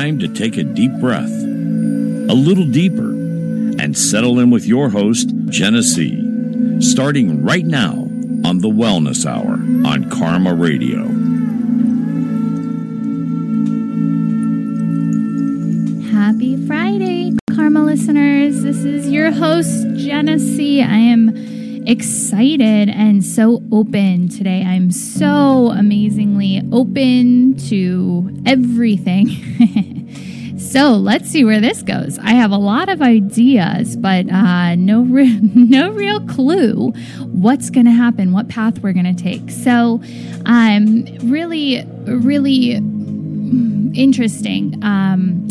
Time 0.00 0.18
to 0.18 0.28
take 0.28 0.56
a 0.56 0.62
deep 0.62 0.92
breath, 0.98 1.28
a 1.28 2.34
little 2.34 2.64
deeper, 2.64 3.10
and 3.10 3.98
settle 3.98 4.38
in 4.38 4.48
with 4.50 4.64
your 4.64 4.88
host, 4.88 5.28
C. 5.50 6.80
Starting 6.80 7.44
right 7.44 7.66
now 7.66 8.08
on 8.46 8.60
the 8.60 8.70
Wellness 8.70 9.26
Hour 9.26 9.52
on 9.86 10.08
Karma 10.08 10.54
Radio. 10.54 11.19
Excited 21.90 22.88
and 22.88 23.24
so 23.24 23.60
open 23.72 24.28
today. 24.28 24.62
I'm 24.64 24.92
so 24.92 25.72
amazingly 25.72 26.62
open 26.70 27.56
to 27.68 28.42
everything. 28.46 29.26
so 30.56 30.92
let's 30.92 31.28
see 31.28 31.44
where 31.44 31.60
this 31.60 31.82
goes. 31.82 32.16
I 32.20 32.30
have 32.30 32.52
a 32.52 32.56
lot 32.58 32.88
of 32.88 33.02
ideas, 33.02 33.96
but 33.96 34.30
uh, 34.30 34.76
no, 34.76 35.02
re- 35.10 35.40
no 35.40 35.90
real 35.90 36.20
clue 36.26 36.92
what's 37.26 37.70
going 37.70 37.86
to 37.86 37.92
happen, 37.92 38.32
what 38.32 38.48
path 38.48 38.78
we're 38.78 38.92
going 38.92 39.12
to 39.12 39.22
take. 39.22 39.50
So, 39.50 40.00
I'm 40.46 41.08
um, 41.08 41.30
really, 41.30 41.84
really 42.06 42.74
interesting. 43.94 44.78
Um, 44.84 45.48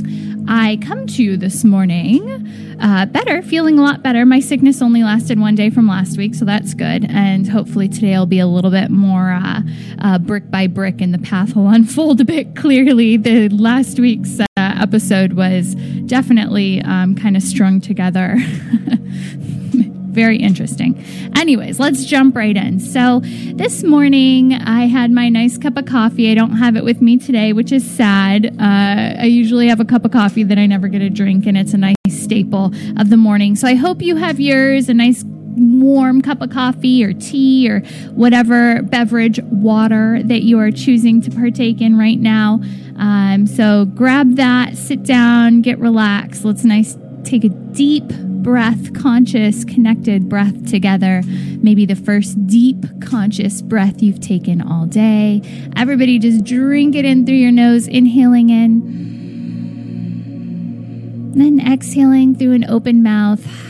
I 0.47 0.77
come 0.81 1.07
to 1.07 1.23
you 1.23 1.37
this 1.37 1.63
morning 1.63 2.77
uh, 2.81 3.05
better, 3.07 3.41
feeling 3.41 3.77
a 3.77 3.81
lot 3.81 4.01
better. 4.01 4.25
My 4.25 4.39
sickness 4.39 4.81
only 4.81 5.03
lasted 5.03 5.39
one 5.39 5.55
day 5.55 5.69
from 5.69 5.87
last 5.87 6.17
week, 6.17 6.35
so 6.35 6.45
that's 6.45 6.73
good. 6.73 7.05
And 7.09 7.47
hopefully 7.47 7.89
today 7.89 8.17
will 8.17 8.25
be 8.25 8.39
a 8.39 8.47
little 8.47 8.71
bit 8.71 8.89
more 8.89 9.31
uh, 9.31 9.61
uh, 9.99 10.19
brick 10.19 10.49
by 10.49 10.67
brick, 10.67 11.01
and 11.01 11.13
the 11.13 11.19
path 11.19 11.55
will 11.55 11.67
unfold 11.73 12.21
a 12.21 12.25
bit 12.25 12.55
clearly. 12.55 13.17
The 13.17 13.49
last 13.49 13.99
week's 13.99 14.39
uh, 14.39 14.45
episode 14.57 15.33
was 15.33 15.75
definitely 16.05 16.81
um, 16.81 17.15
kind 17.15 17.35
of 17.35 17.43
strung 17.43 17.81
together. 17.81 18.37
very 20.09 20.37
interesting. 20.37 21.03
Anyways, 21.35 21.79
let's 21.79 22.03
jump 22.05 22.35
right 22.35 22.55
in. 22.55 22.79
So, 22.79 23.21
this 23.53 23.83
morning 23.83 24.53
I 24.53 24.87
had 24.87 25.11
my 25.11 25.29
nice 25.29 25.57
cup 25.57 25.77
of 25.77 25.85
coffee. 25.85 26.31
I 26.31 26.35
don't 26.35 26.57
have 26.57 26.75
it 26.75 26.83
with 26.83 27.01
me 27.01 27.17
today, 27.17 27.53
which 27.53 27.71
is 27.71 27.89
sad. 27.89 28.47
Uh, 28.59 29.21
I 29.21 29.25
usually 29.25 29.67
have 29.67 29.79
a 29.79 29.85
cup 29.85 30.05
of 30.05 30.11
coffee 30.11 30.43
that 30.43 30.57
I 30.57 30.65
never 30.65 30.87
get 30.87 31.01
a 31.01 31.09
drink, 31.09 31.45
and 31.45 31.57
it's 31.57 31.73
a 31.73 31.77
nice 31.77 31.95
staple 32.09 32.73
of 32.97 33.09
the 33.09 33.17
morning. 33.17 33.55
So, 33.55 33.67
I 33.67 33.75
hope 33.75 34.01
you 34.01 34.15
have 34.15 34.39
yours, 34.39 34.89
a 34.89 34.93
nice 34.93 35.23
warm 35.25 36.21
cup 36.21 36.41
of 36.41 36.49
coffee 36.49 37.03
or 37.03 37.13
tea 37.13 37.69
or 37.69 37.81
whatever 38.11 38.81
beverage, 38.83 39.39
water 39.43 40.21
that 40.23 40.43
you 40.43 40.59
are 40.59 40.71
choosing 40.71 41.21
to 41.21 41.31
partake 41.31 41.81
in 41.81 41.97
right 41.97 42.19
now. 42.19 42.61
Um, 42.97 43.47
so, 43.47 43.85
grab 43.85 44.35
that, 44.35 44.75
sit 44.77 45.03
down, 45.03 45.61
get 45.61 45.79
relaxed. 45.79 46.43
Let's 46.43 46.63
nice 46.63 46.97
take 47.23 47.43
a 47.43 47.49
deep 47.49 48.07
breath, 48.07 48.93
conscious, 48.93 49.65
connected 49.65 50.29
breath 50.29 50.69
together. 50.69 51.21
Maybe 51.61 51.85
the 51.85 51.95
first 51.95 52.47
deep, 52.47 52.85
conscious 53.01 53.61
breath 53.61 54.01
you've 54.01 54.21
taken 54.21 54.61
all 54.61 54.85
day. 54.85 55.41
Everybody 55.75 56.19
just 56.19 56.45
drink 56.45 56.95
it 56.95 57.05
in 57.05 57.25
through 57.25 57.35
your 57.35 57.51
nose, 57.51 57.87
inhaling 57.87 58.49
in, 58.49 58.99
then 61.35 61.59
exhaling 61.59 62.35
through 62.35 62.53
an 62.53 62.63
open 62.69 63.03
mouth. 63.03 63.68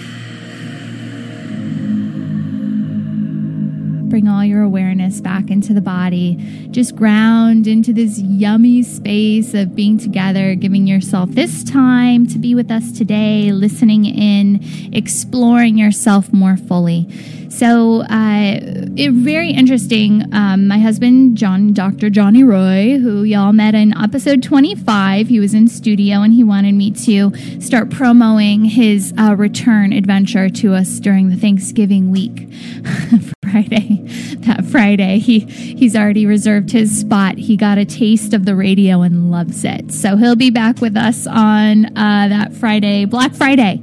Bring 4.09 4.27
all 4.27 4.43
your 4.43 4.64
awareness 4.64 5.21
back 5.21 5.52
into 5.52 5.73
the 5.73 5.81
body. 5.81 6.67
Just 6.71 6.95
ground 6.95 7.67
into 7.67 7.93
this 7.93 8.20
yummy 8.20 8.81
space 8.81 9.53
of 9.53 9.75
being 9.75 9.99
together, 9.99 10.55
giving 10.55 10.87
yourself 10.87 11.30
this 11.31 11.64
time 11.64 12.25
to 12.27 12.39
be 12.39 12.55
with 12.55 12.71
us 12.71 12.92
today, 12.92 13.52
listening 13.52 14.05
in, 14.05 14.59
exploring 14.92 15.77
yourself 15.77 16.33
more 16.33 16.58
fully. 16.58 17.08
So, 17.49 18.02
uh, 18.04 18.60
it, 18.95 19.11
very 19.11 19.52
interesting. 19.52 20.33
Um, 20.33 20.67
my 20.67 20.80
husband, 20.80 21.37
John, 21.37 21.73
Dr. 21.73 22.10
Johnny 22.10 22.43
Roy, 22.43 22.98
who 22.99 23.23
y'all 23.23 23.54
met 23.54 23.76
in 23.76 23.98
episode 23.98 24.43
25, 24.43 25.27
he 25.27 25.39
was 25.39 25.54
in 25.54 25.67
studio 25.67 26.21
and 26.21 26.33
he 26.33 26.43
wanted 26.43 26.76
me 26.76 26.92
to 26.92 27.33
start 27.60 27.89
promoting 27.89 28.65
his 28.65 29.14
uh, 29.17 29.36
return 29.36 29.93
adventure 29.93 30.49
to 30.49 30.73
us 30.73 30.99
during 30.99 31.30
the 31.30 31.36
Thanksgiving 31.36 32.11
week. 32.11 32.48
Friday. 33.52 34.05
That 34.39 34.66
Friday, 34.66 35.20
he 35.20 35.39
he's 35.39 35.95
already 35.95 36.26
reserved 36.26 36.71
his 36.71 36.99
spot. 36.99 37.37
He 37.37 37.58
got 37.58 37.77
a 37.77 37.86
taste 37.86 38.33
of 38.33 38.45
the 38.45 38.55
radio 38.55 39.02
and 39.02 39.31
loves 39.31 39.66
it. 39.66 39.92
So 39.92 40.17
he'll 40.17 40.36
be 40.36 40.49
back 40.49 40.81
with 40.81 40.95
us 40.95 41.26
on 41.27 41.86
uh, 41.98 42.27
that 42.30 42.54
Friday, 42.54 43.05
Black 43.05 43.33
Friday. 43.33 43.81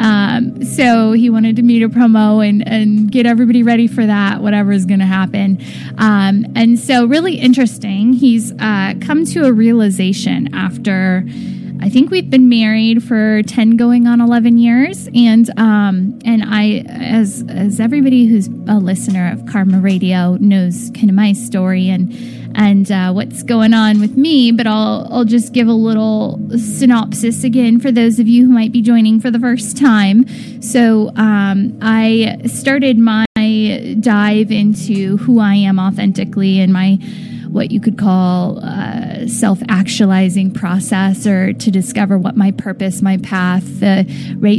Um, 0.00 0.64
so 0.64 1.12
he 1.12 1.30
wanted 1.30 1.56
to 1.56 1.62
promo 1.62 2.46
and, 2.46 2.66
and 2.66 3.10
get 3.10 3.26
everybody 3.26 3.62
ready 3.62 3.86
for 3.86 4.04
that, 4.04 4.40
whatever 4.40 4.72
is 4.72 4.86
going 4.86 5.00
to 5.00 5.06
happen. 5.06 5.60
Um, 5.98 6.46
and 6.56 6.78
so, 6.78 7.04
really 7.04 7.34
interesting. 7.34 8.12
He's 8.12 8.52
uh, 8.52 8.94
come 9.00 9.24
to 9.26 9.44
a 9.44 9.52
realization 9.52 10.54
after 10.54 11.24
I 11.80 11.88
think 11.90 12.10
we've 12.10 12.28
been 12.28 12.48
married 12.48 13.04
for 13.04 13.42
10 13.44 13.76
going 13.76 14.08
on 14.08 14.20
11 14.20 14.58
years 14.58 15.08
and 15.14 15.48
um, 15.58 16.18
and 16.24 16.42
I 16.44 16.84
as 16.88 17.44
as 17.48 17.78
everybody 17.78 18.26
who's 18.26 18.48
a 18.66 18.78
listener 18.78 19.30
of 19.30 19.46
Karma 19.46 19.78
Radio 19.78 20.36
knows 20.40 20.90
kind 20.94 21.08
of 21.08 21.14
my 21.14 21.32
story 21.32 21.88
and 21.88 22.12
and 22.58 22.90
uh, 22.90 23.12
what's 23.12 23.42
going 23.44 23.72
on 23.72 24.00
with 24.00 24.16
me 24.16 24.52
but 24.52 24.66
I'll 24.66 25.08
I'll 25.10 25.24
just 25.24 25.52
give 25.52 25.68
a 25.68 25.72
little 25.72 26.38
synopsis 26.58 27.44
again 27.44 27.80
for 27.80 27.90
those 27.90 28.18
of 28.18 28.28
you 28.28 28.46
who 28.46 28.52
might 28.52 28.72
be 28.72 28.82
joining 28.82 29.20
for 29.20 29.30
the 29.30 29.38
first 29.38 29.78
time 29.78 30.26
so 30.60 31.10
um, 31.16 31.78
I 31.80 32.40
started 32.46 32.98
my 32.98 33.24
dive 34.00 34.50
into 34.50 35.16
who 35.18 35.38
I 35.40 35.54
am 35.54 35.78
authentically 35.78 36.58
and 36.60 36.72
my 36.72 36.98
what 37.48 37.70
you 37.70 37.80
could 37.80 37.96
call 37.96 38.58
a 38.58 39.26
self 39.26 39.60
actualizing 39.68 40.52
process 40.52 41.26
or 41.26 41.52
to 41.54 41.70
discover 41.70 42.18
what 42.18 42.36
my 42.36 42.50
purpose, 42.52 43.00
my 43.00 43.16
path, 43.18 43.80
the 43.80 44.04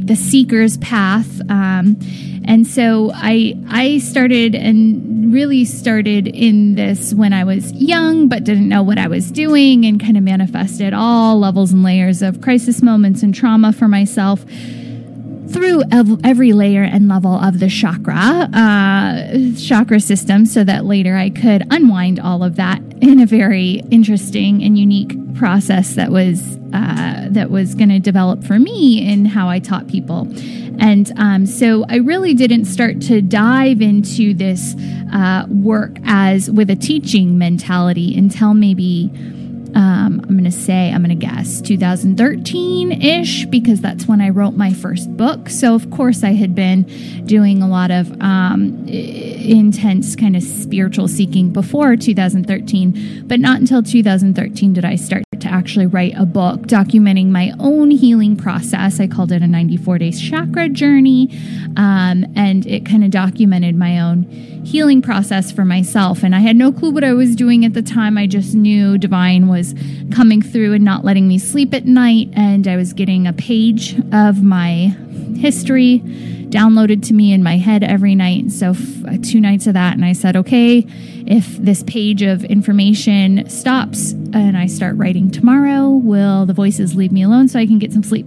the 0.04 0.16
seeker's 0.16 0.78
path. 0.78 1.42
Um, 1.50 2.00
and 2.46 2.66
so 2.66 3.12
I 3.14 3.56
I 3.70 4.00
started 4.00 4.56
and 4.56 5.19
really 5.32 5.66
started 5.66 6.28
in 6.28 6.76
this 6.76 7.14
when 7.14 7.34
I 7.34 7.44
was 7.44 7.72
young, 7.72 8.28
but 8.28 8.44
didn't 8.44 8.70
know 8.70 8.84
what 8.84 8.98
I 8.98 9.08
was 9.08 9.32
doing, 9.32 9.86
and 9.86 10.00
kind 10.00 10.18
of 10.18 10.24
manifested 10.24 10.94
all 10.94 11.40
levels 11.40 11.72
and 11.72 11.84
layers 11.84 12.22
of 12.22 12.42
crisis 12.42 12.82
moments 12.82 13.24
and 13.24 13.34
trauma 13.34 13.74
for 13.74 13.88
myself 13.88 14.44
through 15.52 15.84
every 15.92 16.54
layer 16.54 16.84
and 16.84 17.08
level 17.08 17.34
of 17.34 17.60
the 17.60 17.70
chakra 17.70 18.50
uh, 18.54 19.58
chakra 19.58 20.00
system 20.00 20.46
so 20.46 20.64
that 20.64 20.86
later 20.86 21.16
I 21.16 21.30
could 21.30 21.66
unwind 21.72 22.20
all 22.20 22.44
of 22.44 22.56
that 22.58 22.82
in 23.02 23.20
a 23.20 23.26
very 23.26 23.82
interesting 23.92 24.64
and 24.64 24.78
unique 24.78 25.16
process 25.36 25.96
that 25.96 26.12
was 26.12 26.58
uh, 26.74 27.28
that 27.32 27.50
was 27.50 27.76
going 27.76 27.90
to 27.90 28.00
develop 28.00 28.44
for 28.44 28.60
me 28.60 29.08
in 29.08 29.26
how 29.26 29.50
I 29.50 29.60
taught 29.60 29.88
people. 29.88 30.28
And 30.80 31.12
um, 31.18 31.46
so 31.46 31.84
I 31.90 31.98
really 31.98 32.34
didn't 32.34 32.66
start 32.66 33.02
to 33.04 33.22
dive 33.22 33.82
into 33.82 34.34
this 34.34 34.76
uh, 35.12 35.46
work 35.50 35.98
as 36.06 36.50
with 36.50 36.70
a 36.70 36.76
teaching 36.76 37.38
mentality 37.38 38.18
until 38.18 38.54
maybe 38.54 39.12
um, 39.76 40.22
I'm 40.24 40.38
going 40.38 40.44
to 40.44 40.52
say, 40.52 40.92
I'm 40.92 41.04
going 41.04 41.18
to 41.18 41.26
guess 41.26 41.62
2013 41.62 42.92
ish, 43.02 43.46
because 43.46 43.82
that's 43.82 44.08
when 44.08 44.22
I 44.22 44.30
wrote 44.30 44.56
my 44.56 44.74
first 44.74 45.16
book. 45.16 45.50
So, 45.50 45.76
of 45.76 45.90
course, 45.92 46.24
I 46.24 46.34
had 46.34 46.56
been 46.56 46.84
doing 47.26 47.62
a 47.62 47.68
lot 47.68 47.92
of 47.92 48.12
um, 48.22 48.88
intense 48.88 50.16
kind 50.16 50.36
of 50.36 50.44
spiritual 50.44 51.08
seeking 51.08 51.52
before 51.52 51.96
2013, 51.96 53.26
but 53.28 53.40
not 53.40 53.60
until 53.60 53.84
2013 53.84 54.74
did 54.74 54.86
I 54.86 54.96
start 54.96 55.24
to 55.42 55.48
actually 55.48 55.86
write 55.86 56.14
a 56.18 56.26
book 56.26 56.62
documenting 56.62 57.28
my 57.28 57.52
own 57.60 57.92
healing 57.92 58.36
process. 58.36 59.00
I 59.00 59.08
called 59.08 59.32
it 59.32 59.42
a 59.42 59.48
94 59.48 59.98
days 59.98 60.22
chakra 60.22 60.70
journey, 60.70 61.30
um, 61.78 62.26
and 62.36 62.66
it 62.66 62.86
kind 62.86 63.04
of 63.04 63.12
documented 63.12 63.76
my 63.76 64.00
own 64.00 64.24
healing 64.70 65.02
process 65.02 65.52
for 65.52 65.66
myself. 65.66 66.24
And 66.24 66.36
I 66.36 66.40
had 66.40 66.56
no 66.56 66.72
clue 66.72 66.92
what 66.92 67.04
I 67.04 67.14
was 67.14 67.36
doing 67.36 67.66
at 67.66 67.74
the 67.74 67.82
time. 67.82 68.18
I 68.18 68.28
just 68.28 68.54
knew 68.54 68.98
divine 68.98 69.48
was 69.48 69.74
coming 70.12 70.42
through 70.42 70.74
and 70.74 70.84
not 70.84 71.04
letting 71.04 71.28
me 71.28 71.38
sleep 71.38 71.74
at 71.74 71.86
night. 71.86 72.30
And 72.34 72.68
I 72.68 72.76
was 72.76 72.94
getting 72.94 73.26
a 73.26 73.34
page 73.34 74.00
of 74.12 74.44
my 74.44 74.96
history 75.38 76.02
downloaded 76.50 77.06
to 77.08 77.14
me 77.14 77.32
in 77.32 77.44
my 77.44 77.58
head 77.58 77.84
every 77.84 78.16
night. 78.16 78.52
So, 78.52 78.72
f- 78.72 79.22
two 79.22 79.40
nights 79.40 79.68
of 79.68 79.74
that. 79.76 79.94
And 79.94 80.04
I 80.04 80.14
said, 80.14 80.36
okay, 80.36 80.86
if 81.30 81.46
this 81.58 81.84
page 81.84 82.24
of 82.24 82.44
information 82.44 83.48
stops 83.50 84.14
and 84.34 84.58
I 84.58 84.66
start 84.66 84.98
writing 84.98 85.30
tomorrow, 85.30 85.90
will 85.90 86.46
the 86.46 86.54
voices 86.54 86.96
leave 86.96 87.12
me 87.12 87.22
alone 87.22 87.48
so 87.48 87.60
I 87.60 87.68
can 87.68 87.78
get 87.78 87.94
some 87.94 88.04
sleep? 88.04 88.26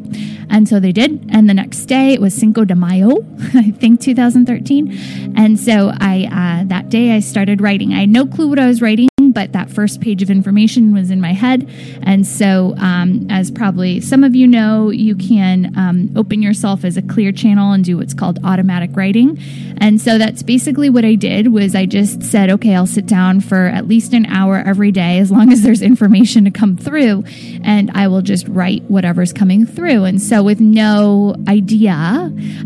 And 0.48 0.68
so 0.68 0.78
they 0.78 0.92
did. 0.92 1.28
And 1.30 1.48
the 1.48 1.54
next 1.54 1.86
day, 1.86 2.12
it 2.12 2.20
was 2.20 2.34
Cinco 2.34 2.64
de 2.64 2.76
Mayo, 2.76 3.26
I 3.54 3.72
think 3.72 4.00
2013. 4.00 5.34
And 5.36 5.58
so 5.58 5.92
I, 5.98 6.28
uh, 6.30 6.64
that 6.68 6.88
day, 6.88 7.12
I 7.12 7.20
started 7.20 7.60
writing. 7.60 7.92
I 7.92 8.00
had 8.00 8.10
no 8.10 8.26
clue 8.26 8.48
what 8.48 8.58
I 8.58 8.66
was 8.66 8.80
writing 8.80 8.92
writing, 8.92 9.08
but 9.32 9.52
that 9.52 9.70
first 9.70 10.00
page 10.00 10.22
of 10.22 10.30
information 10.30 10.92
was 10.92 11.10
in 11.10 11.20
my 11.20 11.32
head. 11.32 11.68
And 12.02 12.26
so, 12.26 12.74
um, 12.78 13.26
as 13.30 13.50
probably 13.50 14.00
some 14.00 14.24
of 14.24 14.34
you 14.34 14.46
know, 14.46 14.90
you 14.90 15.16
can 15.16 15.76
um, 15.76 16.10
open 16.16 16.42
yourself 16.42 16.84
as 16.84 16.96
a 16.96 17.02
clear 17.02 17.32
channel 17.32 17.72
and 17.72 17.84
do 17.84 17.96
what's 17.96 18.14
called 18.14 18.38
automatic 18.44 18.90
writing. 18.94 19.38
And 19.78 20.00
so 20.00 20.16
that's 20.18 20.42
basically 20.42 20.90
what 20.90 21.04
I 21.04 21.14
did 21.16 21.52
was 21.52 21.74
I 21.74 21.86
just 21.86 22.22
said, 22.22 22.50
okay, 22.50 22.74
I'll 22.74 22.86
sit 22.86 23.06
down 23.06 23.40
for 23.40 23.66
at 23.66 23.88
least 23.88 24.12
an 24.12 24.26
hour 24.26 24.58
every 24.58 24.92
day 24.92 25.18
as 25.18 25.30
long 25.30 25.52
as 25.52 25.62
there's 25.62 25.82
information 25.82 26.44
to 26.44 26.50
come 26.50 26.76
through, 26.76 27.24
and 27.64 27.90
I 27.92 28.08
will 28.08 28.22
just 28.22 28.46
write 28.48 28.82
whatever's 28.84 29.32
coming 29.32 29.66
through. 29.66 30.04
And 30.04 30.22
so, 30.22 30.42
with 30.42 30.60
no 30.60 31.34
idea, 31.48 31.92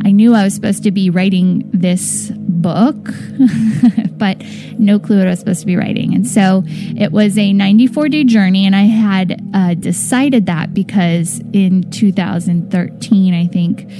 I 0.04 0.10
knew 0.10 0.34
I 0.34 0.44
was 0.44 0.54
supposed 0.54 0.82
to 0.82 0.90
be 0.90 1.08
writing 1.10 1.68
this 1.72 2.30
book, 2.36 2.96
but 4.18 4.42
no 4.78 4.98
clue 4.98 5.18
what 5.18 5.26
I 5.26 5.30
was 5.30 5.38
supposed 5.38 5.60
to 5.60 5.66
be 5.66 5.76
writing. 5.76 6.14
And 6.14 6.26
so 6.26 6.55
it 6.66 7.12
was 7.12 7.38
a 7.38 7.52
94 7.52 8.08
day 8.08 8.24
journey, 8.24 8.66
and 8.66 8.74
I 8.74 8.82
had 8.82 9.45
uh, 9.54 9.74
decided 9.74 10.46
that 10.46 10.74
because 10.74 11.40
in 11.52 11.90
2013, 11.90 13.34
I 13.34 13.46
think, 13.46 13.90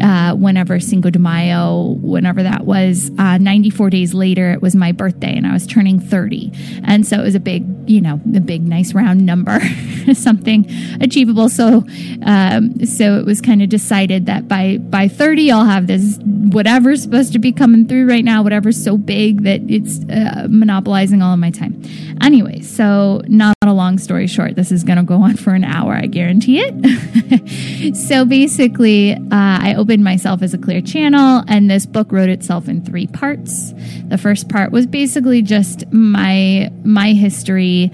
uh, 0.00 0.34
whenever 0.34 0.80
Cinco 0.80 1.10
de 1.10 1.18
Mayo, 1.18 1.96
whenever 2.00 2.42
that 2.42 2.64
was, 2.64 3.10
uh, 3.18 3.38
94 3.38 3.90
days 3.90 4.14
later, 4.14 4.52
it 4.52 4.62
was 4.62 4.74
my 4.74 4.92
birthday 4.92 5.36
and 5.36 5.46
I 5.46 5.52
was 5.52 5.66
turning 5.66 6.00
30. 6.00 6.52
And 6.84 7.06
so 7.06 7.20
it 7.20 7.22
was 7.22 7.34
a 7.34 7.40
big, 7.40 7.64
you 7.88 8.00
know, 8.00 8.20
a 8.34 8.40
big, 8.40 8.66
nice 8.66 8.94
round 8.94 9.24
number, 9.24 9.60
something 10.14 10.66
achievable. 11.00 11.48
So, 11.48 11.84
um, 12.24 12.84
so 12.84 13.18
it 13.18 13.26
was 13.26 13.40
kind 13.40 13.62
of 13.62 13.68
decided 13.68 14.26
that 14.26 14.48
by, 14.48 14.78
by 14.78 15.08
30, 15.08 15.52
I'll 15.52 15.64
have 15.64 15.86
this, 15.86 16.18
whatever's 16.18 17.02
supposed 17.02 17.32
to 17.34 17.38
be 17.38 17.52
coming 17.52 17.86
through 17.86 18.08
right 18.08 18.24
now, 18.24 18.42
whatever's 18.42 18.82
so 18.82 18.96
big 18.96 19.42
that 19.44 19.60
it's 19.68 20.00
uh, 20.10 20.46
monopolizing 20.50 21.22
all 21.22 21.32
of 21.32 21.38
my 21.38 21.50
time. 21.50 21.80
Anyway, 22.20 22.60
so 22.60 23.22
not 23.28 23.53
a 23.68 23.72
long 23.72 23.98
story 23.98 24.26
short, 24.26 24.56
this 24.56 24.72
is 24.72 24.84
going 24.84 24.98
to 24.98 25.02
go 25.02 25.22
on 25.22 25.36
for 25.36 25.54
an 25.54 25.64
hour, 25.64 25.92
I 25.92 26.06
guarantee 26.06 26.60
it. 26.60 27.96
so 28.08 28.24
basically, 28.24 29.12
uh, 29.12 29.18
I 29.30 29.74
opened 29.76 30.04
myself 30.04 30.42
as 30.42 30.54
a 30.54 30.58
clear 30.58 30.80
channel, 30.80 31.42
and 31.48 31.70
this 31.70 31.86
book 31.86 32.12
wrote 32.12 32.28
itself 32.28 32.68
in 32.68 32.84
three 32.84 33.06
parts. 33.06 33.72
The 34.08 34.18
first 34.18 34.48
part 34.48 34.72
was 34.72 34.86
basically 34.86 35.42
just 35.42 35.90
my 35.92 36.70
my 36.84 37.12
history 37.12 37.90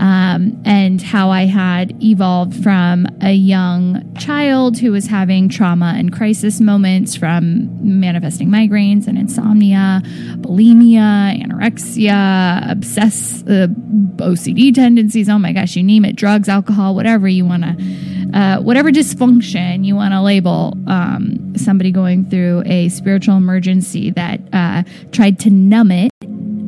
um, 0.00 0.60
and 0.64 1.00
how 1.00 1.30
I 1.30 1.44
had 1.44 2.02
evolved 2.02 2.62
from 2.62 3.06
a 3.20 3.32
young 3.32 4.14
child 4.16 4.78
who 4.78 4.92
was 4.92 5.06
having 5.06 5.48
trauma 5.48 5.94
and 5.96 6.12
crisis 6.12 6.60
moments 6.60 7.16
from 7.16 8.00
manifesting 8.00 8.48
migraines 8.48 9.06
and 9.06 9.18
insomnia, 9.18 10.02
bulimia, 10.38 11.40
anorexia, 11.42 12.70
obsess, 12.70 13.42
uh, 13.42 13.68
OCD 14.16 14.74
tendencies. 14.74 15.28
Oh 15.28 15.38
my 15.38 15.52
gosh, 15.52 15.76
you 15.76 15.82
name 15.82 16.04
it, 16.04 16.16
drugs, 16.16 16.48
alcohol, 16.48 16.94
whatever 16.94 17.28
you 17.28 17.44
want 17.44 17.62
to, 17.62 18.38
uh, 18.38 18.60
whatever 18.60 18.90
dysfunction 18.90 19.84
you 19.84 19.94
want 19.94 20.12
to 20.12 20.20
label 20.20 20.74
um, 20.86 21.56
somebody 21.56 21.92
going 21.92 22.28
through 22.28 22.62
a 22.66 22.88
spiritual 22.88 23.36
emergency 23.36 24.10
that 24.10 24.40
uh, 24.52 24.82
tried 25.12 25.38
to 25.40 25.50
numb 25.50 25.90
it 25.90 26.10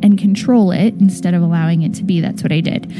and 0.03 0.17
control 0.17 0.71
it 0.71 0.93
instead 0.95 1.33
of 1.33 1.41
allowing 1.41 1.81
it 1.81 1.93
to 1.95 2.03
be. 2.03 2.21
That's 2.21 2.43
what 2.43 2.51
I 2.51 2.61
did. 2.61 2.91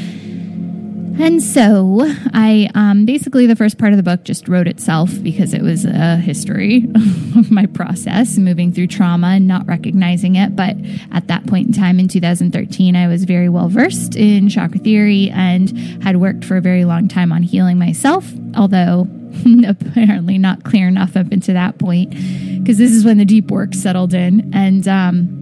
And 1.20 1.42
so 1.42 1.98
I 2.32 2.70
um, 2.76 3.04
basically, 3.04 3.46
the 3.46 3.56
first 3.56 3.76
part 3.76 3.92
of 3.92 3.96
the 3.96 4.04
book 4.04 4.22
just 4.22 4.46
wrote 4.46 4.68
itself 4.68 5.10
because 5.20 5.52
it 5.52 5.62
was 5.62 5.84
a 5.84 6.16
history 6.16 6.86
of 7.36 7.50
my 7.50 7.66
process 7.66 8.38
moving 8.38 8.72
through 8.72 8.86
trauma 8.86 9.28
and 9.28 9.48
not 9.48 9.66
recognizing 9.66 10.36
it. 10.36 10.54
But 10.54 10.76
at 11.10 11.26
that 11.26 11.44
point 11.48 11.66
in 11.66 11.72
time 11.72 11.98
in 11.98 12.06
2013, 12.06 12.94
I 12.94 13.08
was 13.08 13.24
very 13.24 13.48
well 13.48 13.68
versed 13.68 14.14
in 14.14 14.48
chakra 14.48 14.78
theory 14.78 15.28
and 15.30 15.76
had 16.04 16.18
worked 16.18 16.44
for 16.44 16.56
a 16.56 16.60
very 16.60 16.84
long 16.84 17.08
time 17.08 17.32
on 17.32 17.42
healing 17.42 17.80
myself, 17.80 18.30
although 18.56 19.08
apparently 19.66 20.38
not 20.38 20.62
clear 20.62 20.86
enough 20.86 21.16
up 21.16 21.32
into 21.32 21.52
that 21.52 21.78
point 21.78 22.10
because 22.10 22.78
this 22.78 22.92
is 22.92 23.04
when 23.04 23.18
the 23.18 23.24
deep 23.24 23.50
work 23.50 23.74
settled 23.74 24.14
in. 24.14 24.54
And, 24.54 24.86
um, 24.86 25.38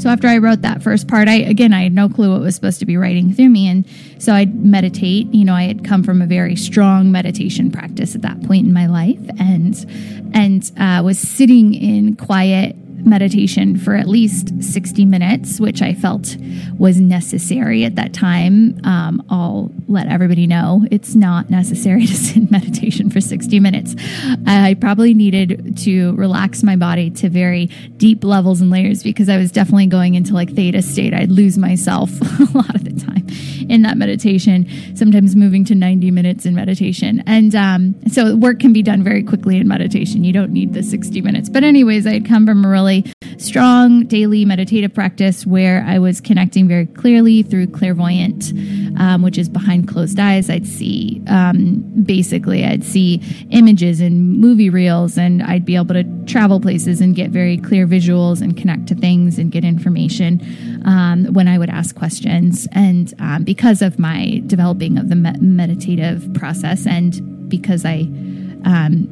so 0.00 0.08
after 0.08 0.26
I 0.28 0.38
wrote 0.38 0.62
that 0.62 0.82
first 0.82 1.08
part, 1.08 1.28
I 1.28 1.36
again 1.36 1.72
I 1.72 1.82
had 1.82 1.92
no 1.92 2.08
clue 2.08 2.32
what 2.32 2.40
was 2.40 2.54
supposed 2.54 2.80
to 2.80 2.86
be 2.86 2.96
writing 2.96 3.34
through 3.34 3.50
me, 3.50 3.68
and 3.68 3.84
so 4.18 4.32
I'd 4.32 4.54
meditate. 4.54 5.32
You 5.32 5.44
know, 5.44 5.54
I 5.54 5.64
had 5.64 5.84
come 5.84 6.02
from 6.02 6.22
a 6.22 6.26
very 6.26 6.56
strong 6.56 7.12
meditation 7.12 7.70
practice 7.70 8.14
at 8.14 8.22
that 8.22 8.42
point 8.44 8.66
in 8.66 8.72
my 8.72 8.86
life, 8.86 9.20
and 9.38 9.74
and 10.34 10.70
uh, 10.78 11.02
was 11.04 11.18
sitting 11.18 11.74
in 11.74 12.16
quiet 12.16 12.76
meditation 13.04 13.76
for 13.76 13.94
at 13.94 14.08
least 14.08 14.62
60 14.62 15.04
minutes, 15.04 15.60
which 15.60 15.82
I 15.82 15.94
felt 15.94 16.36
was 16.78 17.00
necessary 17.00 17.84
at 17.84 17.96
that 17.96 18.12
time. 18.12 18.80
Um, 18.84 19.24
I'll 19.28 19.70
let 19.88 20.08
everybody 20.08 20.46
know 20.46 20.84
it's 20.90 21.14
not 21.14 21.50
necessary 21.50 22.06
to 22.06 22.14
sit 22.14 22.36
in 22.36 22.48
meditation 22.50 23.10
for 23.10 23.20
60 23.20 23.60
minutes. 23.60 23.94
I 24.46 24.76
probably 24.80 25.14
needed 25.14 25.76
to 25.78 26.14
relax 26.16 26.62
my 26.62 26.76
body 26.76 27.10
to 27.10 27.28
very 27.28 27.66
deep 27.96 28.24
levels 28.24 28.60
and 28.60 28.70
layers 28.70 29.02
because 29.02 29.28
I 29.28 29.36
was 29.36 29.50
definitely 29.50 29.86
going 29.86 30.14
into 30.14 30.34
like 30.34 30.54
theta 30.54 30.82
state. 30.82 31.14
I'd 31.14 31.30
lose 31.30 31.58
myself 31.58 32.10
a 32.54 32.56
lot 32.56 32.74
of 32.74 32.84
the 32.84 33.04
time 33.04 33.26
in 33.70 33.82
that 33.82 33.96
meditation, 33.96 34.68
sometimes 34.96 35.36
moving 35.36 35.64
to 35.66 35.74
90 35.74 36.10
minutes 36.10 36.44
in 36.44 36.54
meditation. 36.54 37.22
And 37.26 37.54
um, 37.54 37.94
so 38.08 38.36
work 38.36 38.58
can 38.58 38.72
be 38.72 38.82
done 38.82 39.02
very 39.02 39.22
quickly 39.22 39.56
in 39.56 39.68
meditation. 39.68 40.24
You 40.24 40.32
don't 40.32 40.52
need 40.52 40.74
the 40.74 40.82
60 40.82 41.22
minutes. 41.22 41.48
But, 41.48 41.62
anyways, 41.62 42.06
I 42.06 42.14
had 42.14 42.26
come 42.26 42.46
from 42.46 42.64
a 42.64 42.68
really 42.68 42.89
strong 43.38 44.06
daily 44.06 44.44
meditative 44.44 44.92
practice 44.92 45.46
where 45.46 45.82
I 45.86 45.98
was 45.98 46.20
connecting 46.20 46.68
very 46.68 46.86
clearly 46.86 47.42
through 47.42 47.68
clairvoyant, 47.68 48.52
um, 48.98 49.22
which 49.22 49.38
is 49.38 49.48
behind 49.48 49.88
closed 49.88 50.18
eyes. 50.18 50.50
I'd 50.50 50.66
see, 50.66 51.22
um, 51.26 51.82
basically, 52.02 52.64
I'd 52.64 52.84
see 52.84 53.22
images 53.50 54.00
and 54.00 54.38
movie 54.38 54.70
reels, 54.70 55.16
and 55.16 55.42
I'd 55.42 55.64
be 55.64 55.76
able 55.76 55.94
to 55.94 56.04
travel 56.26 56.60
places 56.60 57.00
and 57.00 57.14
get 57.14 57.30
very 57.30 57.56
clear 57.56 57.86
visuals 57.86 58.42
and 58.42 58.56
connect 58.56 58.86
to 58.88 58.94
things 58.94 59.38
and 59.38 59.50
get 59.50 59.64
information 59.64 60.40
um, 60.84 61.32
when 61.32 61.48
I 61.48 61.58
would 61.58 61.70
ask 61.70 61.96
questions. 61.96 62.68
And 62.72 63.12
um, 63.18 63.44
because 63.44 63.82
of 63.82 63.98
my 63.98 64.42
developing 64.46 64.98
of 64.98 65.08
the 65.08 65.16
me- 65.16 65.38
meditative 65.40 66.32
process 66.34 66.86
and 66.86 67.48
because 67.48 67.84
I 67.84 68.08
um, 68.64 69.08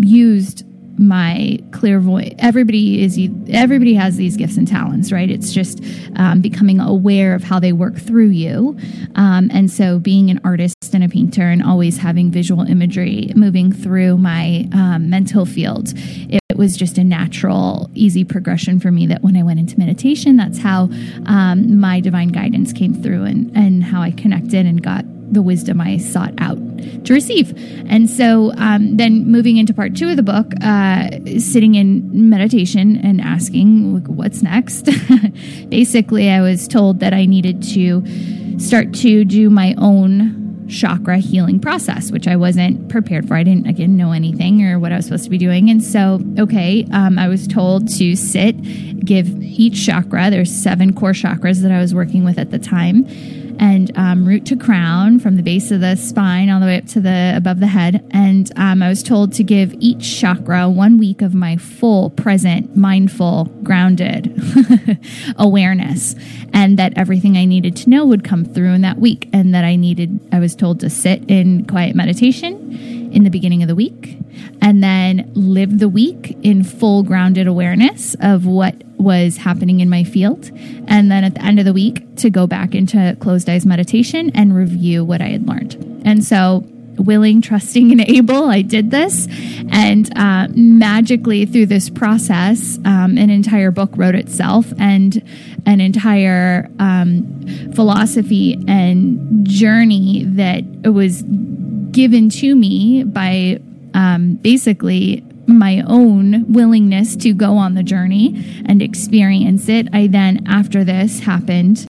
used 0.00 0.64
my 0.98 1.58
clairvoyant 1.70 2.34
everybody 2.38 3.02
is 3.02 3.18
everybody 3.50 3.94
has 3.94 4.16
these 4.16 4.36
gifts 4.36 4.56
and 4.56 4.66
talents 4.66 5.12
right? 5.12 5.30
It's 5.30 5.52
just 5.52 5.82
um, 6.16 6.40
becoming 6.40 6.80
aware 6.80 7.34
of 7.34 7.44
how 7.44 7.60
they 7.60 7.72
work 7.72 7.96
through 7.96 8.28
you. 8.28 8.76
Um, 9.14 9.50
and 9.52 9.70
so 9.70 9.98
being 9.98 10.30
an 10.30 10.40
artist 10.44 10.74
and 10.92 11.04
a 11.04 11.08
painter 11.08 11.42
and 11.42 11.62
always 11.62 11.98
having 11.98 12.30
visual 12.30 12.62
imagery 12.62 13.32
moving 13.36 13.72
through 13.72 14.16
my 14.18 14.68
um, 14.72 15.10
mental 15.10 15.44
field 15.44 15.92
it, 15.96 16.40
was 16.56 16.76
just 16.76 16.98
a 16.98 17.04
natural 17.04 17.88
easy 17.94 18.24
progression 18.24 18.80
for 18.80 18.90
me 18.90 19.06
that 19.06 19.22
when 19.22 19.36
i 19.36 19.42
went 19.44 19.60
into 19.60 19.78
meditation 19.78 20.36
that's 20.36 20.58
how 20.58 20.88
um, 21.26 21.78
my 21.78 22.00
divine 22.00 22.30
guidance 22.30 22.72
came 22.72 23.00
through 23.00 23.22
and, 23.22 23.56
and 23.56 23.84
how 23.84 24.02
i 24.02 24.10
connected 24.10 24.66
and 24.66 24.82
got 24.82 25.04
the 25.30 25.42
wisdom 25.42 25.80
I 25.80 25.98
sought 25.98 26.34
out 26.38 26.58
to 27.04 27.12
receive. 27.12 27.52
And 27.90 28.08
so 28.08 28.52
um, 28.56 28.96
then 28.96 29.30
moving 29.30 29.56
into 29.56 29.74
part 29.74 29.94
two 29.94 30.08
of 30.08 30.16
the 30.16 30.22
book, 30.22 30.52
uh, 30.62 31.10
sitting 31.38 31.74
in 31.74 32.30
meditation 32.30 32.96
and 32.96 33.20
asking, 33.20 34.04
what's 34.04 34.42
next? 34.42 34.88
Basically, 35.68 36.30
I 36.30 36.40
was 36.40 36.68
told 36.68 37.00
that 37.00 37.12
I 37.12 37.26
needed 37.26 37.62
to 37.74 38.58
start 38.58 38.92
to 38.94 39.24
do 39.24 39.50
my 39.50 39.74
own 39.78 40.66
chakra 40.68 41.18
healing 41.18 41.58
process, 41.58 42.10
which 42.10 42.28
I 42.28 42.36
wasn't 42.36 42.88
prepared 42.90 43.26
for. 43.26 43.36
I 43.36 43.42
didn't, 43.42 43.66
again, 43.66 43.96
know 43.96 44.12
anything 44.12 44.64
or 44.64 44.78
what 44.78 44.92
I 44.92 44.96
was 44.96 45.06
supposed 45.06 45.24
to 45.24 45.30
be 45.30 45.38
doing. 45.38 45.70
And 45.70 45.82
so, 45.82 46.20
okay, 46.38 46.86
um, 46.92 47.18
I 47.18 47.28
was 47.28 47.48
told 47.48 47.88
to 47.96 48.14
sit, 48.14 48.60
give 49.04 49.28
each 49.42 49.86
chakra, 49.86 50.30
there's 50.30 50.54
seven 50.54 50.92
core 50.92 51.12
chakras 51.12 51.62
that 51.62 51.72
I 51.72 51.80
was 51.80 51.94
working 51.94 52.24
with 52.24 52.38
at 52.38 52.50
the 52.50 52.58
time 52.58 53.06
and 53.58 53.96
um, 53.96 54.26
root 54.26 54.46
to 54.46 54.56
crown 54.56 55.18
from 55.18 55.36
the 55.36 55.42
base 55.42 55.70
of 55.70 55.80
the 55.80 55.96
spine 55.96 56.48
all 56.50 56.60
the 56.60 56.66
way 56.66 56.78
up 56.78 56.86
to 56.86 57.00
the 57.00 57.32
above 57.36 57.60
the 57.60 57.66
head. 57.66 58.06
And 58.10 58.50
um, 58.56 58.82
I 58.82 58.88
was 58.88 59.02
told 59.02 59.32
to 59.34 59.44
give 59.44 59.74
each 59.80 60.20
chakra 60.20 60.68
one 60.68 60.98
week 60.98 61.22
of 61.22 61.34
my 61.34 61.56
full, 61.56 62.10
present, 62.10 62.76
mindful, 62.76 63.44
grounded 63.62 64.40
awareness, 65.36 66.14
and 66.52 66.78
that 66.78 66.96
everything 66.96 67.36
I 67.36 67.44
needed 67.44 67.76
to 67.76 67.90
know 67.90 68.06
would 68.06 68.24
come 68.24 68.44
through 68.44 68.72
in 68.72 68.82
that 68.82 68.98
week, 68.98 69.28
and 69.32 69.54
that 69.54 69.64
I 69.64 69.76
needed. 69.76 70.20
I 70.32 70.38
was 70.38 70.54
told 70.54 70.80
to 70.80 70.90
sit 70.90 71.28
in 71.28 71.66
quiet 71.66 71.94
meditation 71.94 73.08
in 73.12 73.24
the 73.24 73.30
beginning 73.30 73.62
of 73.62 73.68
the 73.68 73.74
week 73.74 74.18
and 74.60 74.82
then 74.82 75.30
live 75.34 75.78
the 75.78 75.88
week 75.88 76.36
in 76.42 76.62
full 76.62 77.02
grounded 77.02 77.46
awareness 77.46 78.14
of 78.20 78.46
what 78.46 78.82
was 78.98 79.36
happening 79.36 79.80
in 79.80 79.88
my 79.88 80.04
field. 80.04 80.50
And 80.86 81.10
then 81.10 81.24
at 81.24 81.34
the 81.34 81.42
end 81.42 81.58
of 81.58 81.64
the 81.64 81.72
week, 81.72 82.16
to 82.16 82.30
go 82.30 82.46
back 82.46 82.74
into 82.74 83.16
closed 83.20 83.48
eyes 83.48 83.64
meditation 83.64 84.30
and 84.34 84.54
review 84.54 85.04
what 85.04 85.20
I 85.20 85.28
had 85.28 85.46
learned. 85.46 86.02
And 86.04 86.24
so 86.24 86.64
willing, 86.98 87.40
trusting, 87.40 87.92
and 87.92 88.00
able, 88.00 88.48
I 88.48 88.62
did 88.62 88.90
this. 88.90 89.28
And 89.70 90.10
uh, 90.18 90.48
magically, 90.50 91.46
through 91.46 91.66
this 91.66 91.88
process, 91.90 92.78
um, 92.84 93.16
an 93.16 93.30
entire 93.30 93.70
book 93.70 93.90
wrote 93.94 94.14
itself 94.14 94.72
and 94.78 95.22
an 95.66 95.80
entire 95.80 96.68
um, 96.78 97.72
philosophy 97.74 98.58
and 98.66 99.46
journey 99.46 100.24
that 100.24 100.64
was 100.92 101.22
given 101.92 102.28
to 102.30 102.54
me 102.54 103.04
by 103.04 103.60
um, 103.94 104.34
basically 104.34 105.24
my 105.48 105.82
own 105.86 106.52
willingness 106.52 107.16
to 107.16 107.32
go 107.32 107.56
on 107.56 107.74
the 107.74 107.82
journey 107.82 108.62
and 108.66 108.82
experience 108.82 109.68
it. 109.68 109.88
I 109.92 110.06
then, 110.06 110.46
after 110.46 110.84
this 110.84 111.20
happened, 111.20 111.86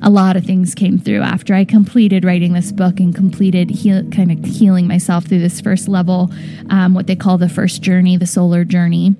a 0.00 0.08
lot 0.08 0.36
of 0.36 0.44
things 0.44 0.74
came 0.74 0.98
through 0.98 1.20
after 1.20 1.54
I 1.54 1.64
completed 1.64 2.24
writing 2.24 2.54
this 2.54 2.72
book 2.72 3.00
and 3.00 3.14
completed 3.14 3.70
heal, 3.70 4.08
kind 4.10 4.32
of 4.32 4.44
healing 4.44 4.86
myself 4.86 5.26
through 5.26 5.40
this 5.40 5.60
first 5.60 5.88
level, 5.88 6.30
um, 6.70 6.94
what 6.94 7.06
they 7.06 7.16
call 7.16 7.36
the 7.36 7.48
first 7.48 7.82
journey, 7.82 8.16
the 8.16 8.26
solar 8.26 8.64
journey 8.64 9.16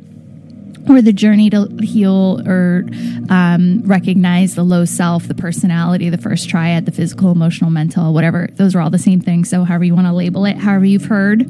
or 0.91 1.03
the 1.03 1.13
journey 1.13 1.51
to 1.51 1.67
heal 1.83 2.43
or 2.47 2.85
um, 3.29 3.83
recognize 3.85 4.55
the 4.55 4.63
low 4.63 4.85
self, 4.85 5.29
the 5.29 5.35
personality, 5.35 6.11
the 6.11 6.19
first 6.19 6.49
triad, 6.49 6.87
the 6.87 6.93
physical, 6.93 7.31
emotional, 7.31 7.71
mental, 7.71 8.13
whatever. 8.13 8.49
Those 8.55 8.75
are 8.75 8.81
all 8.81 8.91
the 8.91 8.99
same 8.99 9.21
thing. 9.21 9.45
So, 9.45 9.65
however 9.65 9.85
you 9.85 9.95
want 9.95 10.07
to 10.07 10.13
label 10.13 10.45
it, 10.45 10.57
however 10.57 10.85
you've 10.85 11.07
heard 11.07 11.43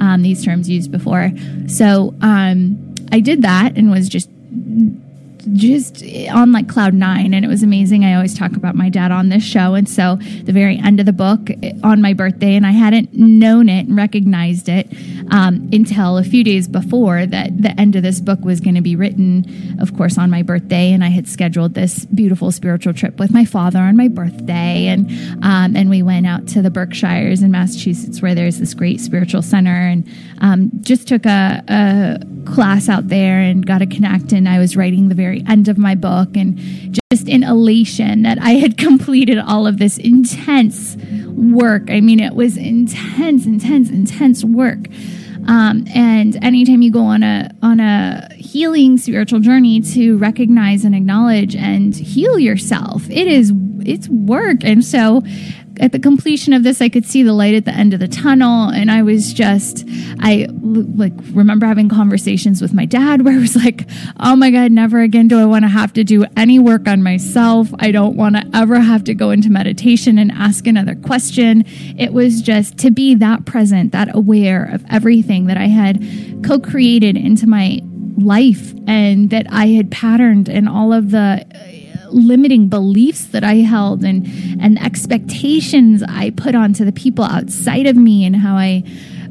um, 0.00 0.22
these 0.22 0.44
terms 0.44 0.68
used 0.68 0.90
before. 0.90 1.30
So, 1.66 2.14
um, 2.20 2.94
I 3.12 3.20
did 3.20 3.42
that 3.42 3.76
and 3.76 3.90
was 3.90 4.08
just 4.08 4.28
just 5.52 6.02
on 6.30 6.52
like 6.52 6.68
cloud 6.68 6.94
nine 6.94 7.34
and 7.34 7.44
it 7.44 7.48
was 7.48 7.62
amazing. 7.62 8.04
I 8.04 8.14
always 8.14 8.34
talk 8.34 8.56
about 8.56 8.74
my 8.74 8.88
dad 8.88 9.12
on 9.12 9.28
this 9.28 9.42
show 9.44 9.74
and 9.74 9.88
so 9.88 10.16
the 10.44 10.52
very 10.52 10.78
end 10.78 11.00
of 11.00 11.06
the 11.06 11.12
book 11.12 11.50
on 11.84 12.00
my 12.00 12.12
birthday 12.12 12.54
and 12.56 12.66
i 12.66 12.72
hadn't 12.72 13.12
known 13.12 13.68
it 13.68 13.86
and 13.86 13.96
recognized 13.96 14.68
it 14.68 14.88
um, 15.30 15.68
until 15.72 16.18
a 16.18 16.24
few 16.24 16.42
days 16.42 16.66
before 16.66 17.26
that 17.26 17.62
the 17.62 17.78
end 17.80 17.94
of 17.94 18.02
this 18.02 18.20
book 18.20 18.40
was 18.40 18.60
going 18.60 18.74
to 18.74 18.80
be 18.80 18.96
written 18.96 19.76
of 19.80 19.96
course 19.96 20.18
on 20.18 20.30
my 20.30 20.42
birthday 20.42 20.92
and 20.92 21.04
i 21.04 21.08
had 21.08 21.28
scheduled 21.28 21.74
this 21.74 22.04
beautiful 22.06 22.50
spiritual 22.50 22.92
trip 22.92 23.18
with 23.18 23.30
my 23.30 23.44
father 23.44 23.78
on 23.78 23.96
my 23.96 24.08
birthday 24.08 24.86
and 24.86 25.10
um, 25.44 25.76
and 25.76 25.90
we 25.90 26.02
went 26.02 26.26
out 26.26 26.46
to 26.48 26.62
the 26.62 26.70
berkshires 26.70 27.42
in 27.42 27.50
massachusetts 27.50 28.20
where 28.22 28.34
there's 28.34 28.58
this 28.58 28.74
great 28.74 29.00
spiritual 29.00 29.42
center 29.42 29.70
and 29.70 30.08
um, 30.40 30.70
just 30.80 31.06
took 31.06 31.26
a, 31.26 31.62
a 31.68 32.50
class 32.50 32.88
out 32.88 33.08
there 33.08 33.40
and 33.40 33.66
got 33.66 33.78
to 33.78 33.86
connect 33.86 34.32
and 34.32 34.48
i 34.48 34.58
was 34.58 34.76
writing 34.76 35.08
the 35.08 35.14
very 35.14 35.29
very 35.30 35.44
end 35.48 35.68
of 35.68 35.78
my 35.78 35.94
book 35.94 36.36
and 36.36 36.58
just 37.10 37.28
in 37.28 37.44
elation 37.44 38.22
that 38.22 38.38
I 38.40 38.52
had 38.52 38.76
completed 38.86 39.38
all 39.38 39.66
of 39.66 39.78
this 39.78 39.98
intense 39.98 40.96
work. 41.28 41.90
I 41.90 42.00
mean, 42.00 42.20
it 42.20 42.34
was 42.34 42.56
intense, 42.56 43.46
intense, 43.46 43.90
intense 43.90 44.44
work. 44.44 44.88
Um, 45.46 45.86
and 45.94 46.42
anytime 46.44 46.82
you 46.82 46.92
go 46.92 47.00
on 47.00 47.22
a 47.22 47.50
on 47.62 47.80
a 47.80 48.28
healing 48.34 48.98
spiritual 48.98 49.40
journey 49.40 49.80
to 49.80 50.18
recognize 50.18 50.84
and 50.84 50.94
acknowledge 50.94 51.56
and 51.56 51.94
heal 51.94 52.38
yourself, 52.38 53.08
it 53.08 53.26
is 53.26 53.52
it's 53.80 54.08
work. 54.08 54.64
And 54.64 54.84
so 54.84 55.22
at 55.80 55.92
the 55.92 55.98
completion 55.98 56.52
of 56.52 56.62
this, 56.62 56.80
I 56.82 56.88
could 56.90 57.06
see 57.06 57.22
the 57.22 57.32
light 57.32 57.54
at 57.54 57.64
the 57.64 57.72
end 57.72 57.94
of 57.94 58.00
the 58.00 58.06
tunnel. 58.06 58.68
And 58.68 58.90
I 58.90 59.02
was 59.02 59.32
just, 59.32 59.84
I 60.20 60.46
like 60.50 61.14
remember 61.32 61.66
having 61.66 61.88
conversations 61.88 62.60
with 62.60 62.74
my 62.74 62.84
dad 62.84 63.24
where 63.24 63.34
I 63.34 63.38
was 63.38 63.56
like, 63.56 63.88
oh 64.20 64.36
my 64.36 64.50
God, 64.50 64.72
never 64.72 65.00
again 65.00 65.26
do 65.26 65.40
I 65.40 65.46
want 65.46 65.64
to 65.64 65.68
have 65.68 65.92
to 65.94 66.04
do 66.04 66.26
any 66.36 66.58
work 66.58 66.86
on 66.86 67.02
myself. 67.02 67.70
I 67.78 67.90
don't 67.90 68.14
want 68.14 68.36
to 68.36 68.46
ever 68.54 68.78
have 68.78 69.04
to 69.04 69.14
go 69.14 69.30
into 69.30 69.50
meditation 69.50 70.18
and 70.18 70.30
ask 70.30 70.66
another 70.66 70.94
question. 70.94 71.64
It 71.98 72.12
was 72.12 72.42
just 72.42 72.76
to 72.78 72.90
be 72.90 73.14
that 73.14 73.46
present, 73.46 73.92
that 73.92 74.14
aware 74.14 74.64
of 74.64 74.84
everything 74.90 75.46
that 75.46 75.56
I 75.56 75.66
had 75.66 76.04
co 76.44 76.60
created 76.60 77.16
into 77.16 77.46
my 77.46 77.80
life 78.18 78.74
and 78.86 79.30
that 79.30 79.46
I 79.50 79.68
had 79.68 79.90
patterned 79.90 80.50
and 80.50 80.68
all 80.68 80.92
of 80.92 81.10
the 81.10 81.46
limiting 82.12 82.68
beliefs 82.68 83.26
that 83.26 83.44
I 83.44 83.56
held 83.56 84.04
and 84.04 84.26
and 84.60 84.80
expectations 84.82 86.02
I 86.02 86.30
put 86.30 86.54
onto 86.54 86.84
the 86.84 86.92
people 86.92 87.24
outside 87.24 87.86
of 87.86 87.96
me 87.96 88.24
and 88.24 88.36
how 88.36 88.56
I 88.56 88.84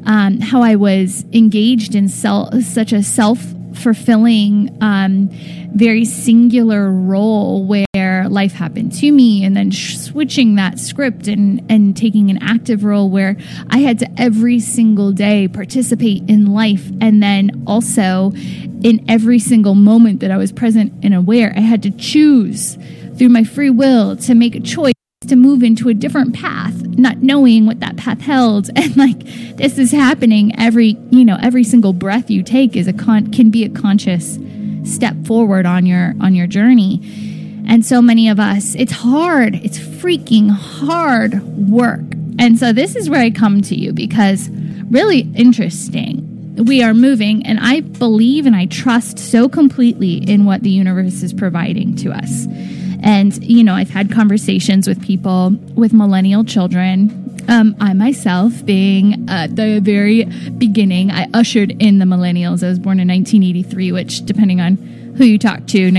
um, 0.06 0.40
how 0.40 0.62
I 0.62 0.76
was 0.76 1.24
engaged 1.32 1.94
in 1.94 2.08
self, 2.08 2.54
such 2.62 2.92
a 2.92 3.02
self 3.02 3.38
fulfilling, 3.74 4.76
um, 4.80 5.28
very 5.74 6.04
singular 6.04 6.90
role 6.90 7.64
where 7.64 7.86
life 8.30 8.52
happened 8.52 8.92
to 9.00 9.10
me, 9.10 9.44
and 9.44 9.56
then 9.56 9.70
sh- 9.70 9.98
switching 9.98 10.54
that 10.56 10.78
script 10.78 11.28
and 11.28 11.64
and 11.70 11.96
taking 11.96 12.30
an 12.30 12.38
active 12.42 12.84
role 12.84 13.10
where 13.10 13.36
I 13.68 13.78
had 13.78 13.98
to 14.00 14.08
every 14.16 14.60
single 14.60 15.12
day 15.12 15.48
participate 15.48 16.28
in 16.28 16.46
life, 16.52 16.90
and 17.00 17.22
then 17.22 17.64
also 17.66 18.32
in 18.82 19.04
every 19.08 19.38
single 19.38 19.74
moment 19.74 20.20
that 20.20 20.30
I 20.30 20.36
was 20.36 20.52
present 20.52 20.92
and 21.02 21.14
aware, 21.14 21.52
I 21.54 21.60
had 21.60 21.82
to 21.82 21.90
choose 21.90 22.78
through 23.16 23.28
my 23.28 23.44
free 23.44 23.70
will 23.70 24.16
to 24.16 24.34
make 24.34 24.54
a 24.54 24.60
choice 24.60 24.94
to 25.26 25.36
move 25.36 25.62
into 25.62 25.90
a 25.90 25.94
different 25.94 26.34
path 26.34 26.80
not 27.00 27.18
knowing 27.18 27.66
what 27.66 27.80
that 27.80 27.96
path 27.96 28.20
held. 28.20 28.70
And 28.80 28.96
like 28.96 29.20
this 29.56 29.78
is 29.78 29.92
happening 29.92 30.58
every 30.58 30.96
you 31.10 31.24
know 31.24 31.36
every 31.40 31.64
single 31.64 31.92
breath 31.92 32.30
you 32.30 32.42
take 32.42 32.76
is 32.76 32.88
a 32.88 32.92
con- 32.92 33.30
can 33.30 33.50
be 33.50 33.64
a 33.64 33.68
conscious 33.68 34.38
step 34.84 35.14
forward 35.26 35.66
on 35.66 35.84
your 35.84 36.14
on 36.20 36.34
your 36.34 36.46
journey 36.46 37.29
and 37.70 37.86
so 37.86 38.02
many 38.02 38.28
of 38.28 38.38
us 38.38 38.74
it's 38.74 38.92
hard 38.92 39.54
it's 39.54 39.78
freaking 39.78 40.50
hard 40.50 41.42
work 41.70 42.00
and 42.38 42.58
so 42.58 42.72
this 42.72 42.96
is 42.96 43.08
where 43.08 43.20
i 43.20 43.30
come 43.30 43.62
to 43.62 43.74
you 43.74 43.92
because 43.92 44.50
really 44.90 45.20
interesting 45.34 46.26
we 46.56 46.82
are 46.82 46.92
moving 46.92 47.46
and 47.46 47.58
i 47.60 47.80
believe 47.80 48.44
and 48.44 48.54
i 48.54 48.66
trust 48.66 49.18
so 49.18 49.48
completely 49.48 50.16
in 50.16 50.44
what 50.44 50.62
the 50.62 50.70
universe 50.70 51.22
is 51.22 51.32
providing 51.32 51.96
to 51.96 52.10
us 52.10 52.46
and, 53.02 53.42
you 53.42 53.64
know, 53.64 53.74
I've 53.74 53.90
had 53.90 54.12
conversations 54.12 54.86
with 54.86 55.02
people 55.02 55.50
with 55.74 55.92
millennial 55.92 56.44
children. 56.44 57.40
Um, 57.48 57.74
I 57.80 57.94
myself, 57.94 58.64
being 58.64 59.28
at 59.28 59.56
the 59.56 59.80
very 59.80 60.24
beginning, 60.24 61.10
I 61.10 61.26
ushered 61.32 61.70
in 61.82 61.98
the 61.98 62.04
millennials. 62.04 62.62
I 62.62 62.68
was 62.68 62.78
born 62.78 63.00
in 63.00 63.08
1983, 63.08 63.92
which, 63.92 64.26
depending 64.26 64.60
on 64.60 64.76
who 65.16 65.24
you 65.24 65.38
talk 65.38 65.66
to, 65.68 65.90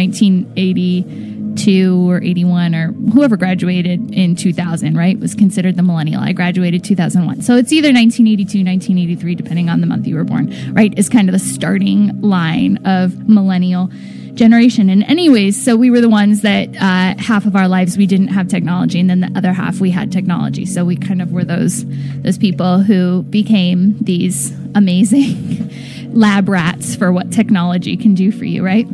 1982 1.62 2.10
or 2.10 2.22
81 2.24 2.76
or 2.76 2.92
whoever 3.14 3.38
graduated 3.38 4.14
in 4.14 4.36
2000, 4.36 4.96
right, 4.96 5.20
was 5.20 5.36
considered 5.36 5.76
the 5.76 5.84
millennial. 5.84 6.22
I 6.22 6.34
graduated 6.34 6.84
2001. 6.84 7.42
So 7.42 7.56
it's 7.56 7.72
either 7.72 7.90
1982, 7.90 8.64
1983, 8.64 9.36
depending 9.36 9.70
on 9.70 9.82
the 9.82 9.88
month 9.88 10.08
you 10.08 10.16
were 10.16 10.24
born, 10.24 10.54
right, 10.74 10.98
is 10.98 11.10
kind 11.10 11.30
of 11.30 11.34
the 11.34 11.40
starting 11.40 12.20
line 12.22 12.78
of 12.86 13.30
millennial 13.30 13.90
generation. 14.34 14.90
And 14.90 15.04
anyways, 15.04 15.62
so 15.62 15.76
we 15.76 15.92
were 15.92 16.02
the 16.02 16.10
ones 16.10 16.42
that 16.42 16.70
uh, 16.70 17.22
half 17.22 17.46
of 17.46 17.56
our 17.56 17.68
lives 17.68 17.98
we 17.98 18.08
didn't 18.08 18.30
have 18.30 18.48
technology, 18.48 19.00
and 19.00 19.10
then 19.10 19.20
the 19.20 19.32
other 19.36 19.54
half 19.54 19.80
we 19.80 19.92
had 19.92 20.12
technology. 20.12 20.66
So 20.66 20.86
we 20.86 20.96
kind 20.96 21.22
of 21.22 21.34
were 21.34 21.44
those 21.44 21.86
those 22.22 22.38
people 22.38 22.80
who 22.80 23.24
became 23.24 23.98
these 24.00 24.52
amazing 24.74 25.70
lab 26.14 26.48
rats 26.48 26.96
for 26.96 27.12
what 27.12 27.32
technology 27.32 27.98
can 27.98 28.16
do 28.16 28.32
for 28.32 28.46
you, 28.46 28.64
right? 28.64 28.88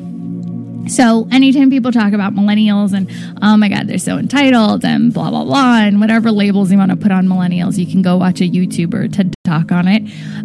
So 0.90 1.28
anytime 1.32 1.70
people 1.70 1.92
talk 1.92 2.14
about 2.14 2.34
millennials 2.34 2.94
and 2.94 3.10
oh 3.42 3.58
my 3.58 3.70
god, 3.70 3.88
they're 3.88 3.98
so 3.98 4.18
entitled 4.18 4.84
and 4.86 5.14
blah 5.14 5.30
blah 5.30 5.44
blah 5.44 5.80
and 5.80 6.00
whatever 6.00 6.32
labels 6.32 6.72
you 6.72 6.78
want 6.78 6.92
to 6.92 6.98
put 6.98 7.12
on 7.12 7.28
millennials, 7.28 7.78
you 7.78 7.86
can 7.86 8.02
go 8.02 8.18
watch 8.18 8.42
a 8.42 8.46
YouTuber 8.46 9.14
TED 9.14 9.34
talk 9.44 9.72
on 9.72 9.88
it. 9.88 10.04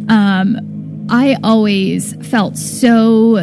Um, 0.09 1.07
I 1.09 1.37
always 1.43 2.15
felt 2.27 2.57
so 2.57 3.37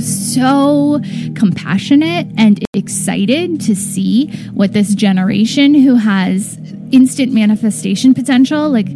so 0.00 1.00
compassionate 1.34 2.26
and 2.36 2.64
excited 2.74 3.60
to 3.60 3.74
see 3.74 4.28
what 4.52 4.72
this 4.72 4.94
generation 4.94 5.74
who 5.74 5.94
has 5.96 6.58
instant 6.92 7.32
manifestation 7.32 8.12
potential 8.12 8.68
like 8.68 8.88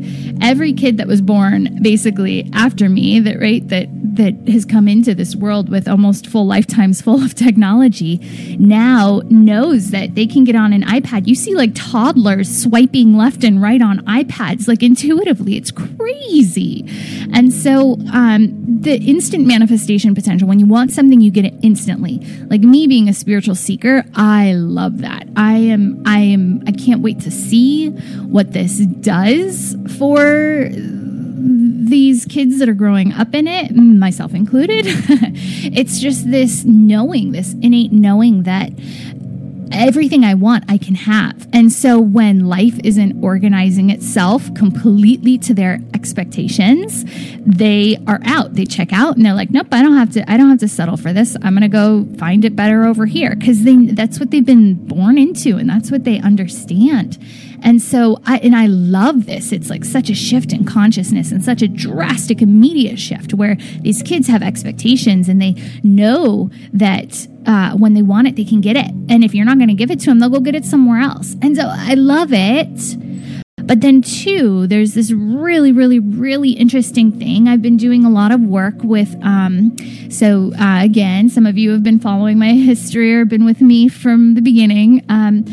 every 0.43 0.73
kid 0.73 0.99
that 0.99 1.07
was 1.07 1.23
born 1.23 1.78
basically 1.83 2.49
after 2.52 2.90
me 2.90 3.19
that 3.19 3.40
right 3.40 3.69
that 3.69 3.88
that 4.16 4.49
has 4.49 4.64
come 4.64 4.88
into 4.88 5.14
this 5.14 5.37
world 5.37 5.69
with 5.69 5.87
almost 5.87 6.26
full 6.26 6.47
lifetimes 6.47 7.00
full 7.00 7.23
of 7.23 7.35
technology 7.35 8.19
now 8.59 9.21
knows 9.31 9.90
that 9.90 10.14
they 10.14 10.26
can 10.26 10.45
get 10.45 10.57
on 10.57 10.73
an 10.73 10.83
iPad. 10.83 11.26
You 11.26 11.35
see 11.35 11.55
like 11.55 11.73
toddlers 11.75 12.62
swiping 12.62 13.16
left 13.16 13.45
and 13.45 13.61
right 13.62 13.81
on 13.81 14.05
iPads, 14.07 14.69
like 14.69 14.83
intuitively. 14.83 15.57
It's 15.57 15.71
crazy. 15.71 16.85
And 17.33 17.52
so 17.52 17.99
um, 18.12 18.81
the 18.81 18.97
instant 18.97 19.47
manifestation 19.47 20.14
potential, 20.14 20.25
when 20.26 20.61
you 20.61 20.66
want 20.66 20.92
something, 20.92 21.21
you 21.21 21.30
get 21.30 21.45
it 21.45 21.54
instantly. 21.62 22.18
Like 22.50 22.61
me 22.61 22.87
being 22.87 23.09
a 23.09 23.14
spiritual 23.14 23.54
seeker, 23.54 24.04
I 24.14 24.54
love 24.54 24.99
that. 24.99 25.28
I 25.37 25.54
am, 25.54 26.02
I 26.06 26.18
am, 26.18 26.62
I 26.66 26.73
can't 26.73 27.00
wait 27.00 27.21
to 27.21 27.30
see 27.30 27.90
what 27.90 28.52
this 28.52 28.78
does 28.78 29.76
for 29.99 30.68
these 31.88 32.25
kids 32.25 32.59
that 32.59 32.68
are 32.68 32.75
growing 32.75 33.12
up 33.12 33.35
in 33.35 33.47
it, 33.47 33.75
myself 33.75 34.35
included, 34.35 34.85
it's 34.88 36.00
just 36.00 36.28
this 36.30 36.64
knowing, 36.64 37.33
this 37.33 37.54
innate 37.62 37.92
knowing 37.92 38.42
that 38.45 38.73
everything 39.73 40.25
I 40.25 40.35
want, 40.35 40.65
I 40.69 40.79
can 40.79 40.95
have. 40.95 41.49
And 41.53 41.73
so 41.73 41.99
when 42.01 42.47
life 42.47 42.79
isn't 42.85 43.23
organizing 43.23 43.91
itself 43.91 44.53
completely 44.55 45.39
to 45.39 45.55
their 45.55 45.81
expectations, 45.95 47.05
they 47.45 47.97
are 48.07 48.21
out. 48.25 48.55
They 48.55 48.65
check 48.65 48.93
out 48.93 49.17
and 49.17 49.25
they're 49.25 49.35
like, 49.35 49.51
"Nope, 49.51 49.69
I 49.73 49.83
don't 49.83 49.97
have 49.97 50.11
to 50.13 50.31
I 50.31 50.37
don't 50.37 50.51
have 50.51 50.61
to 50.61 50.69
settle 50.69 50.97
for 50.97 51.13
this. 51.13 51.37
I'm 51.43 51.55
going 51.55 51.63
to 51.63 51.69
go 51.69 52.07
find 52.19 52.45
it 52.45 52.57
better 52.57 52.85
over 52.85 53.07
here." 53.07 53.37
Cuz 53.37 53.63
they 53.63 53.77
that's 53.87 54.21
what 54.21 54.31
they've 54.31 54.45
been 54.45 54.75
born 54.75 55.19
into 55.19 55.57
and 55.57 55.69
that's 55.69 55.91
what 55.91 56.05
they 56.05 56.19
understand. 56.21 57.19
And 57.63 57.81
so 57.81 58.21
I 58.25 58.39
and 58.39 58.55
I 58.55 58.67
love 58.67 59.27
this. 59.27 59.53
It's 59.53 59.71
like 59.71 59.85
such 59.85 60.11
a 60.11 60.15
shift 60.15 60.53
in 60.53 60.65
consciousness 60.65 61.33
and 61.33 61.45
such 61.45 61.63
a 61.63 61.69
drastic 61.69 62.43
immediate 62.43 62.99
shift 62.99 63.35
where 63.35 63.57
these 63.81 64.03
kids 64.03 64.29
have 64.29 64.43
expectations 64.43 65.29
and 65.29 65.41
they 65.41 65.55
know 65.83 66.51
that 66.73 67.27
uh, 67.47 67.77
when 67.77 67.95
they 67.95 68.03
want 68.03 68.27
it, 68.29 68.37
they 68.37 68.45
can 68.45 68.61
get 68.61 68.77
it. 68.77 68.91
And 69.09 69.25
if 69.25 69.35
you're 69.35 69.45
not 69.45 69.59
going 69.59 69.69
to 69.69 69.75
give 69.75 69.91
it 69.91 70.01
to 70.01 70.07
them, 70.07 70.19
they'll 70.19 70.31
go 70.31 70.41
get 70.41 70.55
it 70.55 70.65
somewhere 70.65 71.01
else. 71.01 71.37
And 71.43 71.57
so 71.57 71.65
I 71.67 71.95
love 71.95 72.31
it. 72.33 72.97
But 73.67 73.81
then, 73.81 74.01
two, 74.01 74.69
there's 74.69 74.95
this 74.95 75.11
really, 75.11 75.73
really, 75.73 75.99
really 75.99 76.51
interesting 76.51 77.11
thing. 77.11 77.49
I've 77.49 77.63
been 77.63 77.77
doing 77.77 78.05
a 78.05 78.11
lot 78.11 78.31
of 78.31 78.41
work 78.41 78.75
with. 78.83 79.17
Um, 79.23 79.77
so, 80.09 80.53
uh, 80.55 80.85
again, 80.85 81.29
some 81.31 81.47
of 81.47 81.59
you 81.59 81.73
have 81.73 81.83
been 81.83 81.99
following 81.99 82.39
my 82.39 82.53
history 82.53 83.13
or 83.13 83.25
been 83.25 83.45
with 83.45 83.61
me 83.61 83.89
from 83.89 84.35
the 84.35 84.41
beginning. 84.41 85.05
Um, 85.09 85.45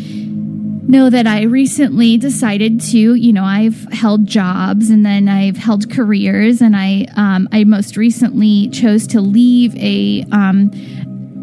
know 0.87 1.09
that 1.09 1.27
I 1.27 1.43
recently 1.43 2.17
decided 2.17 2.81
to, 2.81 3.15
you 3.15 3.33
know, 3.33 3.43
I've 3.43 3.83
held 3.91 4.25
jobs 4.25 4.89
and 4.89 5.05
then 5.05 5.27
I've 5.27 5.57
held 5.57 5.89
careers, 5.89 6.61
and 6.61 6.75
I, 6.75 7.07
um, 7.15 7.47
I 7.51 7.63
most 7.63 7.97
recently 7.97 8.67
chose 8.69 9.07
to 9.07 9.21
leave 9.21 9.75
a 9.77 10.25
um, 10.31 10.71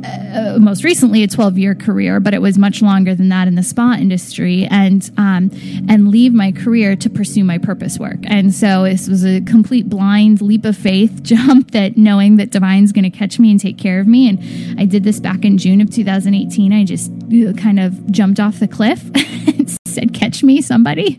uh, 0.04 0.58
most 0.58 0.84
recently 0.84 1.22
a 1.22 1.28
12 1.28 1.58
year 1.58 1.74
career, 1.74 2.20
but 2.20 2.34
it 2.34 2.42
was 2.42 2.58
much 2.58 2.82
longer 2.82 3.14
than 3.14 3.28
that 3.28 3.48
in 3.48 3.54
the 3.54 3.62
spa 3.62 3.96
industry, 3.98 4.66
and 4.70 5.10
um, 5.16 5.50
and 5.88 6.08
leave 6.08 6.32
my 6.32 6.52
career 6.52 6.96
to 6.96 7.10
pursue 7.10 7.44
my 7.44 7.58
purpose 7.58 7.98
work. 7.98 8.18
And 8.24 8.54
so 8.54 8.84
this 8.84 9.08
was 9.08 9.24
a 9.24 9.40
complete 9.42 9.88
blind 9.88 10.40
leap 10.40 10.64
of 10.64 10.76
faith 10.76 11.22
jump 11.22 11.72
that 11.72 11.96
knowing 11.96 12.36
that 12.36 12.50
Divine's 12.50 12.92
going 12.92 13.10
to 13.10 13.16
catch 13.16 13.38
me 13.38 13.50
and 13.50 13.60
take 13.60 13.78
care 13.78 14.00
of 14.00 14.06
me. 14.06 14.28
And 14.28 14.80
I 14.80 14.84
did 14.84 15.04
this 15.04 15.20
back 15.20 15.44
in 15.44 15.58
June 15.58 15.80
of 15.80 15.90
2018. 15.90 16.72
I 16.72 16.84
just 16.84 17.10
uh, 17.10 17.52
kind 17.54 17.80
of 17.80 18.10
jumped 18.10 18.40
off 18.40 18.58
the 18.58 18.68
cliff 18.68 19.04
and 19.14 19.78
said, 19.86 20.14
"Catch 20.14 20.42
me, 20.42 20.62
somebody," 20.62 21.18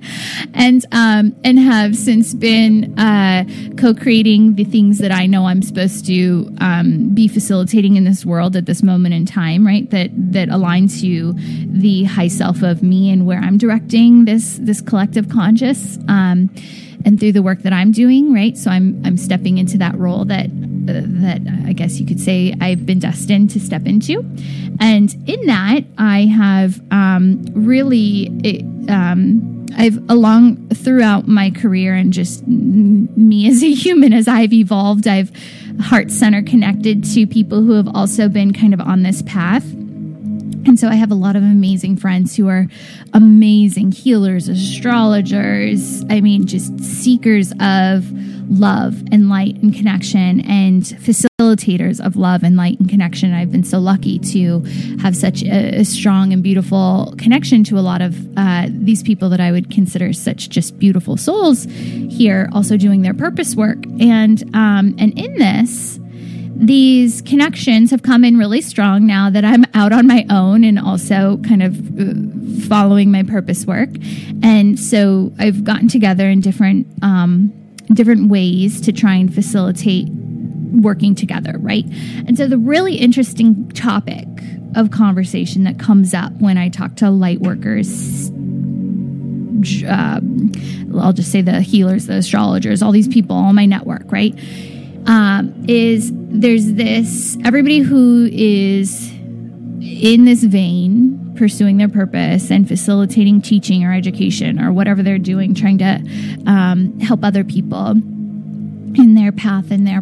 and 0.54 0.86
um, 0.92 1.36
and 1.44 1.60
have 1.60 1.96
since 1.96 2.34
been 2.34 2.98
uh, 2.98 3.46
co-creating 3.78 4.56
the 4.56 4.64
things 4.64 5.00
that 5.00 5.12
I 5.12 5.26
know 5.26 5.46
I'm 5.46 5.62
supposed 5.62 6.06
to 6.08 6.54
um, 6.60 7.10
be 7.14 7.28
facilitating 7.28 7.96
in 7.96 8.06
this 8.06 8.26
world 8.26 8.56
at 8.56 8.66
this 8.72 8.82
moment 8.82 9.14
in 9.14 9.26
time, 9.26 9.68
right? 9.68 9.90
That 9.90 10.12
that 10.32 10.48
aligns 10.48 11.02
to 11.02 11.34
the 11.68 12.06
high 12.06 12.30
self 12.30 12.62
of 12.62 12.82
me 12.82 13.12
and 13.12 13.26
where 13.26 13.40
I'm 13.40 13.58
directing 13.58 14.24
this 14.24 14.58
this 14.62 14.80
collective 14.80 15.28
conscious. 15.28 15.98
Um, 16.08 16.50
and 17.04 17.20
through 17.20 17.32
the 17.32 17.42
work 17.42 17.64
that 17.64 17.74
I'm 17.74 17.92
doing, 17.92 18.34
right? 18.34 18.58
So 18.58 18.72
I'm 18.72 19.02
I'm 19.06 19.18
stepping 19.18 19.58
into 19.58 19.78
that 19.80 19.98
role 19.98 20.24
that 20.26 20.46
uh, 20.46 21.04
that 21.26 21.42
I 21.66 21.74
guess 21.74 22.00
you 22.00 22.06
could 22.06 22.20
say 22.22 22.54
I've 22.62 22.86
been 22.86 23.00
destined 23.00 23.50
to 23.50 23.60
step 23.60 23.86
into, 23.86 24.24
and 24.80 25.14
in 25.28 25.46
that 25.48 25.82
I 25.98 26.26
have 26.26 26.80
um, 26.92 27.44
really. 27.54 28.30
It, 28.44 28.90
um, 28.90 29.61
I've 29.78 29.98
along 30.10 30.70
throughout 30.70 31.28
my 31.28 31.52
career 31.52 31.96
and 31.96 32.12
just 32.14 32.46
me 32.48 33.48
as 33.48 33.64
a 33.64 33.72
human 33.74 34.14
as 34.14 34.28
I've 34.28 34.54
evolved, 34.54 35.08
I've 35.08 35.32
heart 35.80 36.12
center 36.12 36.42
connected 36.42 37.04
to 37.04 37.26
people 37.26 37.64
who 37.64 37.74
have 37.74 37.88
also 37.96 38.30
been 38.30 38.54
kind 38.54 38.74
of 38.74 38.82
on 38.82 39.04
this 39.04 39.22
path. 39.24 39.64
And 40.64 40.80
so 40.80 40.88
I 40.90 40.96
have 40.96 41.10
a 41.10 41.16
lot 41.16 41.36
of 41.36 41.42
amazing 41.42 41.98
friends 41.98 42.36
who 42.36 42.48
are 42.48 42.68
amazing 43.14 43.92
healers, 43.92 44.48
astrologers, 44.48 46.04
I 46.10 46.22
mean, 46.22 46.46
just 46.46 46.80
seekers 46.80 47.52
of 47.60 48.12
love 48.52 49.02
and 49.12 49.28
light 49.28 49.56
and 49.56 49.74
connection 49.74 50.42
and 50.42 50.84
facilitators 50.84 51.31
of 52.00 52.16
love 52.16 52.44
and 52.44 52.56
light 52.56 52.80
and 52.80 52.90
connection. 52.90 53.34
I've 53.34 53.52
been 53.52 53.64
so 53.64 53.80
lucky 53.80 54.20
to 54.20 54.60
have 55.02 55.16
such 55.16 55.44
a, 55.44 55.80
a 55.80 55.86
strong 55.86 56.34
and 56.34 56.44
beautiful 56.44 57.14
connection 57.18 57.64
to 57.66 57.78
a 57.78 57.82
lot 57.82 58.02
of 58.02 58.16
uh, 58.38 58.68
these 58.70 59.04
people 59.04 59.30
that 59.30 59.40
I 59.40 59.52
would 59.52 59.70
consider 59.70 60.14
such 60.14 60.50
just 60.50 60.80
beautiful 60.80 61.18
souls 61.18 61.66
here, 61.66 62.50
also 62.52 62.78
doing 62.78 63.02
their 63.02 63.14
purpose 63.14 63.56
work. 63.56 63.78
And 64.00 64.44
um, 64.56 64.96
and 64.98 65.18
in 65.18 65.36
this, 65.36 66.00
these 66.56 67.22
connections 67.22 67.92
have 67.92 68.04
come 68.04 68.24
in 68.24 68.38
really 68.38 68.62
strong 68.62 69.06
now 69.06 69.30
that 69.30 69.44
I'm 69.44 69.66
out 69.74 69.92
on 69.92 70.08
my 70.08 70.26
own 70.30 70.64
and 70.64 70.78
also 70.78 71.38
kind 71.48 71.64
of 71.64 72.00
uh, 72.00 72.68
following 72.68 73.12
my 73.12 73.24
purpose 73.24 73.66
work. 73.66 73.90
And 74.44 74.80
so 74.80 75.32
I've 75.40 75.64
gotten 75.64 75.88
together 75.88 76.30
in 76.30 76.42
different 76.42 76.88
um, 77.04 77.52
different 77.94 78.30
ways 78.30 78.80
to 78.82 78.92
try 78.92 79.16
and 79.16 79.34
facilitate 79.34 80.08
working 80.72 81.16
together, 81.16 81.56
right? 81.60 81.86
And 82.28 82.38
so 82.38 82.48
the 82.48 82.58
really 82.58 82.96
interesting 82.96 83.70
topic 83.70 84.28
of 84.76 84.92
conversation 84.92 85.64
that 85.66 85.80
comes 85.80 86.14
up 86.14 86.32
when 86.40 86.58
I 86.58 86.70
talk 86.70 86.96
to 86.98 87.10
light 87.10 87.40
workers, 87.42 88.32
uh, 89.84 90.20
I'll 91.00 91.14
just 91.14 91.32
say 91.32 91.42
the 91.42 91.62
healers, 91.62 92.08
the 92.08 92.16
astrologers, 92.16 92.82
all 92.82 92.92
these 92.92 93.08
people, 93.08 93.36
all 93.36 93.54
my 93.54 93.66
network, 93.66 94.12
right? 94.12 94.38
Um, 95.08 95.66
is 95.68 96.12
there's 96.14 96.74
this 96.74 97.38
everybody 97.44 97.80
who 97.80 98.30
is 98.32 99.12
in 99.82 100.26
this 100.26 100.44
vein 100.44 101.18
pursuing 101.36 101.78
their 101.78 101.90
purpose 101.90 102.52
and 102.52 102.68
facilitating 102.68 103.42
teaching 103.42 103.84
or 103.84 103.94
education 103.94 104.60
or 104.60 104.72
whatever 104.72 105.02
they're 105.02 105.18
doing, 105.18 105.56
trying 105.56 105.80
to 105.80 105.96
um, 106.46 107.00
help 107.00 107.24
other 107.24 107.44
people 107.44 107.92
in 107.92 109.16
their 109.16 109.32
path 109.32 109.72
and 109.72 109.88
their 109.88 110.02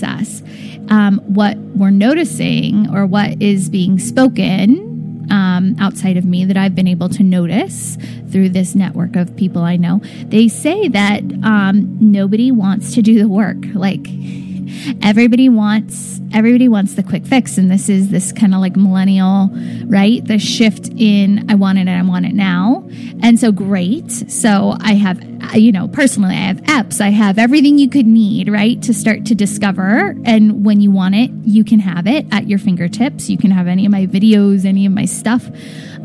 process. 0.00 0.42
Um, 0.88 1.18
what 1.26 1.56
we're 1.56 1.90
noticing 1.90 2.94
or 2.94 3.06
what 3.06 3.40
is 3.40 3.68
being 3.68 3.98
spoken 3.98 4.88
um, 5.30 5.76
outside 5.78 6.16
of 6.16 6.24
me 6.24 6.44
that 6.44 6.56
I've 6.56 6.74
been 6.74 6.88
able 6.88 7.08
to 7.10 7.22
notice 7.22 7.96
through 8.30 8.48
this 8.50 8.74
network 8.74 9.14
of 9.14 9.36
people 9.36 9.62
I 9.62 9.76
know, 9.76 10.00
they 10.24 10.48
say 10.48 10.88
that 10.88 11.22
um, 11.44 11.98
nobody 12.00 12.50
wants 12.50 12.94
to 12.94 13.02
do 13.02 13.18
the 13.18 13.28
work. 13.28 13.58
Like, 13.74 14.06
everybody 15.02 15.48
wants 15.48 16.20
everybody 16.32 16.68
wants 16.68 16.94
the 16.94 17.02
quick 17.02 17.26
fix 17.26 17.58
and 17.58 17.68
this 17.68 17.88
is 17.88 18.10
this 18.10 18.30
kind 18.30 18.54
of 18.54 18.60
like 18.60 18.76
millennial 18.76 19.50
right 19.86 20.24
the 20.26 20.38
shift 20.38 20.88
in 20.96 21.44
i 21.50 21.56
want 21.56 21.76
it 21.76 21.80
and 21.80 21.90
i 21.90 22.02
want 22.02 22.24
it 22.24 22.32
now 22.32 22.88
and 23.20 23.40
so 23.40 23.50
great 23.50 24.08
so 24.30 24.76
i 24.80 24.92
have 24.92 25.20
you 25.54 25.72
know 25.72 25.88
personally 25.88 26.34
i 26.34 26.38
have 26.38 26.60
apps 26.62 27.00
i 27.00 27.08
have 27.08 27.38
everything 27.38 27.78
you 27.78 27.88
could 27.88 28.06
need 28.06 28.48
right 28.48 28.82
to 28.82 28.94
start 28.94 29.24
to 29.24 29.34
discover 29.34 30.14
and 30.24 30.64
when 30.64 30.80
you 30.80 30.90
want 30.90 31.14
it 31.14 31.30
you 31.44 31.64
can 31.64 31.80
have 31.80 32.06
it 32.06 32.26
at 32.32 32.48
your 32.48 32.58
fingertips 32.58 33.28
you 33.28 33.36
can 33.36 33.50
have 33.50 33.66
any 33.66 33.84
of 33.84 33.92
my 33.92 34.06
videos 34.06 34.64
any 34.64 34.86
of 34.86 34.92
my 34.92 35.04
stuff 35.04 35.50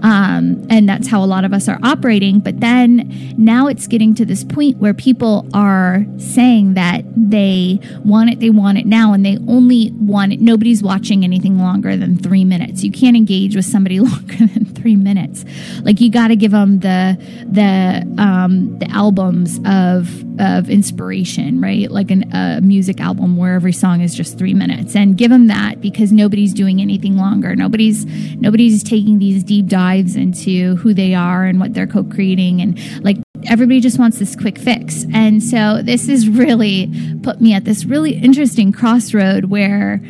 um, 0.05 0.67
and 0.69 0.87
that's 0.87 1.07
how 1.07 1.23
a 1.23 1.25
lot 1.25 1.45
of 1.45 1.53
us 1.53 1.67
are 1.67 1.79
operating. 1.81 2.39
But 2.39 2.59
then 2.59 3.33
now 3.37 3.67
it's 3.67 3.87
getting 3.87 4.13
to 4.15 4.25
this 4.25 4.43
point 4.43 4.77
where 4.77 4.93
people 4.93 5.47
are 5.53 6.05
saying 6.17 6.75
that 6.75 7.03
they 7.15 7.79
want 8.03 8.29
it, 8.29 8.39
they 8.39 8.51
want 8.51 8.77
it 8.77 8.85
now, 8.85 9.13
and 9.13 9.25
they 9.25 9.39
only 9.47 9.91
want 9.93 10.33
it. 10.33 10.41
Nobody's 10.41 10.83
watching 10.83 11.23
anything 11.23 11.57
longer 11.57 11.97
than 11.97 12.17
three 12.17 12.45
minutes. 12.45 12.83
You 12.83 12.91
can't 12.91 13.17
engage 13.17 13.55
with 13.55 13.65
somebody 13.65 13.99
longer 14.01 14.45
than 14.45 14.65
three 14.65 14.95
minutes. 14.95 15.43
Like 15.81 15.99
you 16.01 16.11
got 16.11 16.27
to 16.27 16.35
give 16.35 16.51
them 16.51 16.79
the 16.79 17.17
the 17.49 18.05
um, 18.21 18.77
the 18.77 18.87
albums 19.25 19.59
of 19.65 20.23
of 20.39 20.69
inspiration, 20.69 21.61
right? 21.61 21.89
Like 21.89 22.11
an, 22.11 22.31
a 22.33 22.59
music 22.61 22.99
album 22.99 23.37
where 23.37 23.55
every 23.55 23.71
song 23.73 24.01
is 24.01 24.13
just 24.13 24.37
three 24.37 24.53
minutes, 24.53 24.95
and 24.95 25.17
give 25.17 25.31
them 25.31 25.47
that 25.47 25.81
because 25.81 26.11
nobody's 26.11 26.53
doing 26.53 26.81
anything 26.81 27.17
longer. 27.17 27.55
Nobody's 27.55 28.05
nobody's 28.35 28.83
taking 28.83 29.19
these 29.19 29.43
deep 29.43 29.67
dives 29.67 30.15
into 30.15 30.75
who 30.75 30.93
they 30.93 31.15
are 31.15 31.45
and 31.45 31.59
what 31.59 31.73
they're 31.73 31.87
co-creating, 31.87 32.61
and 32.61 33.03
like 33.03 33.17
everybody 33.45 33.79
just 33.79 33.97
wants 33.97 34.19
this 34.19 34.35
quick 34.35 34.57
fix. 34.57 35.05
And 35.13 35.41
so 35.41 35.81
this 35.81 36.07
has 36.07 36.29
really 36.29 36.91
put 37.23 37.41
me 37.41 37.53
at 37.53 37.65
this 37.65 37.85
really 37.85 38.13
interesting 38.13 38.71
crossroad 38.71 39.45
where. 39.45 40.01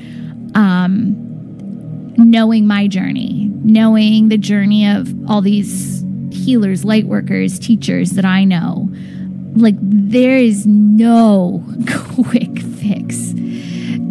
Um, 0.56 1.22
knowing 2.18 2.66
my 2.66 2.88
journey, 2.88 3.52
knowing 3.66 4.30
the 4.30 4.38
journey 4.38 4.88
of 4.88 5.14
all 5.30 5.42
these 5.42 6.02
healers, 6.36 6.86
light 6.86 7.06
workers, 7.06 7.58
teachers 7.60 8.12
that 8.12 8.26
I 8.26 8.44
know, 8.44 8.90
like 9.56 9.76
there 9.80 10.38
is 10.38 10.66
no 10.66 11.64
quick 12.16 12.60
fix. 12.60 13.34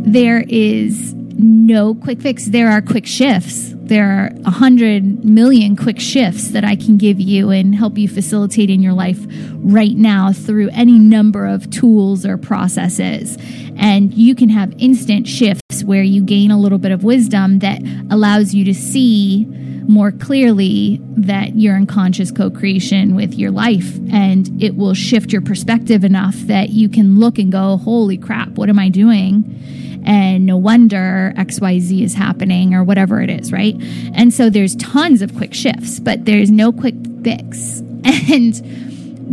There 0.06 0.44
is 0.48 1.14
no 1.14 1.94
quick 1.94 2.20
fix. 2.20 2.46
There 2.46 2.70
are 2.70 2.80
quick 2.82 3.06
shifts. 3.06 3.72
There 3.86 4.10
are 4.10 4.30
a 4.46 4.50
hundred 4.50 5.24
million 5.24 5.76
quick 5.76 6.00
shifts 6.00 6.48
that 6.48 6.64
I 6.64 6.74
can 6.74 6.96
give 6.96 7.20
you 7.20 7.50
and 7.50 7.74
help 7.74 7.98
you 7.98 8.08
facilitate 8.08 8.70
in 8.70 8.82
your 8.82 8.94
life 8.94 9.18
right 9.56 9.94
now 9.94 10.32
through 10.32 10.70
any 10.70 10.98
number 10.98 11.46
of 11.46 11.68
tools 11.70 12.24
or 12.24 12.38
processes. 12.38 13.36
And 13.76 14.14
you 14.14 14.34
can 14.34 14.48
have 14.48 14.72
instant 14.78 15.28
shifts 15.28 15.84
where 15.84 16.02
you 16.02 16.22
gain 16.22 16.50
a 16.50 16.58
little 16.58 16.78
bit 16.78 16.92
of 16.92 17.04
wisdom 17.04 17.58
that 17.58 17.82
allows 18.10 18.54
you 18.54 18.64
to 18.64 18.74
see 18.74 19.44
more 19.86 20.12
clearly 20.12 20.98
that 21.16 21.56
you're 21.56 21.76
in 21.76 21.86
conscious 21.86 22.30
co 22.30 22.50
creation 22.50 23.14
with 23.14 23.34
your 23.34 23.50
life. 23.50 23.96
And 24.10 24.62
it 24.62 24.76
will 24.76 24.94
shift 24.94 25.32
your 25.32 25.42
perspective 25.42 26.04
enough 26.04 26.34
that 26.46 26.70
you 26.70 26.88
can 26.88 27.18
look 27.18 27.38
and 27.38 27.52
go, 27.52 27.76
holy 27.76 28.16
crap, 28.16 28.50
what 28.50 28.68
am 28.68 28.78
I 28.78 28.88
doing? 28.88 30.02
And 30.06 30.44
no 30.44 30.56
wonder 30.56 31.32
XYZ 31.36 32.02
is 32.02 32.14
happening 32.14 32.74
or 32.74 32.84
whatever 32.84 33.22
it 33.22 33.30
is, 33.30 33.52
right? 33.52 33.73
And 34.14 34.32
so 34.32 34.50
there's 34.50 34.76
tons 34.76 35.22
of 35.22 35.34
quick 35.36 35.54
shifts, 35.54 36.00
but 36.00 36.24
there's 36.24 36.50
no 36.50 36.72
quick 36.72 36.94
fix. 37.22 37.82
And 38.30 38.54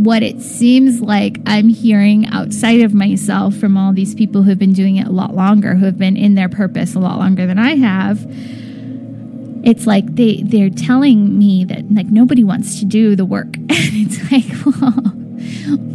what 0.05 0.23
it 0.23 0.41
seems 0.41 1.01
like 1.01 1.39
I'm 1.45 1.67
hearing 1.67 2.25
outside 2.27 2.81
of 2.81 2.93
myself 2.93 3.55
from 3.55 3.77
all 3.77 3.93
these 3.93 4.15
people 4.15 4.43
who've 4.43 4.57
been 4.57 4.73
doing 4.73 4.95
it 4.95 5.07
a 5.07 5.11
lot 5.11 5.35
longer, 5.35 5.75
who 5.75 5.85
have 5.85 5.97
been 5.97 6.15
in 6.15 6.35
their 6.35 6.49
purpose 6.49 6.95
a 6.95 6.99
lot 6.99 7.17
longer 7.17 7.45
than 7.45 7.59
I 7.59 7.75
have, 7.75 8.25
it's 9.63 9.85
like 9.85 10.15
they 10.15 10.41
they're 10.43 10.69
telling 10.69 11.37
me 11.37 11.65
that 11.65 11.91
like 11.91 12.07
nobody 12.07 12.43
wants 12.43 12.79
to 12.79 12.85
do 12.85 13.15
the 13.15 13.25
work 13.25 13.55
and 13.57 13.69
it's 13.69 14.31
like 14.31 14.65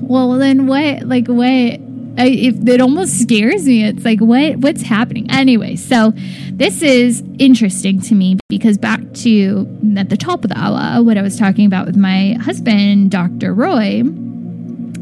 well, 0.02 0.28
well 0.28 0.38
then 0.38 0.66
what 0.66 1.02
like 1.02 1.26
what 1.26 1.80
I, 2.18 2.26
if 2.28 2.66
it 2.68 2.80
almost 2.80 3.20
scares 3.20 3.66
me 3.66 3.84
it's 3.84 4.04
like 4.04 4.20
what 4.20 4.56
what's 4.56 4.82
happening? 4.82 5.30
Anyway 5.30 5.76
so 5.76 6.12
this 6.52 6.82
is 6.82 7.22
interesting 7.38 8.00
to 8.02 8.14
me 8.14 8.38
because 8.48 8.78
back 8.78 9.00
to 9.14 9.66
at 9.96 10.08
the 10.08 10.16
top 10.16 10.44
of 10.44 10.50
the 10.50 10.58
hour 10.58 11.02
what 11.02 11.18
i 11.18 11.22
was 11.22 11.38
talking 11.38 11.66
about 11.66 11.86
with 11.86 11.96
my 11.96 12.36
husband 12.40 13.10
dr 13.10 13.52
roy 13.52 14.02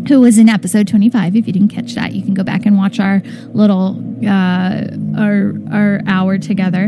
who 0.08 0.20
was 0.20 0.38
in 0.38 0.48
episode 0.48 0.86
25 0.88 1.36
if 1.36 1.46
you 1.46 1.52
didn't 1.52 1.68
catch 1.68 1.94
that 1.94 2.12
you 2.12 2.22
can 2.22 2.34
go 2.34 2.42
back 2.42 2.66
and 2.66 2.76
watch 2.76 3.00
our 3.00 3.22
little 3.52 3.96
uh, 4.26 4.86
our 5.16 5.54
our 5.72 6.00
hour 6.06 6.38
together. 6.38 6.84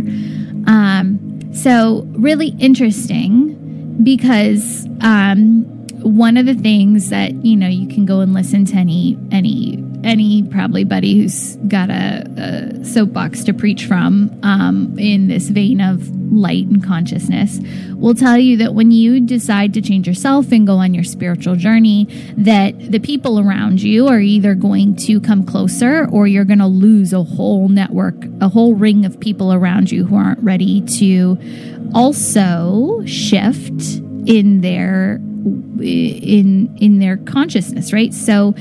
Um, 0.66 1.40
so, 1.52 2.06
really 2.12 2.48
interesting 2.58 4.02
because 4.02 4.86
um, 5.00 5.64
one 6.02 6.36
of 6.36 6.46
the 6.46 6.54
things 6.54 7.10
that 7.10 7.32
you 7.44 7.56
know 7.56 7.68
you 7.68 7.88
can 7.88 8.04
go 8.04 8.20
and 8.20 8.34
listen 8.34 8.64
to 8.66 8.76
any 8.76 9.18
any 9.30 9.76
any 10.06 10.42
probably 10.44 10.84
buddy 10.84 11.20
who's 11.20 11.56
got 11.68 11.90
a, 11.90 12.24
a 12.36 12.84
soapbox 12.84 13.44
to 13.44 13.52
preach 13.52 13.86
from 13.86 14.38
um, 14.42 14.96
in 14.98 15.26
this 15.28 15.48
vein 15.48 15.80
of 15.80 16.08
light 16.32 16.66
and 16.66 16.84
consciousness 16.84 17.58
will 17.94 18.14
tell 18.14 18.38
you 18.38 18.56
that 18.56 18.74
when 18.74 18.90
you 18.90 19.20
decide 19.20 19.74
to 19.74 19.80
change 19.80 20.06
yourself 20.06 20.52
and 20.52 20.66
go 20.66 20.76
on 20.76 20.94
your 20.94 21.04
spiritual 21.04 21.56
journey 21.56 22.04
that 22.36 22.78
the 22.92 23.00
people 23.00 23.40
around 23.40 23.82
you 23.82 24.06
are 24.06 24.20
either 24.20 24.54
going 24.54 24.94
to 24.94 25.20
come 25.20 25.44
closer 25.44 26.08
or 26.10 26.26
you're 26.26 26.44
going 26.44 26.58
to 26.58 26.66
lose 26.66 27.12
a 27.12 27.22
whole 27.22 27.68
network 27.68 28.14
a 28.40 28.48
whole 28.48 28.74
ring 28.74 29.04
of 29.04 29.18
people 29.18 29.52
around 29.52 29.90
you 29.90 30.04
who 30.04 30.16
aren't 30.16 30.42
ready 30.42 30.80
to 30.82 31.38
also 31.94 33.02
shift 33.06 34.00
in 34.26 34.60
their 34.60 35.20
in 35.46 36.76
in 36.78 36.98
their 36.98 37.16
consciousness 37.18 37.92
right? 37.92 38.12
So 38.12 38.54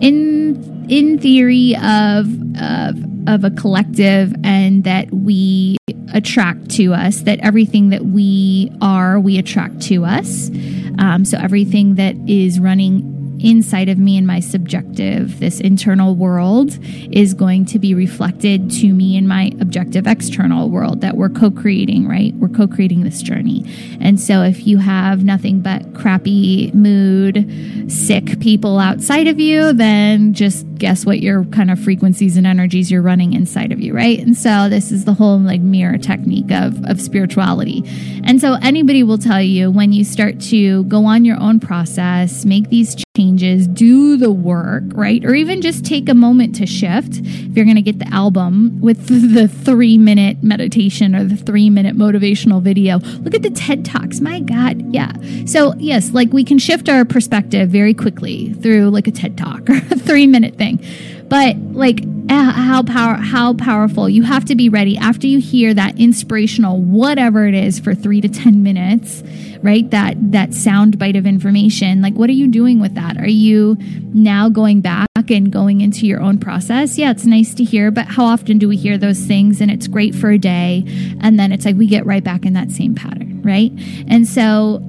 in 0.00 0.86
in 0.88 1.18
theory 1.18 1.76
of 1.76 2.26
of 2.60 3.12
of 3.28 3.44
a 3.44 3.50
collective 3.50 4.34
and 4.42 4.84
that 4.84 5.12
we 5.12 5.76
attract 6.12 6.70
to 6.70 6.92
us 6.92 7.22
that 7.22 7.38
everything 7.40 7.90
that 7.90 8.04
we 8.04 8.70
are 8.80 9.20
we 9.20 9.38
attract 9.38 9.80
to 9.82 10.04
us. 10.04 10.50
Um, 10.98 11.24
so 11.24 11.38
everything 11.38 11.94
that 11.94 12.16
is 12.28 12.60
running 12.60 13.21
inside 13.42 13.88
of 13.88 13.98
me 13.98 14.16
and 14.16 14.26
my 14.26 14.40
subjective, 14.40 15.40
this 15.40 15.60
internal 15.60 16.14
world, 16.14 16.78
is 17.10 17.34
going 17.34 17.64
to 17.66 17.78
be 17.78 17.94
reflected 17.94 18.70
to 18.70 18.92
me 18.92 19.16
in 19.16 19.26
my 19.26 19.52
objective 19.60 20.06
external 20.06 20.70
world 20.70 21.00
that 21.00 21.16
we're 21.16 21.28
co 21.28 21.50
creating, 21.50 22.08
right? 22.08 22.34
We're 22.34 22.48
co 22.48 22.66
creating 22.66 23.02
this 23.02 23.22
journey. 23.22 23.64
And 24.00 24.20
so 24.20 24.42
if 24.42 24.66
you 24.66 24.78
have 24.78 25.24
nothing 25.24 25.60
but 25.60 25.94
crappy 25.94 26.70
mood, 26.72 27.90
sick 27.90 28.40
people 28.40 28.78
outside 28.78 29.26
of 29.26 29.38
you, 29.38 29.72
then 29.72 30.34
just 30.34 30.66
guess 30.82 31.06
what 31.06 31.20
your 31.20 31.44
kind 31.44 31.70
of 31.70 31.78
frequencies 31.78 32.36
and 32.36 32.46
energies 32.46 32.90
you're 32.90 33.02
running 33.02 33.34
inside 33.34 33.70
of 33.70 33.80
you, 33.80 33.94
right? 33.94 34.18
And 34.18 34.36
so 34.36 34.68
this 34.68 34.90
is 34.90 35.04
the 35.04 35.14
whole 35.14 35.38
like 35.38 35.60
mirror 35.60 35.96
technique 35.96 36.50
of, 36.50 36.84
of 36.84 37.00
spirituality. 37.00 37.84
And 38.24 38.40
so 38.40 38.54
anybody 38.62 39.02
will 39.02 39.18
tell 39.18 39.40
you 39.40 39.70
when 39.70 39.92
you 39.92 40.04
start 40.04 40.40
to 40.40 40.82
go 40.84 41.04
on 41.04 41.24
your 41.24 41.38
own 41.40 41.60
process, 41.60 42.44
make 42.44 42.68
these 42.68 42.96
changes, 43.16 43.31
do 43.36 44.16
the 44.16 44.30
work, 44.30 44.84
right? 44.92 45.24
Or 45.24 45.34
even 45.34 45.60
just 45.60 45.84
take 45.84 46.08
a 46.08 46.14
moment 46.14 46.54
to 46.56 46.66
shift. 46.66 47.18
If 47.18 47.56
you're 47.56 47.64
going 47.64 47.76
to 47.76 47.82
get 47.82 47.98
the 47.98 48.08
album 48.12 48.80
with 48.80 49.06
the 49.34 49.48
three 49.48 49.98
minute 49.98 50.42
meditation 50.42 51.14
or 51.14 51.24
the 51.24 51.36
three 51.36 51.70
minute 51.70 51.96
motivational 51.96 52.62
video, 52.62 52.98
look 52.98 53.34
at 53.34 53.42
the 53.42 53.50
TED 53.50 53.84
Talks. 53.84 54.20
My 54.20 54.40
God. 54.40 54.94
Yeah. 54.94 55.12
So, 55.46 55.74
yes, 55.78 56.12
like 56.12 56.32
we 56.32 56.44
can 56.44 56.58
shift 56.58 56.88
our 56.88 57.04
perspective 57.04 57.68
very 57.68 57.94
quickly 57.94 58.52
through 58.54 58.90
like 58.90 59.06
a 59.06 59.12
TED 59.12 59.36
Talk 59.36 59.68
or 59.70 59.74
a 59.74 59.98
three 59.98 60.26
minute 60.26 60.56
thing. 60.56 60.84
But 61.32 61.56
like 61.56 62.04
how 62.28 62.82
power 62.82 63.14
how 63.14 63.54
powerful. 63.54 64.06
You 64.06 64.22
have 64.22 64.44
to 64.44 64.54
be 64.54 64.68
ready 64.68 64.98
after 64.98 65.26
you 65.26 65.38
hear 65.38 65.72
that 65.72 65.98
inspirational 65.98 66.78
whatever 66.78 67.46
it 67.46 67.54
is 67.54 67.80
for 67.80 67.94
3 67.94 68.20
to 68.20 68.28
10 68.28 68.62
minutes 68.62 69.22
right? 69.62 69.88
That 69.90 70.32
that 70.32 70.52
sound 70.52 70.98
bite 70.98 71.16
of 71.16 71.24
information. 71.24 72.02
Like 72.02 72.12
what 72.12 72.28
are 72.28 72.34
you 72.34 72.48
doing 72.48 72.80
with 72.80 72.96
that? 72.96 73.16
Are 73.16 73.26
you 73.26 73.78
now 74.12 74.50
going 74.50 74.82
back 74.82 75.08
and 75.30 75.50
going 75.50 75.80
into 75.80 76.06
your 76.06 76.20
own 76.20 76.38
process? 76.38 76.98
Yeah 76.98 77.12
it's 77.12 77.24
nice 77.24 77.54
to 77.54 77.64
hear 77.64 77.90
but 77.90 78.08
how 78.08 78.26
often 78.26 78.58
do 78.58 78.68
we 78.68 78.76
hear 78.76 78.98
those 78.98 79.20
things 79.20 79.62
and 79.62 79.70
it's 79.70 79.86
great 79.86 80.14
for 80.14 80.28
a 80.28 80.38
day 80.38 80.84
and 81.22 81.40
then 81.40 81.50
it's 81.50 81.64
like 81.64 81.76
we 81.76 81.86
get 81.86 82.04
right 82.04 82.22
back 82.22 82.44
in 82.44 82.52
that 82.52 82.70
same 82.70 82.94
pattern 82.94 83.40
right? 83.42 83.72
And 84.06 84.28
so 84.28 84.80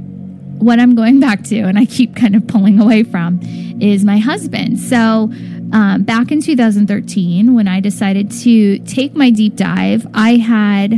what 0.60 0.80
i'm 0.80 0.96
going 0.96 1.20
back 1.20 1.44
to 1.44 1.60
and 1.62 1.78
i 1.78 1.84
keep 1.84 2.16
kind 2.16 2.36
of 2.36 2.48
pulling 2.48 2.80
away 2.80 3.04
from 3.04 3.40
is 3.82 4.06
my 4.06 4.18
husband. 4.18 4.80
So 4.80 5.30
um, 5.74 6.04
back 6.04 6.32
in 6.32 6.42
2013 6.42 7.54
when 7.54 7.68
i 7.68 7.80
decided 7.80 8.32
to 8.32 8.80
take 8.80 9.14
my 9.16 9.30
deep 9.30 9.56
dive 9.56 10.08
i 10.14 10.36
had 10.36 10.94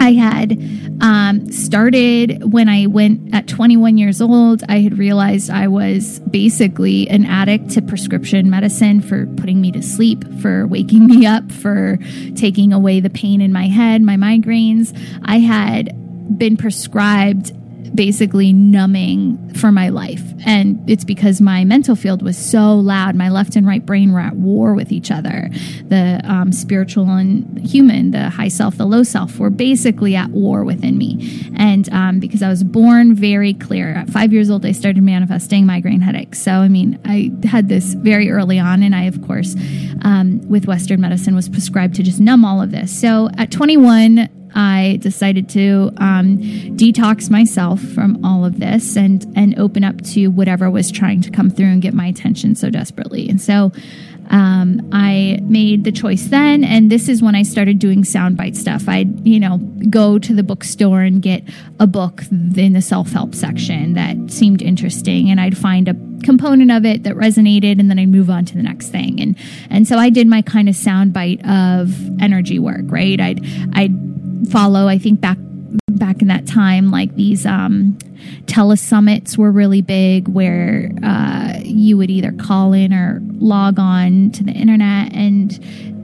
I 0.00 0.12
had 0.12 0.60
um, 1.00 1.50
started 1.50 2.52
when 2.52 2.68
I 2.68 2.86
went 2.86 3.34
at 3.34 3.48
21 3.48 3.96
years 3.96 4.20
old. 4.20 4.62
I 4.68 4.80
had 4.80 4.98
realized 4.98 5.48
I 5.48 5.68
was 5.68 6.18
basically 6.20 7.08
an 7.08 7.24
addict 7.24 7.70
to 7.70 7.82
prescription 7.82 8.50
medicine 8.50 9.00
for 9.00 9.26
putting 9.26 9.60
me 9.60 9.72
to 9.72 9.82
sleep, 9.82 10.24
for 10.40 10.66
waking 10.66 11.06
me 11.08 11.24
up, 11.24 11.50
for 11.50 11.98
taking 12.36 12.72
away 12.72 13.00
the 13.00 13.10
pain 13.10 13.40
in 13.40 13.52
my 13.52 13.66
head, 13.66 14.02
my 14.02 14.16
migraines. 14.16 14.94
I 15.24 15.38
had 15.38 15.96
been 16.38 16.56
prescribed 16.56 17.52
basically 17.94 18.52
numbing 18.52 19.54
for 19.54 19.72
my 19.72 19.88
life. 19.88 20.22
And 20.46 20.88
it's 20.88 21.04
because 21.04 21.40
my 21.40 21.64
mental 21.64 21.96
field 21.96 22.22
was 22.22 22.36
so 22.36 22.74
loud. 22.74 23.14
My 23.14 23.28
left 23.28 23.56
and 23.56 23.66
right 23.66 23.84
brain 23.84 24.12
were 24.12 24.20
at 24.20 24.36
war 24.36 24.74
with 24.74 24.92
each 24.92 25.10
other. 25.10 25.48
The 25.88 26.20
um, 26.24 26.52
spiritual 26.52 27.08
and 27.10 27.58
human, 27.66 28.10
the 28.10 28.30
high 28.30 28.48
self, 28.48 28.76
the 28.76 28.86
low 28.86 29.02
self, 29.02 29.38
were 29.38 29.50
basically 29.50 30.16
at 30.16 30.30
war 30.30 30.64
within 30.64 30.98
me. 30.98 31.50
And 31.56 31.88
um, 31.92 32.20
because 32.20 32.42
I 32.42 32.48
was 32.48 32.64
born 32.64 33.14
very 33.14 33.54
clear, 33.54 33.94
at 33.94 34.10
five 34.10 34.32
years 34.32 34.50
old, 34.50 34.66
I 34.66 34.72
started 34.72 35.02
manifesting 35.02 35.66
migraine 35.66 36.00
headaches. 36.00 36.40
So, 36.40 36.52
I 36.52 36.68
mean, 36.68 36.98
I 37.04 37.32
had 37.46 37.68
this 37.68 37.94
very 37.94 38.30
early 38.30 38.58
on. 38.58 38.82
And 38.82 38.94
I, 38.94 39.04
of 39.04 39.22
course, 39.22 39.54
um, 40.02 40.40
with 40.48 40.66
Western 40.66 41.00
medicine, 41.00 41.34
was 41.34 41.48
prescribed 41.48 41.94
to 41.96 42.02
just 42.02 42.20
numb 42.20 42.44
all 42.44 42.60
of 42.60 42.70
this. 42.70 42.98
So 42.98 43.30
at 43.38 43.50
21, 43.50 44.28
I 44.54 44.98
decided 45.00 45.48
to 45.50 45.92
um, 45.98 46.38
detox 46.76 47.30
myself 47.30 47.80
from 47.80 48.24
all 48.24 48.44
of 48.44 48.60
this 48.60 48.96
and 48.96 49.24
and 49.36 49.58
open 49.58 49.84
up 49.84 50.00
to 50.12 50.28
whatever 50.28 50.70
was 50.70 50.90
trying 50.90 51.20
to 51.22 51.30
come 51.30 51.50
through 51.50 51.66
and 51.66 51.82
get 51.82 51.94
my 51.94 52.06
attention 52.06 52.54
so 52.54 52.70
desperately. 52.70 53.28
And 53.28 53.40
so 53.40 53.72
um, 54.30 54.88
I 54.92 55.38
made 55.42 55.84
the 55.84 55.92
choice 55.92 56.28
then, 56.28 56.64
and 56.64 56.90
this 56.90 57.08
is 57.08 57.22
when 57.22 57.34
I 57.34 57.42
started 57.42 57.78
doing 57.78 58.02
soundbite 58.02 58.56
stuff. 58.56 58.88
I'd, 58.88 59.26
you 59.26 59.38
know, 59.38 59.58
go 59.90 60.18
to 60.18 60.34
the 60.34 60.42
bookstore 60.42 61.02
and 61.02 61.20
get 61.20 61.42
a 61.78 61.86
book 61.86 62.22
in 62.30 62.72
the 62.72 62.80
self 62.80 63.12
help 63.12 63.34
section 63.34 63.94
that 63.94 64.30
seemed 64.30 64.62
interesting, 64.62 65.30
and 65.30 65.40
I'd 65.40 65.58
find 65.58 65.88
a 65.88 65.94
component 66.22 66.70
of 66.70 66.86
it 66.86 67.02
that 67.02 67.14
resonated, 67.14 67.78
and 67.78 67.90
then 67.90 67.98
I'd 67.98 68.08
move 68.08 68.30
on 68.30 68.44
to 68.46 68.54
the 68.56 68.62
next 68.62 68.88
thing. 68.88 69.20
And 69.20 69.36
and 69.68 69.86
so 69.86 69.98
I 69.98 70.10
did 70.10 70.26
my 70.26 70.42
kind 70.42 70.68
of 70.68 70.74
soundbite 70.74 71.46
of 71.46 72.20
energy 72.20 72.58
work, 72.58 72.84
right? 72.84 73.20
I'd 73.20 73.44
I'd 73.74 74.13
follow. 74.50 74.88
I 74.88 74.98
think 74.98 75.20
back 75.20 75.38
back 75.88 76.22
in 76.22 76.28
that 76.28 76.46
time, 76.46 76.90
like 76.90 77.14
these 77.16 77.46
um, 77.46 77.96
telesummits 78.46 79.38
were 79.38 79.50
really 79.50 79.82
big, 79.82 80.28
where 80.28 80.90
uh, 81.02 81.58
you 81.62 81.96
would 81.96 82.10
either 82.10 82.32
call 82.32 82.72
in 82.72 82.92
or 82.92 83.20
log 83.38 83.78
on 83.78 84.30
to 84.32 84.44
the 84.44 84.52
internet 84.52 85.12
and 85.14 85.58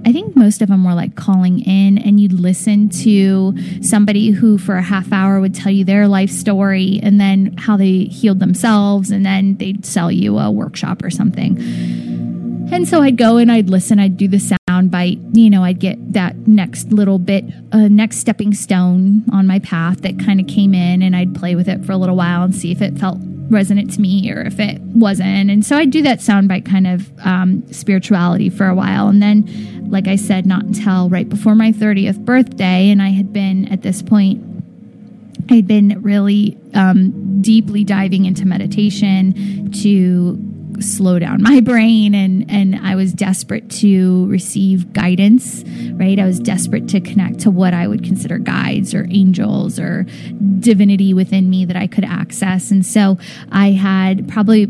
I 0.05 0.13
think 0.13 0.35
most 0.35 0.63
of 0.63 0.69
them 0.69 0.85
were 0.85 0.95
like 0.95 1.15
calling 1.15 1.61
in 1.61 1.99
and 1.99 2.19
you'd 2.19 2.33
listen 2.33 2.89
to 2.89 3.55
somebody 3.83 4.31
who 4.31 4.57
for 4.57 4.77
a 4.77 4.83
half 4.83 5.13
hour 5.13 5.41
would 5.41 5.55
tell 5.55 5.71
you 5.71 5.85
their 5.85 6.09
life 6.09 6.31
story 6.31 7.01
and 7.03 7.21
then 7.21 7.55
how 7.59 7.77
they 7.77 8.05
healed 8.05 8.41
themselves 8.41 9.11
and 9.11 9.27
then 9.27 9.57
they'd 9.57 9.85
sell 9.85 10.11
you 10.11 10.39
a 10.39 10.51
workshop 10.51 11.05
or 11.05 11.11
something. 11.11 11.59
And 12.73 12.89
so 12.89 13.03
I'd 13.03 13.19
go 13.19 13.37
and 13.37 13.53
I'd 13.53 13.69
listen, 13.69 13.99
I'd 13.99 14.17
do 14.17 14.29
the 14.29 14.39
sound 14.39 14.60
sound 14.81 14.91
bite, 14.91 15.19
you 15.33 15.51
know, 15.51 15.63
I'd 15.63 15.79
get 15.79 16.13
that 16.15 16.37
next 16.49 16.91
little 16.91 17.19
bit, 17.19 17.45
uh, 17.73 17.89
next 17.89 18.19
stepping 18.19 18.55
stone 18.55 19.25
on 19.33 19.47
my 19.47 19.59
path 19.59 20.03
that 20.03 20.19
kind 20.19 20.41
of 20.41 20.47
came 20.47 20.75
in, 20.75 21.03
and 21.03 21.15
I'd 21.15 21.35
play 21.35 21.55
with 21.55 21.69
it 21.69 21.85
for 21.85 21.93
a 21.93 21.97
little 21.97 22.17
while 22.17 22.43
and 22.43 22.55
see 22.55 22.73
if 22.73 22.81
it 22.81 22.99
felt 22.99 23.19
resonant 23.51 23.93
to 23.95 24.01
me 24.01 24.33
or 24.33 24.43
if 24.43 24.59
it 24.59 24.81
wasn't. 24.81 25.51
And 25.51 25.67
so 25.67 25.77
I'd 25.77 25.91
do 25.91 26.03
that 26.03 26.21
soundbite 26.21 26.65
kind 26.65 26.87
of 26.87 27.11
um, 27.27 27.71
spirituality 27.73 28.49
for 28.49 28.69
a 28.69 28.75
while. 28.75 29.09
And 29.09 29.23
then, 29.23 29.91
like 29.91 30.09
I 30.09 30.17
said, 30.17 30.47
not 30.47 30.63
until 30.63 31.09
right 31.09 31.29
before 31.29 31.55
my 31.55 31.73
30th 31.73 32.25
birthday, 32.25 32.91
and 32.91 33.03
I 33.03 33.11
had 33.11 33.33
been 33.33 33.71
at 33.71 33.83
this 33.83 34.03
point 34.03 34.47
I'd 35.53 35.67
been 35.67 36.01
really 36.03 36.57
um, 36.75 37.43
deeply 37.43 37.83
diving 37.83 38.25
into 38.25 38.47
meditation 38.47 39.73
to 39.83 40.39
slow 40.81 41.19
down 41.19 41.43
my 41.43 41.61
brain 41.65 42.15
and 42.15 42.51
and 42.51 42.77
I 42.77 42.95
was 42.95 43.13
desperate 43.13 43.71
to 43.81 44.27
receive 44.27 44.93
guidance 44.93 45.65
right 45.93 46.19
I 46.19 46.27
was 46.27 46.41
desperate 46.41 46.89
to 46.89 47.01
connect 47.01 47.41
to 47.41 47.51
what 47.51 47.75
I 47.75 47.87
would 47.87 48.05
consider 48.05 48.39
guides 48.39 48.95
or 48.95 49.07
angels 49.11 49.79
or 49.79 50.07
divinity 50.59 51.15
within 51.15 51.51
me 51.51 51.65
that 51.65 51.77
I 51.77 51.87
could 51.87 52.05
access 52.05 52.71
and 52.71 52.85
so 52.85 53.19
I 53.53 53.71
had 53.71 54.29
probably 54.29 54.69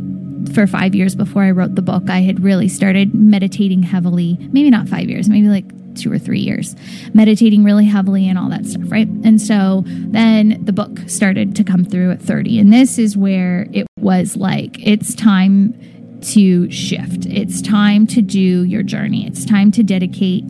for 0.54 0.66
5 0.66 0.94
years 0.94 1.14
before 1.14 1.42
I 1.42 1.50
wrote 1.50 1.74
the 1.74 1.82
book 1.82 2.08
I 2.08 2.20
had 2.20 2.42
really 2.42 2.68
started 2.68 3.14
meditating 3.14 3.82
heavily 3.82 4.36
maybe 4.52 4.70
not 4.70 4.88
5 4.88 5.08
years 5.08 5.28
maybe 5.28 5.48
like 5.48 5.64
two 5.94 6.12
or 6.12 6.18
three 6.18 6.40
years, 6.40 6.76
meditating 7.14 7.64
really 7.64 7.84
heavily 7.84 8.28
and 8.28 8.38
all 8.38 8.48
that 8.50 8.66
stuff, 8.66 8.82
right? 8.90 9.08
And 9.24 9.40
so 9.40 9.82
then 9.86 10.64
the 10.64 10.72
book 10.72 10.98
started 11.06 11.54
to 11.56 11.64
come 11.64 11.84
through 11.84 12.12
at 12.12 12.22
30. 12.22 12.58
And 12.58 12.72
this 12.72 12.98
is 12.98 13.16
where 13.16 13.66
it 13.72 13.86
was 13.98 14.36
like, 14.36 14.78
it's 14.86 15.14
time 15.14 15.78
to 16.22 16.70
shift. 16.70 17.26
It's 17.26 17.62
time 17.62 18.06
to 18.08 18.22
do 18.22 18.64
your 18.64 18.82
journey. 18.82 19.26
It's 19.26 19.44
time 19.44 19.70
to 19.72 19.82
dedicate 19.82 20.44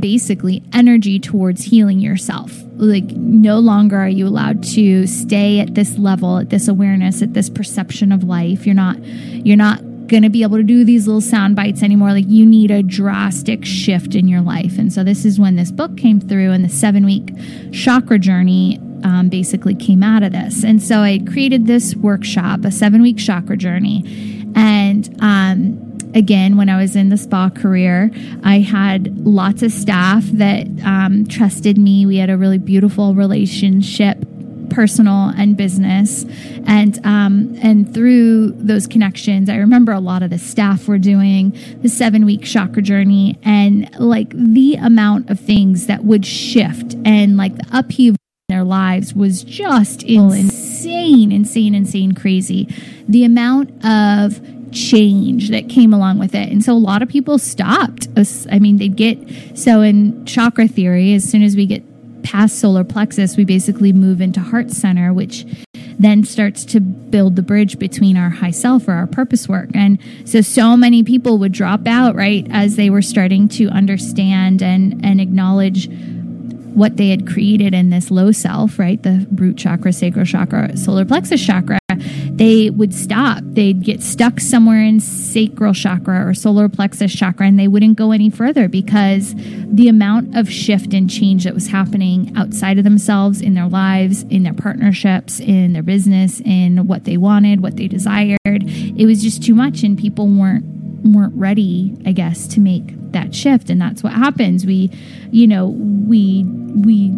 basically 0.00 0.62
energy 0.72 1.18
towards 1.18 1.64
healing 1.64 2.00
yourself. 2.00 2.52
Like, 2.76 3.04
no 3.04 3.58
longer 3.58 3.98
are 3.98 4.08
you 4.08 4.26
allowed 4.26 4.62
to 4.64 5.06
stay 5.06 5.60
at 5.60 5.74
this 5.74 5.98
level, 5.98 6.38
at 6.38 6.48
this 6.48 6.68
awareness, 6.68 7.20
at 7.20 7.34
this 7.34 7.50
perception 7.50 8.10
of 8.10 8.24
life. 8.24 8.64
You're 8.64 8.74
not, 8.74 8.98
you're 9.04 9.58
not 9.58 9.82
going 10.10 10.22
to 10.24 10.28
be 10.28 10.42
able 10.42 10.56
to 10.56 10.62
do 10.62 10.84
these 10.84 11.06
little 11.06 11.20
sound 11.20 11.54
bites 11.54 11.82
anymore. 11.82 12.10
Like 12.10 12.28
you 12.28 12.44
need 12.44 12.70
a 12.70 12.82
drastic 12.82 13.64
shift 13.64 14.14
in 14.14 14.26
your 14.26 14.40
life. 14.40 14.78
And 14.78 14.92
so 14.92 15.04
this 15.04 15.24
is 15.24 15.38
when 15.38 15.56
this 15.56 15.70
book 15.70 15.96
came 15.96 16.20
through 16.20 16.50
and 16.50 16.64
the 16.64 16.68
seven 16.68 17.04
week 17.06 17.32
chakra 17.72 18.18
journey 18.18 18.80
um, 19.04 19.28
basically 19.28 19.74
came 19.74 20.02
out 20.02 20.22
of 20.22 20.32
this. 20.32 20.64
And 20.64 20.82
so 20.82 21.00
I 21.00 21.18
created 21.18 21.66
this 21.66 21.94
workshop, 21.94 22.64
a 22.64 22.70
seven 22.70 23.02
week 23.02 23.18
chakra 23.18 23.56
journey. 23.56 24.04
And, 24.54 25.16
um, 25.22 25.90
again, 26.14 26.56
when 26.56 26.68
I 26.68 26.80
was 26.80 26.96
in 26.96 27.08
the 27.08 27.16
spa 27.16 27.50
career, 27.50 28.10
I 28.42 28.60
had 28.60 29.18
lots 29.24 29.62
of 29.62 29.72
staff 29.72 30.24
that 30.32 30.66
um, 30.84 31.26
trusted 31.26 31.78
me. 31.78 32.06
We 32.06 32.16
had 32.16 32.30
a 32.30 32.36
really 32.36 32.58
beautiful 32.58 33.14
relationship 33.14 34.18
personal 34.70 35.32
and 35.36 35.56
business 35.56 36.24
and 36.66 37.04
um, 37.04 37.58
and 37.60 37.92
through 37.92 38.52
those 38.52 38.86
connections 38.86 39.50
i 39.50 39.56
remember 39.56 39.90
a 39.90 39.98
lot 39.98 40.22
of 40.22 40.30
the 40.30 40.38
staff 40.38 40.86
were 40.86 40.96
doing 40.96 41.50
the 41.82 41.88
seven 41.88 42.24
week 42.24 42.44
chakra 42.44 42.80
journey 42.80 43.36
and 43.42 43.90
like 43.98 44.30
the 44.30 44.76
amount 44.76 45.28
of 45.28 45.40
things 45.40 45.86
that 45.86 46.04
would 46.04 46.24
shift 46.24 46.94
and 47.04 47.36
like 47.36 47.56
the 47.56 47.66
upheaval 47.72 48.19
their 48.60 48.64
lives 48.64 49.14
was 49.14 49.42
just 49.42 50.02
insane 50.02 51.32
insane 51.32 51.74
insane 51.74 52.12
crazy 52.12 52.68
the 53.08 53.24
amount 53.24 53.70
of 53.84 54.40
change 54.72 55.50
that 55.50 55.68
came 55.68 55.92
along 55.92 56.18
with 56.18 56.34
it. 56.34 56.50
And 56.50 56.64
so 56.64 56.72
a 56.72 56.74
lot 56.74 57.02
of 57.02 57.08
people 57.08 57.38
stopped. 57.38 58.08
I 58.50 58.58
mean, 58.58 58.78
they'd 58.78 58.94
get 58.94 59.18
so 59.58 59.82
in 59.82 60.24
chakra 60.26 60.68
theory, 60.68 61.14
as 61.14 61.28
soon 61.28 61.42
as 61.42 61.56
we 61.56 61.66
get 61.66 61.82
past 62.22 62.58
solar 62.58 62.84
plexus, 62.84 63.36
we 63.36 63.44
basically 63.44 63.92
move 63.92 64.20
into 64.20 64.40
heart 64.40 64.70
center, 64.70 65.12
which 65.12 65.44
then 65.98 66.24
starts 66.24 66.64
to 66.64 66.80
build 66.80 67.36
the 67.36 67.42
bridge 67.42 67.78
between 67.78 68.16
our 68.16 68.30
high 68.30 68.50
self 68.50 68.88
or 68.88 68.92
our 68.92 69.06
purpose 69.06 69.48
work. 69.48 69.70
And 69.74 69.98
so, 70.24 70.40
so 70.40 70.76
many 70.76 71.02
people 71.02 71.38
would 71.38 71.52
drop 71.52 71.86
out, 71.86 72.14
right, 72.14 72.46
as 72.50 72.76
they 72.76 72.90
were 72.90 73.02
starting 73.02 73.48
to 73.50 73.68
understand 73.68 74.62
and, 74.62 75.04
and 75.04 75.20
acknowledge 75.20 75.88
what 76.74 76.96
they 76.96 77.10
had 77.10 77.26
created 77.26 77.74
in 77.74 77.90
this 77.90 78.10
low 78.10 78.32
self, 78.32 78.78
right? 78.78 79.02
The 79.02 79.26
root 79.32 79.56
chakra, 79.56 79.92
sacral 79.92 80.24
chakra, 80.24 80.76
solar 80.76 81.04
plexus 81.04 81.44
chakra, 81.44 81.78
they 82.32 82.70
would 82.70 82.94
stop. 82.94 83.42
They'd 83.42 83.82
get 83.82 84.02
stuck 84.02 84.40
somewhere 84.40 84.82
in 84.82 85.00
sacral 85.00 85.74
chakra 85.74 86.26
or 86.26 86.34
solar 86.34 86.68
plexus 86.68 87.14
chakra 87.14 87.46
and 87.46 87.58
they 87.58 87.68
wouldn't 87.68 87.98
go 87.98 88.12
any 88.12 88.30
further 88.30 88.68
because 88.68 89.34
the 89.36 89.88
amount 89.88 90.36
of 90.36 90.50
shift 90.50 90.94
and 90.94 91.10
change 91.10 91.44
that 91.44 91.54
was 91.54 91.68
happening 91.68 92.32
outside 92.36 92.78
of 92.78 92.84
themselves 92.84 93.40
in 93.40 93.54
their 93.54 93.68
lives, 93.68 94.22
in 94.24 94.42
their 94.42 94.54
partnerships, 94.54 95.40
in 95.40 95.72
their 95.72 95.82
business, 95.82 96.40
in 96.40 96.86
what 96.86 97.04
they 97.04 97.16
wanted, 97.16 97.62
what 97.62 97.76
they 97.76 97.88
desired, 97.88 98.38
it 98.44 99.06
was 99.06 99.22
just 99.22 99.42
too 99.42 99.54
much 99.54 99.82
and 99.82 99.98
people 99.98 100.26
weren't 100.26 100.79
weren't 101.04 101.34
ready, 101.34 101.96
I 102.06 102.12
guess, 102.12 102.46
to 102.48 102.60
make 102.60 103.12
that 103.12 103.34
shift. 103.34 103.70
And 103.70 103.80
that's 103.80 104.02
what 104.02 104.12
happens. 104.12 104.66
We, 104.66 104.90
you 105.30 105.46
know, 105.46 105.68
we 105.68 106.44
we 106.44 107.10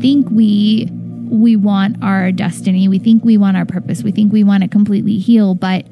think 0.00 0.28
we 0.30 0.88
we 1.32 1.56
want 1.56 1.96
our 2.02 2.30
destiny, 2.30 2.88
we 2.88 2.98
think 2.98 3.24
we 3.24 3.38
want 3.38 3.56
our 3.56 3.64
purpose, 3.64 4.02
we 4.02 4.12
think 4.12 4.32
we 4.32 4.44
want 4.44 4.62
to 4.62 4.68
completely 4.68 5.16
heal, 5.18 5.54
but 5.54 5.86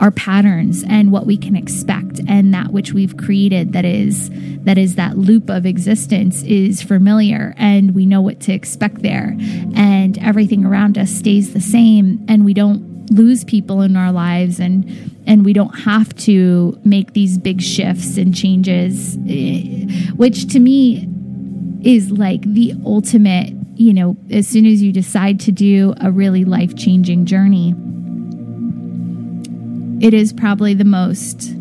our 0.00 0.10
patterns 0.10 0.84
and 0.88 1.12
what 1.12 1.26
we 1.26 1.36
can 1.36 1.54
expect 1.54 2.20
and 2.26 2.52
that 2.54 2.70
which 2.70 2.92
we've 2.92 3.16
created 3.16 3.72
that 3.72 3.84
is 3.84 4.30
that 4.64 4.78
is 4.78 4.96
that 4.96 5.16
loop 5.16 5.48
of 5.48 5.64
existence 5.64 6.42
is 6.42 6.82
familiar 6.82 7.54
and 7.56 7.94
we 7.94 8.04
know 8.06 8.20
what 8.20 8.40
to 8.40 8.52
expect 8.52 9.02
there. 9.02 9.36
And 9.74 10.18
everything 10.18 10.64
around 10.64 10.98
us 10.98 11.10
stays 11.10 11.52
the 11.52 11.60
same 11.60 12.24
and 12.28 12.44
we 12.44 12.54
don't 12.54 12.95
lose 13.10 13.44
people 13.44 13.82
in 13.82 13.96
our 13.96 14.12
lives 14.12 14.58
and 14.58 14.84
and 15.26 15.44
we 15.44 15.52
don't 15.52 15.80
have 15.80 16.14
to 16.16 16.78
make 16.84 17.12
these 17.12 17.38
big 17.38 17.60
shifts 17.60 18.16
and 18.16 18.34
changes 18.34 19.16
eh, 19.28 19.86
which 20.16 20.52
to 20.52 20.58
me 20.58 21.08
is 21.82 22.10
like 22.10 22.42
the 22.42 22.74
ultimate 22.84 23.52
you 23.76 23.92
know, 23.92 24.16
as 24.30 24.48
soon 24.48 24.66
as 24.66 24.82
you 24.82 24.92
decide 24.92 25.40
to 25.40 25.52
do 25.52 25.94
a 26.00 26.10
really 26.10 26.44
life 26.44 26.74
changing 26.76 27.26
journey, 27.26 27.74
it 30.04 30.14
is 30.14 30.32
probably 30.32 30.74
the 30.74 30.84
most, 30.84 31.52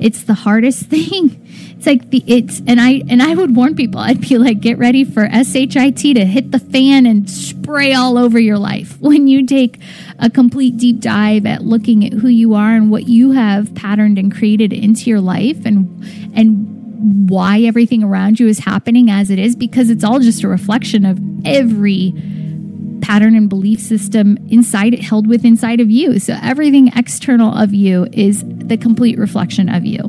it's 0.00 0.24
the 0.24 0.34
hardest 0.34 0.82
thing. 0.86 1.36
It's 1.76 1.86
like 1.86 2.10
the, 2.10 2.24
it's, 2.26 2.62
and 2.66 2.80
I, 2.80 3.02
and 3.08 3.22
I 3.22 3.34
would 3.34 3.54
warn 3.54 3.74
people, 3.74 4.00
I'd 4.00 4.20
be 4.20 4.38
like, 4.38 4.60
get 4.60 4.78
ready 4.78 5.04
for 5.04 5.28
SHIT 5.28 5.96
to 5.96 6.24
hit 6.24 6.50
the 6.50 6.58
fan 6.58 7.06
and 7.06 7.28
spray 7.28 7.94
all 7.94 8.18
over 8.18 8.38
your 8.38 8.58
life. 8.58 8.98
When 9.10 9.26
you 9.26 9.44
take 9.44 9.80
a 10.20 10.30
complete 10.30 10.76
deep 10.76 11.00
dive 11.00 11.46
at 11.46 11.62
looking 11.62 12.04
at 12.04 12.12
who 12.12 12.28
you 12.28 12.54
are 12.54 12.74
and 12.74 12.90
what 12.90 13.08
you 13.08 13.32
have 13.32 13.74
patterned 13.74 14.18
and 14.18 14.34
created 14.34 14.72
into 14.72 15.10
your 15.10 15.20
life 15.20 15.64
and, 15.64 15.88
and 16.34 17.28
why 17.28 17.60
everything 17.62 18.04
around 18.04 18.38
you 18.38 18.46
is 18.46 18.58
happening 18.58 19.10
as 19.10 19.30
it 19.30 19.38
is 19.38 19.56
because 19.56 19.88
it's 19.88 20.04
all 20.04 20.20
just 20.20 20.42
a 20.42 20.48
reflection 20.48 21.06
of 21.06 21.18
every 21.44 22.12
pattern 23.00 23.34
and 23.34 23.48
belief 23.48 23.80
system 23.80 24.36
inside 24.50 24.94
it 24.94 25.00
held 25.00 25.26
with 25.26 25.44
inside 25.44 25.80
of 25.80 25.90
you. 25.90 26.18
So 26.18 26.36
everything 26.42 26.92
external 26.94 27.56
of 27.56 27.72
you 27.72 28.06
is 28.12 28.44
the 28.46 28.76
complete 28.76 29.18
reflection 29.18 29.68
of 29.68 29.84
you. 29.84 30.00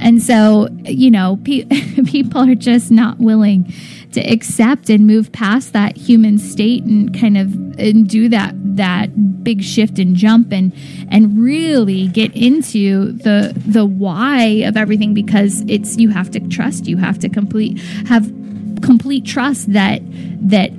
And 0.00 0.22
so, 0.22 0.68
you 0.84 1.10
know, 1.10 1.38
pe- 1.44 1.64
people 2.06 2.48
are 2.50 2.54
just 2.54 2.90
not 2.90 3.18
willing 3.18 3.72
to 4.12 4.20
accept 4.20 4.88
and 4.88 5.06
move 5.06 5.30
past 5.32 5.72
that 5.72 5.96
human 5.96 6.38
state 6.38 6.82
and 6.84 7.18
kind 7.18 7.36
of 7.36 7.54
and 7.78 8.08
do 8.08 8.28
that 8.28 8.54
that 8.76 9.44
big 9.44 9.62
shift 9.62 9.98
and 9.98 10.16
jump 10.16 10.52
and 10.52 10.72
and 11.10 11.38
really 11.42 12.08
get 12.08 12.34
into 12.34 13.12
the 13.12 13.52
the 13.66 13.84
why 13.84 14.62
of 14.66 14.76
everything 14.76 15.14
because 15.14 15.62
it's 15.68 15.96
you 15.96 16.08
have 16.08 16.30
to 16.30 16.40
trust 16.48 16.86
you 16.86 16.96
have 16.96 17.18
to 17.18 17.28
complete 17.28 17.80
have 18.06 18.32
complete 18.82 19.24
trust 19.24 19.72
that 19.72 20.00
that 20.40 20.72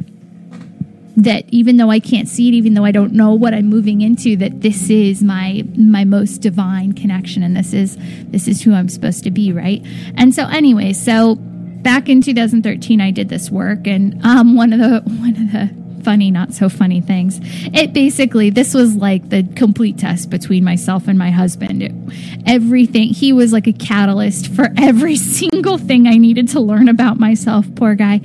that 1.23 1.43
even 1.49 1.77
though 1.77 1.89
I 1.89 1.99
can't 1.99 2.27
see 2.27 2.47
it, 2.47 2.53
even 2.53 2.73
though 2.73 2.85
I 2.85 2.91
don't 2.91 3.11
know 3.13 3.33
what 3.33 3.53
I'm 3.53 3.65
moving 3.65 4.01
into, 4.01 4.35
that 4.37 4.61
this 4.61 4.89
is 4.89 5.21
my 5.21 5.63
my 5.75 6.05
most 6.05 6.37
divine 6.37 6.93
connection, 6.93 7.43
and 7.43 7.55
this 7.55 7.73
is 7.73 7.97
this 8.29 8.47
is 8.47 8.61
who 8.61 8.73
I'm 8.73 8.89
supposed 8.89 9.23
to 9.25 9.31
be, 9.31 9.51
right? 9.51 9.85
And 10.15 10.33
so, 10.33 10.47
anyway, 10.47 10.93
so 10.93 11.37
back 11.81 12.09
in 12.09 12.21
2013 12.21 13.01
i 13.01 13.11
did 13.11 13.29
this 13.29 13.49
work 13.49 13.87
and 13.87 14.23
um, 14.25 14.55
one 14.55 14.73
of 14.73 14.79
the 14.79 15.01
one 15.19 15.29
of 15.31 15.51
the 15.51 15.79
funny 16.03 16.31
not 16.31 16.53
so 16.53 16.69
funny 16.69 17.01
things 17.01 17.39
it 17.73 17.91
basically 17.91 18.49
this 18.49 18.73
was 18.73 18.95
like 18.95 19.27
the 19.29 19.43
complete 19.55 19.97
test 19.97 20.29
between 20.29 20.63
myself 20.63 21.09
and 21.09 21.19
my 21.19 21.29
husband 21.29 21.83
it, 21.83 21.91
everything 22.45 23.09
he 23.09 23.33
was 23.33 23.51
like 23.51 23.67
a 23.67 23.73
catalyst 23.73 24.47
for 24.47 24.69
every 24.77 25.15
single 25.17 25.77
thing 25.77 26.07
i 26.07 26.15
needed 26.15 26.47
to 26.47 26.59
learn 26.61 26.87
about 26.87 27.19
myself 27.19 27.65
poor 27.75 27.95
guy 27.95 28.21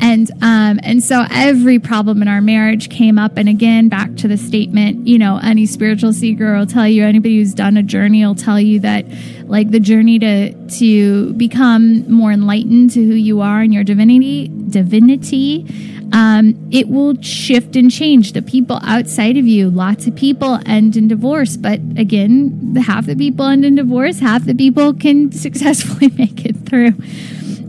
And 0.00 0.30
um, 0.42 0.80
and 0.82 1.02
so 1.02 1.24
every 1.30 1.78
problem 1.78 2.20
in 2.20 2.26
our 2.26 2.40
marriage 2.40 2.90
came 2.90 3.16
up. 3.16 3.36
And 3.36 3.48
again, 3.48 3.88
back 3.88 4.16
to 4.16 4.28
the 4.28 4.36
statement, 4.36 5.06
you 5.06 5.18
know, 5.18 5.38
any 5.42 5.66
spiritual 5.66 6.12
seeker 6.12 6.56
will 6.56 6.66
tell 6.66 6.88
you, 6.88 7.04
anybody 7.04 7.38
who's 7.38 7.54
done 7.54 7.76
a 7.76 7.82
journey 7.82 8.26
will 8.26 8.34
tell 8.34 8.60
you 8.60 8.80
that 8.80 9.06
like 9.46 9.70
the 9.70 9.80
journey 9.80 10.18
to 10.18 10.52
to 10.68 11.32
become 11.34 12.10
more 12.10 12.32
enlightened 12.32 12.90
to 12.90 13.04
who 13.04 13.14
you 13.14 13.40
are 13.40 13.60
and 13.60 13.72
your 13.72 13.84
divinity 13.84 14.48
divinity 14.68 15.66
um, 16.12 16.68
it 16.70 16.88
will 16.88 17.20
shift 17.22 17.74
and 17.74 17.90
change. 17.90 18.34
The 18.34 18.42
people 18.42 18.78
outside 18.82 19.36
of 19.36 19.46
you 19.46 19.68
lots 19.68 20.06
of 20.06 20.14
people 20.14 20.60
end 20.66 20.96
in 20.96 21.08
divorce 21.08 21.56
but 21.56 21.80
again 21.96 22.76
half 22.76 23.06
the 23.06 23.16
people 23.16 23.46
end 23.46 23.64
in 23.64 23.74
divorce 23.74 24.20
half 24.20 24.44
the 24.44 24.54
people 24.54 24.94
can 24.94 25.32
successfully 25.44 26.08
make 26.16 26.44
it 26.44 26.56
through 26.56 26.94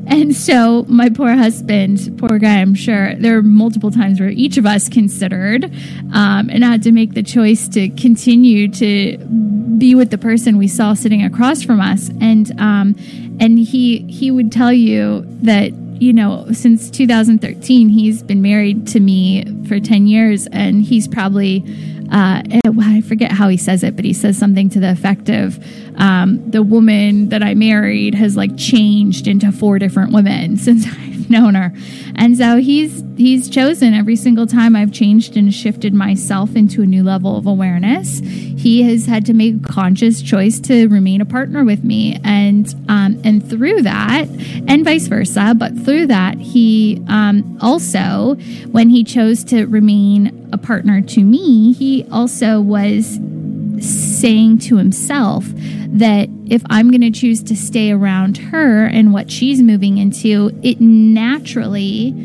and 0.08 0.36
so 0.36 0.84
my 0.88 1.10
poor 1.10 1.34
husband, 1.34 2.18
poor 2.18 2.38
guy, 2.38 2.62
I'm 2.62 2.76
sure 2.76 3.16
there 3.16 3.38
are 3.38 3.42
multiple 3.42 3.92
times 3.92 4.20
where 4.20 4.30
each 4.30 4.58
of 4.58 4.66
us 4.66 4.88
considered 4.88 5.66
um, 6.14 6.50
and 6.50 6.64
had 6.64 6.84
to 6.84 6.92
make 6.92 7.14
the 7.14 7.24
choice 7.24 7.68
to 7.70 7.90
continue 7.90 8.68
to 8.70 9.18
be 9.78 9.96
with 9.96 10.12
the 10.12 10.18
person 10.18 10.58
we 10.58 10.68
saw 10.68 10.94
sitting 10.94 11.24
across 11.24 11.64
from 11.64 11.82
us. 11.82 12.10
And 12.22 12.60
um, 12.60 12.96
and 13.40 13.58
he 13.60 14.00
he 14.08 14.32
would 14.32 14.52
tell 14.52 14.72
you 14.72 15.26
that 15.42 15.74
you 15.74 16.14
know 16.14 16.48
since 16.52 16.90
2013 16.90 17.90
he's 17.90 18.22
been 18.22 18.42
married 18.42 18.88
to 18.88 19.00
me 19.00 19.46
for 19.68 19.80
10 19.80 20.08
years 20.08 20.46
and 20.48 20.84
he's 20.84 21.08
probably 21.08 21.60
uh, 22.12 22.42
I 22.66 23.02
forget 23.02 23.32
how 23.32 23.48
he 23.48 23.58
says 23.58 23.84
it, 23.84 23.96
but 23.96 24.06
he 24.06 24.14
says 24.14 24.38
something 24.38 24.70
to 24.72 24.80
the 24.80 24.92
effect 24.92 25.30
of 25.30 25.60
um, 25.98 26.50
the 26.50 26.64
woman 26.64 27.30
that 27.30 27.44
I 27.44 27.54
married 27.54 28.16
has 28.16 28.36
like 28.36 28.58
changed 28.58 29.28
into 29.28 29.52
four 29.52 29.80
different 29.80 30.12
women 30.12 30.58
since 30.66 30.86
I've 30.86 31.30
known 31.30 31.56
her, 31.56 31.74
and 32.16 32.38
so 32.38 32.58
he's 32.58 33.04
he's 33.18 33.50
chosen 33.50 33.94
every 33.94 34.16
single 34.16 34.48
time 34.48 34.76
I've 34.76 34.92
changed 34.92 35.38
and 35.38 35.54
shifted 35.54 35.94
myself 35.94 36.56
into 36.56 36.82
a 36.82 36.86
new 36.86 37.04
level 37.04 37.38
of 37.38 37.48
awareness. 37.48 38.20
He 38.20 38.84
has 38.84 39.06
had 39.06 39.26
to 39.28 39.34
make 39.34 39.56
a 39.56 39.68
conscious 39.68 40.22
choice 40.22 40.60
to 40.62 40.88
remain 40.88 41.22
a 41.22 41.26
partner 41.26 41.64
with 41.64 41.84
me, 41.84 42.20
and 42.24 42.74
um, 42.90 43.20
and 43.24 43.48
through 43.48 43.84
that, 43.84 44.28
and 44.68 44.84
vice 44.84 45.08
versa. 45.08 45.54
But 45.56 45.78
through 45.78 46.08
that, 46.08 46.38
he 46.38 47.02
um, 47.08 47.58
also, 47.62 48.36
when 48.72 48.90
he 48.90 49.04
chose 49.04 49.44
to 49.46 49.66
remain 49.66 50.45
a 50.56 50.58
partner 50.58 51.02
to 51.02 51.24
me, 51.24 51.74
he 51.74 52.06
also 52.12 52.62
was 52.62 53.20
saying 53.80 54.58
to 54.58 54.78
himself 54.78 55.46
that 55.88 56.30
if 56.48 56.64
I'm 56.70 56.90
going 56.90 57.02
to 57.02 57.12
choose 57.12 57.44
to 57.44 57.56
stay 57.56 57.92
around 57.92 58.38
her 58.38 58.86
and 58.86 59.14
what 59.14 59.30
she's 59.30 59.62
moving 59.62 59.98
into, 59.98 60.58
it 60.64 60.80
naturally. 60.80 62.16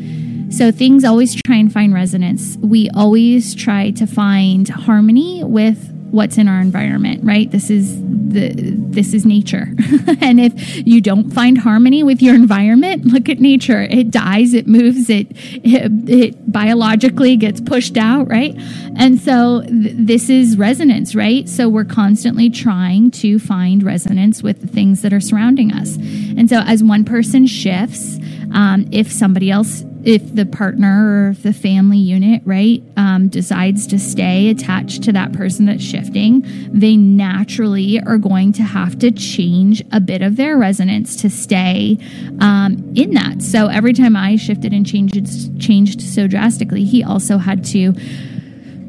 So 0.49 0.71
things 0.71 1.03
always 1.03 1.35
try 1.45 1.57
and 1.57 1.71
find 1.71 1.93
resonance. 1.93 2.57
We 2.57 2.89
always 2.91 3.53
try 3.53 3.91
to 3.91 4.07
find 4.07 4.67
harmony 4.67 5.43
with 5.43 5.90
what's 6.11 6.37
in 6.37 6.47
our 6.47 6.59
environment, 6.59 7.23
right? 7.23 7.49
This 7.49 7.69
is 7.69 7.99
the 8.01 8.51
this 8.55 9.13
is 9.13 9.25
nature. 9.25 9.67
and 10.21 10.39
if 10.39 10.85
you 10.85 11.01
don't 11.01 11.31
find 11.31 11.57
harmony 11.57 12.03
with 12.03 12.21
your 12.21 12.35
environment, 12.35 13.05
look 13.05 13.29
at 13.29 13.39
nature. 13.39 13.81
It 13.81 14.11
dies, 14.11 14.53
it 14.53 14.67
moves, 14.67 15.09
it 15.09 15.27
it, 15.31 16.09
it 16.09 16.51
biologically 16.51 17.37
gets 17.37 17.61
pushed 17.61 17.97
out, 17.97 18.27
right? 18.29 18.53
And 18.97 19.19
so 19.19 19.61
th- 19.61 19.95
this 19.97 20.29
is 20.29 20.57
resonance, 20.57 21.15
right? 21.15 21.47
So 21.47 21.69
we're 21.69 21.85
constantly 21.85 22.49
trying 22.49 23.11
to 23.11 23.39
find 23.39 23.81
resonance 23.81 24.43
with 24.43 24.61
the 24.61 24.67
things 24.67 25.01
that 25.01 25.13
are 25.13 25.21
surrounding 25.21 25.71
us. 25.71 25.95
And 25.95 26.49
so 26.49 26.59
as 26.59 26.83
one 26.83 27.05
person 27.05 27.47
shifts, 27.47 28.19
um, 28.53 28.87
if 28.91 29.11
somebody 29.11 29.49
else 29.49 29.83
if 30.03 30.33
the 30.33 30.45
partner 30.45 31.27
or 31.27 31.29
if 31.29 31.43
the 31.43 31.53
family 31.53 31.97
unit, 31.97 32.41
right, 32.45 32.81
um, 32.97 33.27
decides 33.27 33.85
to 33.87 33.99
stay 33.99 34.49
attached 34.49 35.03
to 35.03 35.11
that 35.11 35.31
person 35.33 35.65
that's 35.65 35.83
shifting, 35.83 36.43
they 36.71 36.97
naturally 36.97 37.99
are 38.01 38.17
going 38.17 38.51
to 38.53 38.63
have 38.63 38.97
to 38.99 39.11
change 39.11 39.83
a 39.91 39.99
bit 39.99 40.21
of 40.21 40.37
their 40.37 40.57
resonance 40.57 41.15
to 41.17 41.29
stay 41.29 41.97
um, 42.39 42.91
in 42.95 43.11
that. 43.11 43.41
So 43.41 43.67
every 43.67 43.93
time 43.93 44.15
I 44.15 44.35
shifted 44.37 44.73
and 44.73 44.85
changed, 44.85 45.61
changed 45.61 46.01
so 46.01 46.27
drastically, 46.27 46.83
he 46.83 47.03
also 47.03 47.37
had 47.37 47.63
to 47.65 47.93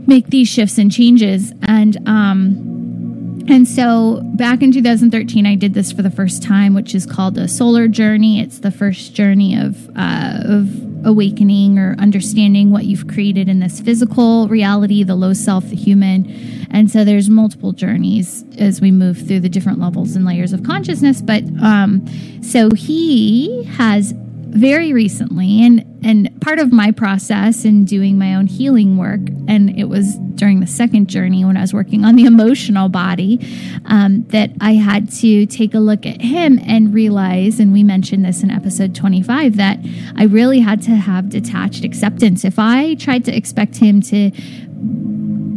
make 0.07 0.29
these 0.29 0.49
shifts 0.49 0.79
and 0.79 0.91
changes. 0.91 1.53
And, 1.63 1.97
um, 2.09 3.45
and 3.49 3.69
so 3.69 4.23
back 4.35 4.63
in 4.63 4.73
2013, 4.73 5.47
I 5.47 5.57
did 5.57 5.75
this 5.75 5.93
for 5.93 6.03
the 6.03 6.11
first 6.11 6.43
time, 6.43 6.75
which 6.75 6.95
is 6.95 7.05
called 7.05 7.37
a 7.37 7.49
solar 7.49 7.87
journey. 7.87 8.41
It's 8.41 8.61
the 8.61 8.71
first 8.71 9.15
journey 9.15 9.59
of, 9.59 9.91
uh, 9.97 10.41
of 10.45 10.92
awakening 11.05 11.79
or 11.79 11.95
understanding 11.99 12.71
what 12.71 12.85
you've 12.85 13.09
created 13.09 13.49
in 13.49 13.61
this 13.61 13.81
physical 13.81 14.49
reality, 14.49 15.03
the 15.03 15.15
low 15.15 15.33
self, 15.33 15.65
the 15.69 15.77
human. 15.77 16.31
And 16.71 16.91
so 16.91 17.05
there's 17.05 17.29
multiple 17.29 17.73
journeys 17.73 18.45
as 18.59 18.81
we 18.81 18.91
move 18.91 19.19
through 19.27 19.41
the 19.41 19.49
different 19.49 19.79
levels 19.79 20.17
and 20.17 20.25
layers 20.25 20.53
of 20.53 20.63
consciousness. 20.63 21.21
But 21.21 21.45
um, 21.63 22.07
so 22.43 22.71
he 22.71 23.65
has 23.65 24.15
very 24.53 24.93
recently 24.93 25.65
and 25.65 25.83
and 26.05 26.29
part 26.43 26.59
of 26.59 26.73
my 26.73 26.91
process 26.91 27.65
in 27.65 27.85
doing 27.87 28.19
my 28.19 28.35
own 28.35 28.47
healing 28.47 28.99
work 28.99 29.21
and 29.49 29.79
it 29.79 29.85
was 29.85 30.17
during 30.35 30.61
the 30.61 30.67
second 30.67 31.09
journey 31.09 31.43
when 31.43 31.57
i 31.57 31.63
was 31.63 31.73
working 31.73 32.05
on 32.05 32.17
the 32.17 32.25
emotional 32.27 32.91
body 32.91 33.41
um, 33.87 34.25
that 34.25 34.51
i 34.61 34.75
had 34.75 35.11
to 35.11 35.47
take 35.47 35.73
a 35.73 35.79
look 35.79 36.05
at 36.05 36.21
him 36.21 36.59
and 36.67 36.93
realize 36.93 37.59
and 37.59 37.73
we 37.73 37.83
mentioned 37.83 38.27
this 38.27 38.43
in 38.43 38.51
episode 38.51 38.95
25 38.95 39.57
that 39.57 39.79
i 40.17 40.25
really 40.25 40.61
had 40.61 40.83
to 40.83 40.91
have 40.91 41.31
detached 41.31 41.85
acceptance. 41.85 42.45
If 42.45 42.59
i 42.59 42.95
tried 42.97 43.25
to 43.25 43.35
expect 43.35 43.77
him 43.77 44.03
to 44.03 44.31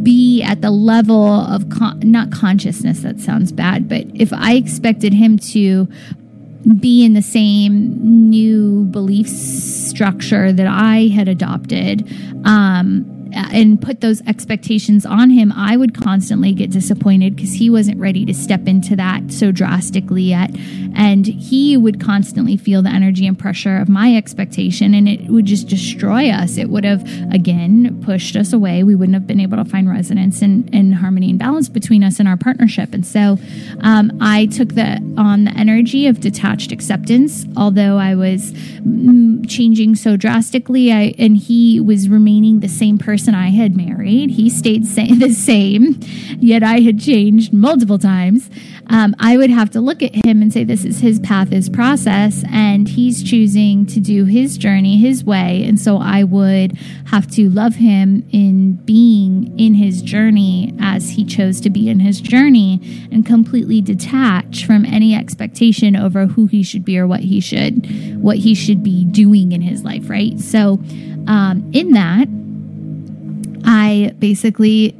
be 0.02 0.42
at 0.42 0.62
the 0.62 0.70
level 0.70 1.26
of 1.26 1.68
con- 1.68 2.00
not 2.00 2.30
consciousness 2.30 3.00
that 3.00 3.20
sounds 3.20 3.52
bad 3.52 3.88
but 3.88 4.04
if 4.14 4.32
i 4.32 4.54
expected 4.54 5.12
him 5.12 5.38
to 5.38 5.86
be 6.74 7.04
in 7.04 7.12
the 7.12 7.22
same 7.22 7.96
new 8.28 8.84
belief 8.86 9.28
structure 9.28 10.52
that 10.52 10.66
I 10.66 11.08
had 11.08 11.28
adopted. 11.28 12.08
Um, 12.44 13.15
and 13.36 13.80
put 13.80 14.00
those 14.00 14.20
expectations 14.22 15.06
on 15.06 15.30
him, 15.30 15.52
I 15.52 15.76
would 15.76 15.94
constantly 15.94 16.52
get 16.52 16.70
disappointed 16.70 17.36
because 17.36 17.54
he 17.54 17.70
wasn't 17.70 18.00
ready 18.00 18.24
to 18.26 18.34
step 18.34 18.66
into 18.66 18.96
that 18.96 19.32
so 19.32 19.52
drastically 19.52 20.22
yet. 20.22 20.50
And 20.94 21.26
he 21.26 21.76
would 21.76 22.00
constantly 22.00 22.56
feel 22.56 22.82
the 22.82 22.88
energy 22.88 23.26
and 23.26 23.38
pressure 23.38 23.76
of 23.76 23.88
my 23.88 24.16
expectation, 24.16 24.94
and 24.94 25.08
it 25.08 25.28
would 25.28 25.46
just 25.46 25.68
destroy 25.68 26.30
us. 26.30 26.56
It 26.56 26.70
would 26.70 26.84
have, 26.84 27.02
again, 27.32 28.02
pushed 28.04 28.36
us 28.36 28.52
away. 28.52 28.82
We 28.82 28.94
wouldn't 28.94 29.14
have 29.14 29.26
been 29.26 29.40
able 29.40 29.58
to 29.58 29.64
find 29.64 29.88
resonance 29.88 30.42
and, 30.42 30.72
and 30.74 30.94
harmony 30.94 31.30
and 31.30 31.38
balance 31.38 31.68
between 31.68 32.02
us 32.02 32.18
and 32.18 32.28
our 32.28 32.36
partnership. 32.36 32.94
And 32.94 33.06
so 33.06 33.38
um, 33.80 34.16
I 34.20 34.46
took 34.46 34.74
the 34.74 34.96
on 35.18 35.44
the 35.44 35.50
energy 35.52 36.06
of 36.06 36.20
detached 36.20 36.72
acceptance, 36.72 37.46
although 37.56 37.98
I 37.98 38.14
was 38.14 38.52
mm, 38.52 39.48
changing 39.48 39.96
so 39.96 40.16
drastically, 40.16 40.92
I, 40.92 41.14
and 41.18 41.36
he 41.36 41.80
was 41.80 42.08
remaining 42.08 42.60
the 42.60 42.68
same 42.68 42.98
person 42.98 43.25
person 43.26 43.34
I 43.34 43.48
had 43.48 43.76
married. 43.76 44.30
He 44.30 44.48
stayed 44.48 44.86
sa- 44.86 45.02
the 45.18 45.32
same, 45.32 45.98
yet 46.38 46.62
I 46.62 46.80
had 46.80 47.00
changed 47.00 47.52
multiple 47.52 47.98
times. 47.98 48.48
Um, 48.88 49.16
I 49.18 49.36
would 49.36 49.50
have 49.50 49.70
to 49.70 49.80
look 49.80 50.00
at 50.00 50.14
him 50.24 50.42
and 50.42 50.52
say, 50.52 50.62
This 50.62 50.84
is 50.84 51.00
his 51.00 51.18
path, 51.18 51.48
his 51.48 51.68
process, 51.68 52.44
and 52.52 52.88
he's 52.88 53.24
choosing 53.24 53.84
to 53.86 53.98
do 53.98 54.26
his 54.26 54.56
journey 54.56 54.98
his 54.98 55.24
way. 55.24 55.64
And 55.66 55.80
so 55.80 55.98
I 55.98 56.22
would 56.22 56.78
have 57.06 57.28
to 57.32 57.50
love 57.50 57.76
him 57.76 58.24
in 58.30 58.74
being 58.84 59.58
in 59.58 59.74
his 59.74 60.02
journey 60.02 60.72
as 60.80 61.10
he 61.10 61.24
chose 61.24 61.60
to 61.62 61.70
be 61.70 61.88
in 61.88 61.98
his 61.98 62.20
journey 62.20 62.80
and 63.10 63.26
completely 63.26 63.80
detach 63.80 64.64
from 64.64 64.84
any 64.84 65.16
expectation 65.16 65.96
over 65.96 66.26
who 66.26 66.46
he 66.46 66.62
should 66.62 66.84
be 66.84 66.96
or 66.96 67.08
what 67.08 67.20
he 67.20 67.40
should 67.40 68.22
what 68.22 68.36
he 68.38 68.54
should 68.54 68.82
be 68.82 69.04
doing 69.04 69.52
in 69.52 69.60
his 69.60 69.82
life 69.84 70.08
right 70.08 70.38
so 70.38 70.80
um, 71.26 71.68
in 71.72 71.90
that 71.92 72.28
I 73.66 74.14
basically 74.18 74.92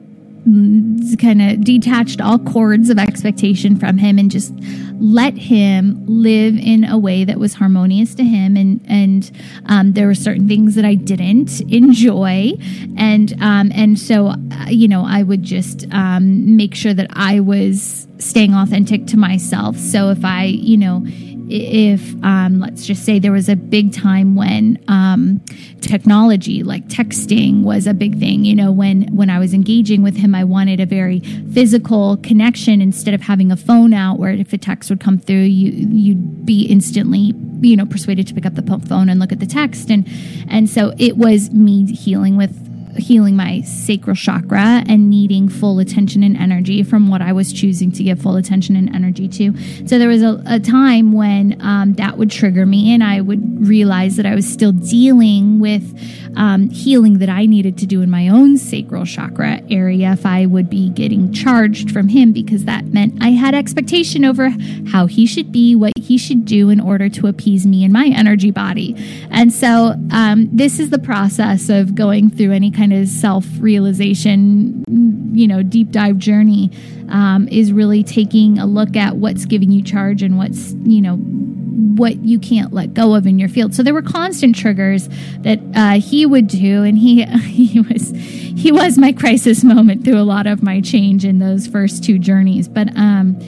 mm, 0.47 1.21
kind 1.21 1.41
of 1.41 1.65
detached 1.65 2.21
all 2.21 2.39
cords 2.39 2.91
of 2.91 2.99
expectation 2.99 3.77
from 3.77 3.99
him 3.99 4.19
and 4.19 4.31
just 4.31 4.53
let 4.99 5.35
him 5.35 6.05
live 6.07 6.57
in 6.57 6.85
a 6.85 6.99
way 6.99 7.25
that 7.25 7.39
was 7.39 7.55
harmonious 7.55 8.15
to 8.15 8.25
him 8.25 8.57
and 8.57 8.81
and 8.89 9.31
um, 9.67 9.93
there 9.93 10.07
were 10.07 10.15
certain 10.15 10.49
things 10.49 10.75
that 10.75 10.85
I 10.85 10.95
didn't 10.95 11.61
enjoy. 11.73 12.53
And 12.97 13.33
um, 13.43 13.71
and 13.75 13.99
so 13.99 14.29
uh, 14.29 14.37
you 14.69 14.89
know 14.89 15.05
I 15.07 15.23
would 15.23 15.43
just 15.43 15.87
um, 15.93 16.57
make 16.57 16.75
sure 16.75 16.95
that 16.95 17.09
I 17.13 17.41
was 17.41 18.07
staying 18.19 18.55
authentic 18.55 19.07
to 19.09 19.17
myself. 19.17 19.77
So 19.77 20.11
if 20.11 20.25
I 20.25 20.45
you 20.45 20.77
know 20.77 21.05
if 21.49 22.15
um, 22.25 22.61
let's 22.61 22.87
just 22.87 23.05
say 23.05 23.19
there 23.19 23.33
was 23.33 23.49
a 23.49 23.57
big 23.57 23.93
time 23.93 24.37
when 24.37 24.83
um, 24.89 25.41
technology 25.81 26.63
like 26.63 26.87
texting 26.89 27.63
was 27.63 27.87
a 27.87 27.95
big 27.95 28.19
thing. 28.19 28.45
You 28.45 28.55
know 28.55 28.73
when 28.73 29.15
when 29.15 29.31
i 29.31 29.39
was 29.39 29.55
engaging 29.55 30.03
with 30.03 30.17
him 30.17 30.35
i 30.35 30.45
wanted 30.45 30.81
a 30.81 30.87
very 30.87 31.21
physical 31.53 32.17
connection 32.19 32.81
instead 32.81 33.15
of 33.15 33.23
having 33.23 33.51
a 33.51 33.57
phone 33.57 33.93
out 33.93 34.19
where 34.19 34.31
if 34.31 34.53
a 34.53 34.59
text 34.59 34.91
would 34.91 35.01
come 35.01 35.19
through 35.19 35.37
you 35.37 35.71
you'd 35.73 36.47
be 36.47 36.63
instantly 36.67 37.35
you 37.61 37.77
know 37.77 37.87
persuaded 37.87 38.27
to 38.27 38.35
pick 38.35 38.47
up 38.47 38.55
the 38.55 38.63
phone 38.87 39.09
and 39.09 39.21
look 39.21 39.33
at 39.33 39.41
the 39.41 39.47
text. 39.47 39.91
And 39.91 40.07
and 40.49 40.69
so 40.69 40.93
it 40.99 41.17
was 41.17 41.51
me 41.51 41.93
healing 41.93 42.37
with 42.37 42.66
healing 42.99 43.37
my 43.37 43.61
sacral 43.63 44.17
chakra 44.17 44.85
and 44.89 45.11
needing 45.11 45.49
full 45.49 45.79
attention 45.79 46.23
and 46.23 46.37
energy 46.37 46.83
from 46.83 47.09
what 47.09 47.23
I 47.23 47.33
was 47.33 47.53
choosing 47.53 47.93
to 47.93 48.03
give 48.03 48.21
full 48.21 48.37
attention 48.37 48.77
and 48.77 48.95
energy 48.95 49.29
to. 49.29 49.87
So 49.87 49.99
there 49.99 50.09
was 50.09 50.23
a, 50.23 50.43
a 50.47 50.61
time 50.61 51.13
when 51.13 51.61
um, 51.61 51.95
that 51.95 52.19
would 52.19 52.31
trigger 52.31 52.67
me, 52.67 52.93
and 52.93 53.03
I 53.03 53.21
would 53.21 53.67
realize 53.67 54.17
that 54.17 54.27
I 54.27 54.35
was 54.35 54.47
still 54.47 54.73
dealing 54.73 55.61
with 55.61 55.99
um, 56.37 56.69
healing 56.71 57.19
that 57.19 57.29
I 57.29 57.47
needed 57.47 57.79
to 57.79 57.87
do 57.87 58.03
in 58.03 58.11
my 58.11 58.29
own 58.29 58.59
sacral 58.59 59.07
chakra 59.07 59.63
area 59.71 60.13
if 60.13 60.27
I 60.27 60.47
would 60.47 60.69
be 60.69 60.91
getting 60.91 61.33
charged 61.33 61.91
from 61.91 62.09
him 62.09 62.33
because 62.33 62.65
that 62.67 62.85
meant 62.87 63.23
I 63.23 63.31
had 63.31 63.55
expectation 63.55 64.25
over 64.25 64.51
how 64.91 65.07
he 65.07 65.27
should 65.27 65.51
be, 65.51 65.75
what 65.75 65.93
he 65.97 66.19
should 66.19 66.45
do 66.45 66.69
in 66.69 66.81
order 66.81 67.09
to 67.09 67.27
appease 67.27 67.67
me 67.67 67.85
and 67.85 67.93
my 67.93 68.07
energy 68.07 68.51
body. 68.51 68.95
And 69.31 69.53
so 69.53 69.95
um, 70.11 70.49
this 70.53 70.79
is 70.79 70.91
the 70.91 70.99
process 70.99 71.69
of 71.69 71.95
going 71.95 72.31
through 72.31 72.53
any 72.53 72.71
kind 72.71 72.86
of 72.93 73.09
self 73.09 73.47
realization, 73.59 74.85
you 75.33 75.47
know, 75.47 75.63
deep 75.63 75.91
dive 75.91 76.19
journey 76.19 76.71
um, 77.09 77.49
is 77.49 77.73
really 77.73 78.03
taking 78.03 78.59
a 78.59 78.67
look 78.67 78.97
at 78.97 79.17
what's 79.17 79.45
giving 79.45 79.71
you 79.71 79.83
charge 79.83 80.23
and 80.23 80.39
what's, 80.39 80.73
you 80.83 81.01
know, 81.01 81.17
what 81.17 82.17
you 82.17 82.39
can't 82.39 82.73
let 82.73 82.95
go 82.95 83.15
of 83.15 83.27
in 83.27 83.39
your 83.39 83.49
field. 83.49 83.75
So 83.75 83.83
there 83.83 83.95
were 83.95 84.03
constant 84.03 84.57
triggers 84.57 85.09
that 85.41 85.61
uh, 85.75 86.01
he 86.01 86.27
would 86.27 86.47
do, 86.47 86.83
and 86.83 86.97
he 86.97 87.25
he 87.25 87.81
was 87.81 88.11
he 88.11 88.73
was 88.73 88.99
my 88.99 89.13
crisis 89.13 89.63
moment 89.65 90.05
through 90.05 90.19
a 90.19 90.25
lot 90.25 90.47
of 90.47 90.63
my 90.63 90.81
change 90.81 91.25
in 91.25 91.39
those 91.39 91.67
first 91.67 92.05
two 92.05 92.19
journeys. 92.19 92.69
But 92.69 92.89
um, 92.97 93.39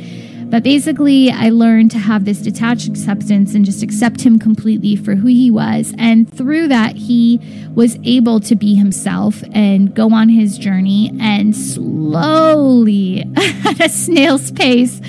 but 0.51 0.63
basically, 0.63 1.31
I 1.31 1.51
learned 1.51 1.91
to 1.91 1.99
have 1.99 2.25
this 2.25 2.39
detached 2.39 2.89
acceptance 2.89 3.55
and 3.55 3.65
just 3.65 3.83
accept 3.83 4.23
him 4.23 4.39
completely 4.39 4.97
for 4.97 5.15
who 5.15 5.29
he 5.29 5.51
was. 5.51 5.95
And 5.99 6.33
through 6.33 6.69
that, 6.69 6.97
he 6.97 7.41
was 7.75 7.99
able 8.05 8.41
to 8.41 8.55
be 8.55 8.75
himself 8.75 9.45
and 9.53 9.95
go 9.95 10.13
on 10.13 10.31
his 10.31 10.57
journey 10.57 11.13
and 11.21 11.55
slowly, 11.55 13.21
at 13.37 13.81
a 13.81 13.89
snail's 13.91 14.51
pace, 14.51 15.01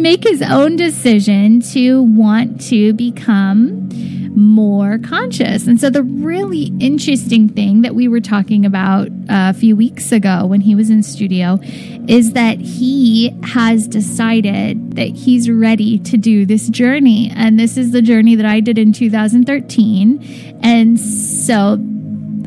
make 0.00 0.24
his 0.24 0.40
own 0.40 0.76
decision 0.76 1.60
to 1.60 2.02
want 2.02 2.60
to 2.68 2.94
become 2.94 3.88
more 4.30 4.98
conscious. 4.98 5.66
And 5.66 5.80
so, 5.80 5.90
the 5.90 6.02
really 6.02 6.72
interesting 6.80 7.48
thing 7.48 7.82
that 7.82 7.94
we 7.94 8.08
were 8.08 8.20
talking 8.20 8.64
about 8.64 9.08
a 9.28 9.54
few 9.54 9.76
weeks 9.76 10.12
ago 10.12 10.46
when 10.46 10.60
he 10.60 10.74
was 10.74 10.90
in 10.90 11.02
studio 11.02 11.58
is 11.62 12.32
that 12.32 12.58
he 12.58 13.34
has 13.42 13.86
decided 13.86 14.96
that 14.96 15.08
he's 15.08 15.50
ready 15.50 15.98
to 16.00 16.16
do 16.16 16.46
this 16.46 16.68
journey. 16.68 17.30
And 17.34 17.58
this 17.58 17.76
is 17.76 17.92
the 17.92 18.02
journey 18.02 18.34
that 18.36 18.46
I 18.46 18.60
did 18.60 18.78
in 18.78 18.92
2013. 18.92 20.60
And 20.62 20.98
so, 20.98 21.78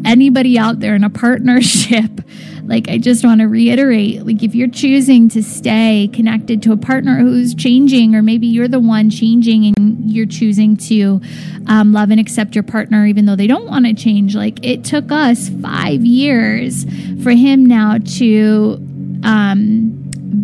anybody 0.05 0.57
out 0.57 0.79
there 0.79 0.95
in 0.95 1.03
a 1.03 1.09
partnership, 1.09 2.21
like 2.63 2.89
I 2.89 2.97
just 2.97 3.25
want 3.25 3.41
to 3.41 3.47
reiterate, 3.47 4.25
like 4.25 4.43
if 4.43 4.55
you're 4.55 4.69
choosing 4.69 5.29
to 5.29 5.43
stay 5.43 6.09
connected 6.13 6.61
to 6.63 6.71
a 6.71 6.77
partner 6.77 7.17
who's 7.17 7.53
changing, 7.55 8.15
or 8.15 8.21
maybe 8.21 8.47
you're 8.47 8.67
the 8.67 8.79
one 8.79 9.09
changing 9.09 9.65
and 9.65 10.11
you're 10.11 10.25
choosing 10.25 10.77
to 10.77 11.21
um, 11.67 11.93
love 11.93 12.11
and 12.11 12.19
accept 12.19 12.55
your 12.55 12.63
partner 12.63 13.05
even 13.05 13.25
though 13.25 13.35
they 13.35 13.47
don't 13.47 13.65
want 13.67 13.85
to 13.85 13.93
change, 13.93 14.35
like 14.35 14.63
it 14.65 14.83
took 14.83 15.11
us 15.11 15.49
five 15.61 16.03
years 16.03 16.85
for 17.23 17.31
him 17.31 17.65
now 17.65 17.97
to 17.97 18.77
um, 19.23 19.91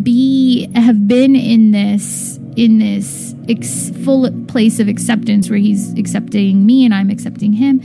be 0.02 0.70
have 0.74 1.08
been 1.08 1.34
in 1.34 1.70
this 1.72 2.38
in 2.56 2.78
this 2.78 3.34
ex- 3.48 3.90
full 4.04 4.30
place 4.46 4.80
of 4.80 4.88
acceptance 4.88 5.48
where 5.48 5.58
he's 5.58 5.96
accepting 5.98 6.66
me 6.66 6.84
and 6.84 6.92
I'm 6.92 7.10
accepting 7.10 7.52
him 7.52 7.80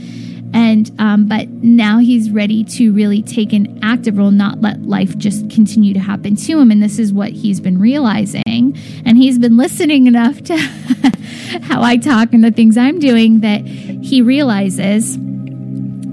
and 0.54 0.90
um, 1.00 1.26
but 1.26 1.48
now 1.48 1.98
he's 1.98 2.30
ready 2.30 2.62
to 2.64 2.92
really 2.92 3.22
take 3.22 3.52
an 3.52 3.80
active 3.82 4.16
role 4.16 4.30
not 4.30 4.60
let 4.60 4.82
life 4.82 5.18
just 5.18 5.50
continue 5.50 5.92
to 5.92 6.00
happen 6.00 6.36
to 6.36 6.58
him. 6.58 6.70
And 6.70 6.82
this 6.82 6.98
is 6.98 7.12
what 7.12 7.32
he's 7.32 7.60
been 7.60 7.78
realizing. 7.78 8.76
And 9.04 9.18
he's 9.18 9.38
been 9.38 9.56
listening 9.56 10.06
enough 10.06 10.42
to 10.44 10.56
how 11.62 11.82
i 11.82 11.96
talk 11.96 12.32
and 12.32 12.42
the 12.42 12.50
things 12.50 12.76
i'm 12.76 12.98
doing 12.98 13.40
that 13.40 13.64
he 13.66 14.22
realizes 14.22 15.18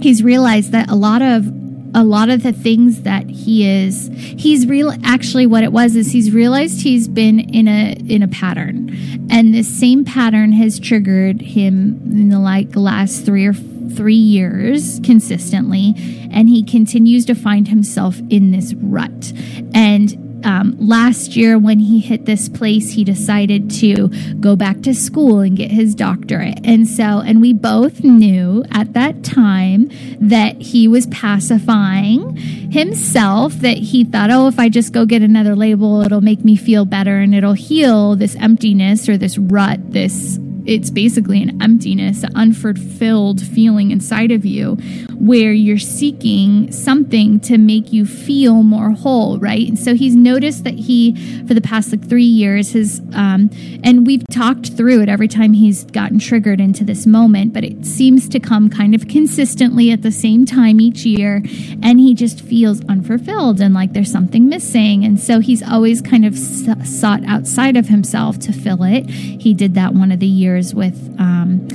he's 0.01 0.23
realized 0.23 0.71
that 0.71 0.89
a 0.89 0.95
lot 0.95 1.21
of 1.21 1.47
a 1.93 2.03
lot 2.03 2.29
of 2.29 2.43
the 2.43 2.53
things 2.53 3.01
that 3.01 3.29
he 3.29 3.67
is 3.67 4.09
he's 4.13 4.65
real 4.67 4.93
actually 5.03 5.45
what 5.45 5.63
it 5.63 5.71
was 5.71 5.95
is 5.95 6.11
he's 6.11 6.31
realized 6.31 6.81
he's 6.81 7.07
been 7.07 7.39
in 7.39 7.67
a 7.67 7.93
in 8.07 8.23
a 8.23 8.27
pattern. 8.27 8.89
And 9.29 9.53
this 9.53 9.67
same 9.67 10.03
pattern 10.03 10.51
has 10.53 10.79
triggered 10.79 11.41
him 11.41 12.01
in 12.11 12.29
the 12.29 12.39
like 12.39 12.75
last 12.75 13.25
three 13.25 13.45
or 13.45 13.53
three 13.95 14.15
years 14.15 14.99
consistently, 15.03 15.93
and 16.31 16.49
he 16.49 16.63
continues 16.63 17.25
to 17.25 17.35
find 17.35 17.67
himself 17.67 18.19
in 18.29 18.51
this 18.51 18.73
rut. 18.75 19.33
And 19.73 20.31
um, 20.43 20.75
last 20.79 21.35
year, 21.35 21.57
when 21.57 21.79
he 21.79 21.99
hit 21.99 22.25
this 22.25 22.49
place, 22.49 22.91
he 22.91 23.03
decided 23.03 23.69
to 23.71 24.07
go 24.39 24.55
back 24.55 24.81
to 24.81 24.93
school 24.93 25.39
and 25.39 25.55
get 25.55 25.71
his 25.71 25.93
doctorate. 25.95 26.59
And 26.63 26.87
so, 26.87 27.19
and 27.19 27.41
we 27.41 27.53
both 27.53 28.03
knew 28.03 28.63
at 28.71 28.93
that 28.93 29.23
time 29.23 29.89
that 30.19 30.61
he 30.61 30.87
was 30.87 31.07
pacifying 31.07 32.35
himself, 32.71 33.53
that 33.55 33.77
he 33.77 34.03
thought, 34.03 34.31
oh, 34.31 34.47
if 34.47 34.59
I 34.59 34.69
just 34.69 34.93
go 34.93 35.05
get 35.05 35.21
another 35.21 35.55
label, 35.55 36.01
it'll 36.01 36.21
make 36.21 36.43
me 36.43 36.55
feel 36.55 36.85
better 36.85 37.17
and 37.17 37.35
it'll 37.35 37.53
heal 37.53 38.15
this 38.15 38.35
emptiness 38.35 39.07
or 39.07 39.17
this 39.17 39.37
rut, 39.37 39.91
this 39.91 40.39
it's 40.65 40.89
basically 40.89 41.41
an 41.41 41.61
emptiness, 41.61 42.23
an 42.23 42.31
unfulfilled 42.35 43.41
feeling 43.41 43.91
inside 43.91 44.31
of 44.31 44.45
you 44.45 44.77
where 45.17 45.53
you're 45.53 45.77
seeking 45.77 46.71
something 46.71 47.39
to 47.39 47.57
make 47.57 47.93
you 47.93 48.05
feel 48.05 48.63
more 48.63 48.91
whole, 48.91 49.37
right? 49.39 49.67
And 49.67 49.77
so 49.77 49.93
he's 49.93 50.15
noticed 50.15 50.63
that 50.63 50.73
he, 50.73 51.15
for 51.45 51.53
the 51.53 51.61
past 51.61 51.91
like 51.91 52.07
three 52.07 52.23
years, 52.23 52.73
has, 52.73 53.01
um, 53.13 53.49
and 53.83 54.05
we've 54.05 54.23
talked 54.31 54.73
through 54.73 55.01
it 55.01 55.09
every 55.09 55.27
time 55.27 55.53
he's 55.53 55.83
gotten 55.85 56.17
triggered 56.19 56.59
into 56.59 56.83
this 56.83 57.05
moment, 57.05 57.53
but 57.53 57.63
it 57.63 57.85
seems 57.85 58.27
to 58.29 58.39
come 58.39 58.69
kind 58.69 58.95
of 58.95 59.07
consistently 59.07 59.91
at 59.91 60.01
the 60.01 60.11
same 60.11 60.45
time 60.45 60.81
each 60.81 61.05
year. 61.05 61.43
And 61.83 61.99
he 61.99 62.15
just 62.15 62.41
feels 62.41 62.83
unfulfilled 62.85 63.61
and 63.61 63.73
like 63.73 63.93
there's 63.93 64.11
something 64.11 64.49
missing. 64.49 65.05
And 65.05 65.19
so 65.19 65.39
he's 65.39 65.61
always 65.61 66.01
kind 66.01 66.25
of 66.25 66.37
sought 66.37 67.23
outside 67.25 67.77
of 67.77 67.87
himself 67.87 68.39
to 68.39 68.51
fill 68.51 68.83
it. 68.83 69.07
He 69.09 69.53
did 69.53 69.75
that 69.75 69.93
one 69.93 70.11
of 70.11 70.19
the 70.19 70.27
years 70.27 70.50
years 70.51 70.75
with 70.75 71.15
um, 71.19 71.67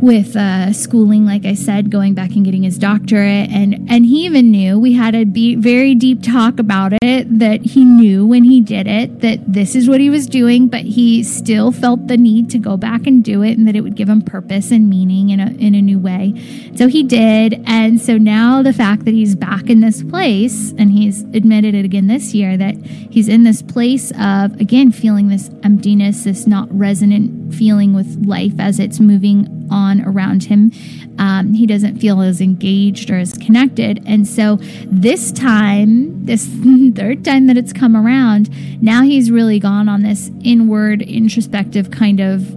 with 0.00 0.36
uh, 0.36 0.72
schooling, 0.72 1.26
like 1.26 1.44
I 1.44 1.54
said, 1.54 1.90
going 1.90 2.14
back 2.14 2.30
and 2.30 2.44
getting 2.44 2.62
his 2.62 2.78
doctorate, 2.78 3.50
and 3.50 3.90
and 3.90 4.06
he 4.06 4.24
even 4.24 4.50
knew 4.50 4.78
we 4.78 4.92
had 4.92 5.14
a 5.14 5.24
be- 5.24 5.56
very 5.56 5.94
deep 5.94 6.22
talk 6.22 6.58
about 6.58 6.92
it 7.02 7.38
that 7.38 7.62
he 7.62 7.84
knew 7.84 8.26
when 8.26 8.44
he 8.44 8.60
did 8.60 8.86
it 8.86 9.20
that 9.20 9.52
this 9.52 9.74
is 9.74 9.88
what 9.88 10.00
he 10.00 10.10
was 10.10 10.26
doing, 10.26 10.68
but 10.68 10.82
he 10.82 11.22
still 11.22 11.72
felt 11.72 12.06
the 12.06 12.16
need 12.16 12.50
to 12.50 12.58
go 12.58 12.76
back 12.76 13.06
and 13.06 13.24
do 13.24 13.42
it, 13.42 13.58
and 13.58 13.66
that 13.66 13.74
it 13.74 13.80
would 13.80 13.96
give 13.96 14.08
him 14.08 14.22
purpose 14.22 14.70
and 14.70 14.88
meaning 14.88 15.30
in 15.30 15.40
a 15.40 15.50
in 15.52 15.74
a 15.74 15.82
new 15.82 15.98
way. 15.98 16.32
So 16.76 16.88
he 16.88 17.02
did, 17.02 17.60
and 17.66 18.00
so 18.00 18.16
now 18.16 18.62
the 18.62 18.72
fact 18.72 19.04
that 19.04 19.14
he's 19.14 19.34
back 19.34 19.68
in 19.68 19.80
this 19.80 20.02
place, 20.02 20.72
and 20.78 20.92
he's 20.92 21.22
admitted 21.34 21.74
it 21.74 21.84
again 21.84 22.06
this 22.06 22.34
year 22.34 22.56
that 22.56 22.76
he's 22.76 23.28
in 23.28 23.42
this 23.42 23.62
place 23.62 24.12
of 24.12 24.60
again 24.60 24.92
feeling 24.92 25.28
this 25.28 25.50
emptiness, 25.62 26.24
this 26.24 26.46
not 26.46 26.68
resonant 26.70 27.54
feeling 27.54 27.94
with 27.94 28.24
life 28.24 28.54
as 28.58 28.78
it's 28.78 29.00
moving 29.00 29.57
on 29.70 30.02
around 30.02 30.44
him. 30.44 30.72
Um, 31.18 31.54
he 31.54 31.66
doesn't 31.66 31.98
feel 31.98 32.20
as 32.20 32.40
engaged 32.40 33.10
or 33.10 33.18
as 33.18 33.32
connected. 33.34 34.02
And 34.06 34.26
so 34.26 34.56
this 34.86 35.32
time, 35.32 36.24
this 36.24 36.46
third 36.94 37.24
time 37.24 37.46
that 37.46 37.56
it's 37.56 37.72
come 37.72 37.96
around, 37.96 38.50
now 38.82 39.02
he's 39.02 39.30
really 39.30 39.58
gone 39.58 39.88
on 39.88 40.02
this 40.02 40.30
inward, 40.44 41.02
introspective 41.02 41.90
kind 41.90 42.20
of 42.20 42.54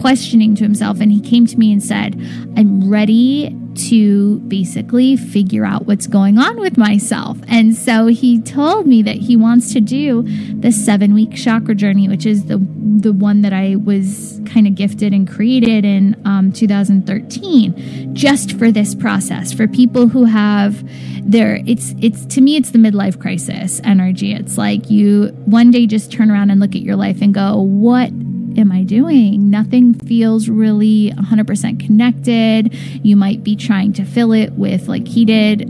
questioning 0.00 0.54
to 0.54 0.64
himself. 0.64 1.00
And 1.00 1.12
he 1.12 1.20
came 1.20 1.46
to 1.46 1.58
me 1.58 1.72
and 1.72 1.82
said, 1.82 2.14
I'm 2.56 2.88
ready 2.88 3.56
to 3.74 4.38
basically 4.40 5.16
figure 5.16 5.64
out 5.64 5.86
what's 5.86 6.06
going 6.06 6.38
on 6.38 6.58
with 6.58 6.76
myself. 6.76 7.38
And 7.48 7.74
so 7.74 8.06
he 8.06 8.40
told 8.40 8.86
me 8.86 9.02
that 9.02 9.16
he 9.16 9.36
wants 9.36 9.72
to 9.72 9.80
do 9.80 10.22
the 10.58 10.72
seven 10.72 11.14
week 11.14 11.34
chakra 11.34 11.74
journey, 11.74 12.08
which 12.08 12.26
is 12.26 12.46
the 12.46 12.58
the 13.00 13.12
one 13.12 13.40
that 13.42 13.52
I 13.52 13.76
was 13.76 14.40
kind 14.44 14.66
of 14.66 14.74
gifted 14.74 15.12
and 15.12 15.28
created 15.28 15.84
in 15.84 16.20
um, 16.26 16.52
2013, 16.52 18.14
just 18.14 18.58
for 18.58 18.70
this 18.70 18.94
process 18.94 19.52
for 19.52 19.66
people 19.66 20.08
who 20.08 20.24
have 20.24 20.84
their 21.22 21.62
it's 21.66 21.94
it's 22.00 22.26
to 22.26 22.40
me 22.40 22.56
it's 22.56 22.70
the 22.70 22.78
midlife 22.78 23.20
crisis 23.20 23.80
energy. 23.84 24.32
It's 24.32 24.58
like 24.58 24.90
you 24.90 25.28
one 25.46 25.70
day 25.70 25.86
just 25.86 26.12
turn 26.12 26.30
around 26.30 26.50
and 26.50 26.60
look 26.60 26.74
at 26.74 26.82
your 26.82 26.96
life 26.96 27.22
and 27.22 27.32
go, 27.32 27.60
what 27.60 28.10
am 28.58 28.72
I 28.72 28.82
doing? 28.82 29.50
Nothing 29.50 29.94
feels 29.94 30.48
really 30.48 31.12
100% 31.16 31.84
connected. 31.84 32.74
You 33.04 33.16
might 33.16 33.42
be 33.42 33.56
trying 33.56 33.92
to 33.94 34.04
fill 34.04 34.32
it 34.32 34.52
with, 34.52 34.88
like 34.88 35.06
he 35.06 35.24
did, 35.24 35.68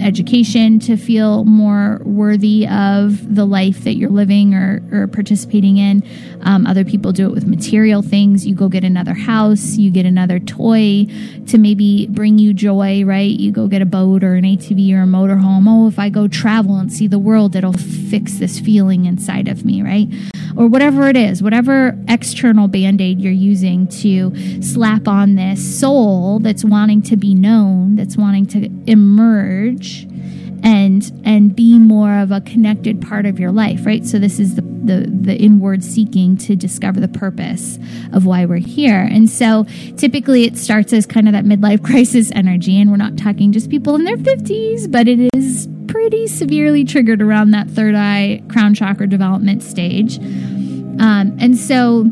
education 0.00 0.78
to 0.80 0.96
feel 0.96 1.44
more 1.44 2.00
worthy 2.04 2.66
of 2.66 3.34
the 3.34 3.44
life 3.44 3.84
that 3.84 3.94
you're 3.94 4.10
living 4.10 4.54
or, 4.54 4.82
or 4.92 5.06
participating 5.06 5.76
in. 5.76 6.02
Um, 6.42 6.66
other 6.66 6.84
people 6.84 7.12
do 7.12 7.26
it 7.26 7.32
with 7.32 7.46
material 7.46 8.02
things. 8.02 8.46
You 8.46 8.54
go 8.54 8.68
get 8.68 8.84
another 8.84 9.14
house, 9.14 9.76
you 9.76 9.90
get 9.90 10.06
another 10.06 10.38
toy 10.38 11.06
to 11.46 11.58
maybe 11.58 12.06
bring 12.08 12.38
you 12.38 12.54
joy, 12.54 13.04
right? 13.04 13.30
You 13.30 13.52
go 13.52 13.68
get 13.68 13.82
a 13.82 13.86
boat 13.86 14.24
or 14.24 14.34
an 14.34 14.44
ATV 14.44 14.92
or 14.94 15.02
a 15.02 15.06
motorhome. 15.06 15.66
Oh, 15.68 15.88
if 15.88 15.98
I 15.98 16.08
go 16.08 16.28
travel 16.28 16.76
and 16.76 16.92
see 16.92 17.06
the 17.06 17.18
world, 17.18 17.54
it'll 17.54 17.72
fix 17.72 18.38
this 18.38 18.58
feeling 18.58 19.04
inside 19.04 19.48
of 19.48 19.64
me, 19.64 19.82
right? 19.82 20.08
Or 20.56 20.66
whatever 20.66 21.08
it 21.08 21.16
is, 21.16 21.42
whatever 21.42 21.98
external 22.08 22.68
band 22.68 23.00
aid 23.00 23.20
you're 23.20 23.32
using 23.32 23.86
to 23.88 24.32
slap 24.62 25.08
on 25.08 25.34
this 25.34 25.80
soul 25.80 26.38
that's 26.40 26.64
wanting 26.64 27.02
to 27.02 27.16
be 27.16 27.34
known, 27.34 27.96
that's 27.96 28.16
wanting 28.16 28.46
to 28.46 28.70
emerge 28.86 30.06
and 30.64 31.10
and 31.24 31.56
be 31.56 31.78
more 31.78 32.20
of 32.20 32.30
a 32.30 32.40
connected 32.40 33.02
part 33.02 33.26
of 33.26 33.40
your 33.40 33.50
life 33.50 33.84
right? 33.84 34.06
So 34.06 34.18
this 34.18 34.38
is 34.38 34.54
the 34.54 34.62
the, 34.84 35.08
the 35.08 35.36
inward 35.36 35.84
seeking 35.84 36.36
to 36.38 36.56
discover 36.56 36.98
the 36.98 37.08
purpose 37.08 37.78
of 38.12 38.26
why 38.26 38.44
we're 38.46 38.56
here. 38.56 39.00
And 39.00 39.30
so 39.30 39.64
typically 39.96 40.44
it 40.44 40.58
starts 40.58 40.92
as 40.92 41.06
kind 41.06 41.28
of 41.28 41.32
that 41.32 41.44
midlife 41.44 41.84
crisis 41.84 42.32
energy 42.32 42.80
and 42.80 42.90
we're 42.90 42.96
not 42.96 43.16
talking 43.16 43.52
just 43.52 43.70
people 43.70 43.94
in 43.94 44.04
their 44.04 44.16
50s 44.16 44.90
but 44.90 45.08
it 45.08 45.30
is 45.34 45.68
pretty 45.92 46.26
severely 46.26 46.84
triggered 46.84 47.20
around 47.20 47.50
that 47.50 47.68
third 47.68 47.94
eye 47.94 48.42
crown 48.48 48.74
chakra 48.74 49.06
development 49.06 49.62
stage. 49.62 50.18
Um, 50.18 51.36
and 51.38 51.56
so 51.56 52.10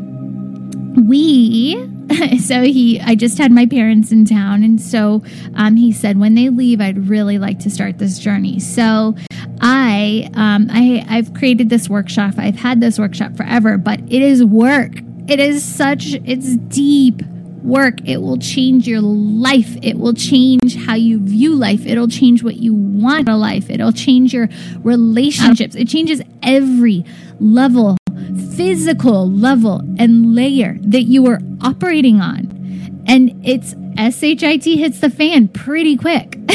we 1.07 1.75
so 2.39 2.61
he 2.61 2.99
i 2.99 3.15
just 3.15 3.37
had 3.39 3.51
my 3.51 3.65
parents 3.65 4.11
in 4.11 4.23
town. 4.23 4.63
And 4.63 4.79
so 4.79 5.23
um, 5.55 5.77
he 5.77 5.91
said 5.91 6.19
when 6.19 6.35
they 6.35 6.49
leave 6.49 6.79
i'd 6.79 7.07
really 7.07 7.39
like 7.39 7.57
to 7.59 7.71
start 7.71 7.97
this 7.97 8.19
journey. 8.19 8.59
So 8.59 9.15
i 9.61 10.29
um, 10.35 10.67
i 10.69 11.03
i've 11.09 11.33
created 11.33 11.69
this 11.69 11.89
workshop. 11.89 12.35
I've 12.37 12.55
had 12.55 12.81
this 12.81 12.99
workshop 12.99 13.35
forever 13.35 13.79
but 13.79 13.99
it 14.01 14.21
is 14.21 14.43
work. 14.43 14.91
It 15.27 15.39
is 15.39 15.63
such 15.63 16.13
it's 16.23 16.55
deep 16.55 17.23
work 17.63 17.95
it 18.07 18.21
will 18.21 18.37
change 18.37 18.87
your 18.87 19.01
life 19.01 19.77
it 19.81 19.97
will 19.97 20.13
change 20.13 20.75
how 20.85 20.95
you 20.95 21.19
view 21.19 21.55
life 21.55 21.85
it'll 21.85 22.07
change 22.07 22.43
what 22.43 22.55
you 22.55 22.73
want 22.73 23.27
in 23.27 23.39
life 23.39 23.69
it'll 23.69 23.91
change 23.91 24.33
your 24.33 24.49
relationships 24.83 25.75
it 25.75 25.87
changes 25.87 26.21
every 26.41 27.05
level 27.39 27.97
physical 28.55 29.29
level 29.29 29.81
and 29.97 30.35
layer 30.35 30.77
that 30.81 31.03
you 31.03 31.27
are 31.27 31.39
operating 31.61 32.21
on. 32.21 33.03
And 33.07 33.41
it's 33.43 33.75
SHIT 33.97 34.63
hits 34.63 34.99
the 34.99 35.09
fan 35.09 35.47
pretty 35.47 35.97
quick. 35.97 36.35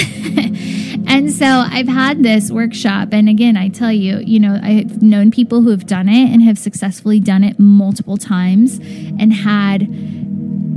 and 1.09 1.33
so 1.33 1.47
I've 1.47 1.89
had 1.89 2.23
this 2.23 2.51
workshop. 2.51 3.09
And 3.13 3.29
again, 3.29 3.57
I 3.57 3.69
tell 3.69 3.93
you, 3.93 4.19
you 4.19 4.41
know, 4.41 4.59
I've 4.63 5.03
known 5.03 5.31
people 5.31 5.63
who 5.63 5.71
have 5.71 5.87
done 5.87 6.09
it 6.09 6.31
and 6.33 6.43
have 6.43 6.59
successfully 6.59 7.21
done 7.21 7.45
it 7.45 7.59
multiple 7.59 8.17
times 8.17 8.79
and 8.79 9.33
had 9.33 9.83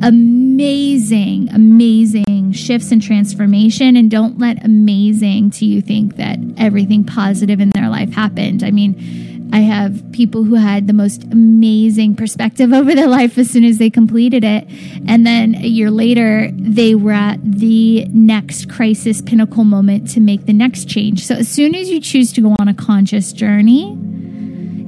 amazing, 0.01 1.49
amazing 1.49 2.51
shifts 2.53 2.91
and 2.91 3.01
transformation. 3.01 3.95
And 3.95 4.09
don't 4.09 4.37
let 4.39 4.63
amazing 4.63 5.51
to 5.51 5.65
you 5.65 5.81
think 5.81 6.15
that 6.17 6.39
everything 6.57 7.03
positive 7.03 7.59
in 7.59 7.69
their 7.71 7.89
life 7.89 8.13
happened. 8.13 8.63
I 8.63 8.71
mean, 8.71 9.49
I 9.51 9.59
have 9.59 10.03
people 10.11 10.43
who 10.43 10.55
had 10.55 10.87
the 10.87 10.93
most 10.93 11.23
amazing 11.23 12.15
perspective 12.15 12.71
over 12.73 12.93
their 12.93 13.07
life 13.07 13.37
as 13.37 13.49
soon 13.49 13.63
as 13.63 13.77
they 13.77 13.89
completed 13.89 14.43
it. 14.43 14.67
And 15.07 15.25
then 15.25 15.55
a 15.55 15.67
year 15.67 15.89
later, 15.89 16.49
they 16.53 16.95
were 16.95 17.11
at 17.11 17.39
the 17.43 18.05
next 18.09 18.69
crisis 18.69 19.21
pinnacle 19.21 19.63
moment 19.63 20.09
to 20.11 20.19
make 20.19 20.45
the 20.45 20.53
next 20.53 20.87
change. 20.87 21.25
So 21.25 21.35
as 21.35 21.47
soon 21.47 21.75
as 21.75 21.89
you 21.89 21.99
choose 21.99 22.31
to 22.33 22.41
go 22.41 22.55
on 22.59 22.67
a 22.67 22.73
conscious 22.73 23.33
journey, 23.33 23.97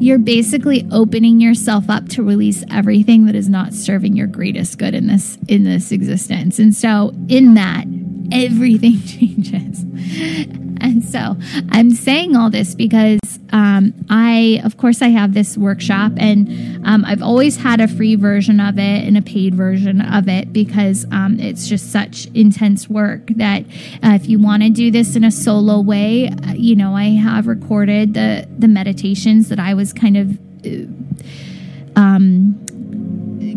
you're 0.01 0.17
basically 0.17 0.87
opening 0.91 1.39
yourself 1.39 1.87
up 1.87 2.09
to 2.09 2.23
release 2.23 2.63
everything 2.71 3.27
that 3.27 3.35
is 3.35 3.47
not 3.47 3.71
serving 3.71 4.15
your 4.15 4.25
greatest 4.25 4.79
good 4.79 4.95
in 4.95 5.05
this 5.05 5.37
in 5.47 5.63
this 5.63 5.91
existence. 5.91 6.57
And 6.57 6.73
so 6.73 7.13
in 7.29 7.53
that, 7.53 7.85
everything 8.31 9.01
changes. 9.05 9.83
And 10.81 11.03
so 11.03 11.37
I'm 11.69 11.91
saying 11.91 12.35
all 12.35 12.49
this 12.49 12.73
because 12.73 13.19
um, 13.53 13.93
I, 14.09 14.61
of 14.63 14.77
course, 14.77 15.01
I 15.01 15.09
have 15.09 15.33
this 15.33 15.57
workshop 15.57 16.13
and 16.17 16.85
um, 16.85 17.05
I've 17.05 17.21
always 17.21 17.57
had 17.57 17.79
a 17.79 17.87
free 17.87 18.15
version 18.15 18.59
of 18.59 18.79
it 18.79 19.05
and 19.05 19.15
a 19.15 19.21
paid 19.21 19.53
version 19.53 20.01
of 20.01 20.27
it 20.27 20.51
because 20.51 21.05
um, 21.11 21.39
it's 21.39 21.67
just 21.67 21.91
such 21.91 22.25
intense 22.33 22.89
work 22.89 23.27
that 23.35 23.61
uh, 24.03 24.15
if 24.15 24.27
you 24.27 24.39
want 24.39 24.63
to 24.63 24.69
do 24.69 24.89
this 24.89 25.15
in 25.15 25.23
a 25.23 25.31
solo 25.31 25.79
way, 25.79 26.29
uh, 26.29 26.53
you 26.53 26.75
know, 26.75 26.95
I 26.95 27.09
have 27.09 27.45
recorded 27.45 28.15
the, 28.15 28.47
the 28.57 28.67
meditations 28.67 29.49
that 29.49 29.59
I 29.59 29.73
was 29.75 29.93
kind 29.93 30.17
of. 30.17 30.39
Uh, 30.65 30.87
um, 31.93 32.60